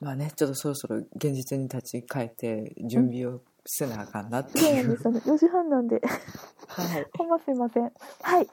[0.00, 4.74] まあねちょっとそろそろ現実に立ち返って準備をせなあかんなっていそう。
[4.74, 6.00] なんですう、あの4時半なんで。
[6.68, 7.06] はい。
[7.16, 7.92] ほんますいません。
[8.22, 8.48] はい。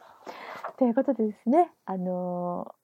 [0.77, 2.80] ということでですねあのー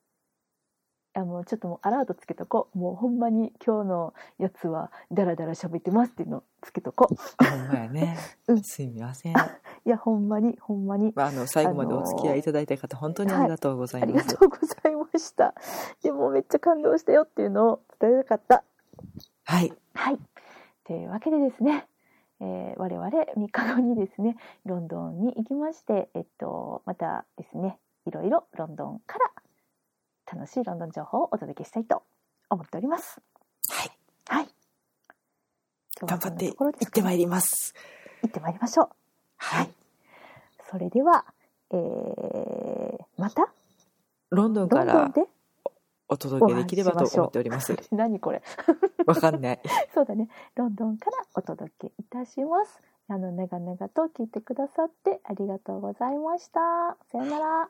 [1.18, 2.77] あもうちょっともうアラートつけとこう。
[2.77, 8.18] もうほんまに今日のやつはダラダラ喋ってますっていうのつけとこほんまやね、
[8.48, 8.61] うん。
[8.64, 9.34] すみません、
[9.85, 11.14] いやほんまにほんまに。
[11.15, 14.23] まあ、あの最後までお付き合いいただいた方、本当にありがとうござありがい。
[14.23, 15.56] ます、とうございました。
[16.03, 18.64] でもめっちゃ感動したよっていうのを伝えたかった。
[19.45, 19.73] はい。
[19.95, 20.19] はい。
[20.85, 21.88] というわけでですね、
[22.39, 29.31] えー我々3日後にですね、ロンドンに行きまして、えっと、またですね、いろいろロンドンから
[30.32, 32.04] 楽しいロンドン情報をお届けしたいと
[32.49, 33.22] 思っております。
[33.70, 33.91] はい
[34.28, 34.48] はい。
[36.02, 37.74] 頑張って行ってまいります
[38.22, 38.90] 行ってまいりましょう。
[39.38, 39.70] はい
[40.70, 41.26] それでは、
[41.72, 43.48] えーまた？
[44.30, 45.12] ロンドンロから
[46.10, 48.44] お届けできればと思っております何これ？
[49.08, 49.60] わかんない
[49.94, 50.28] そうだね。
[50.56, 52.82] ロンドンからお届けいたします。
[53.10, 56.98] あの、長々と聞いてくださってありがとうございました。
[57.12, 57.70] さよなら。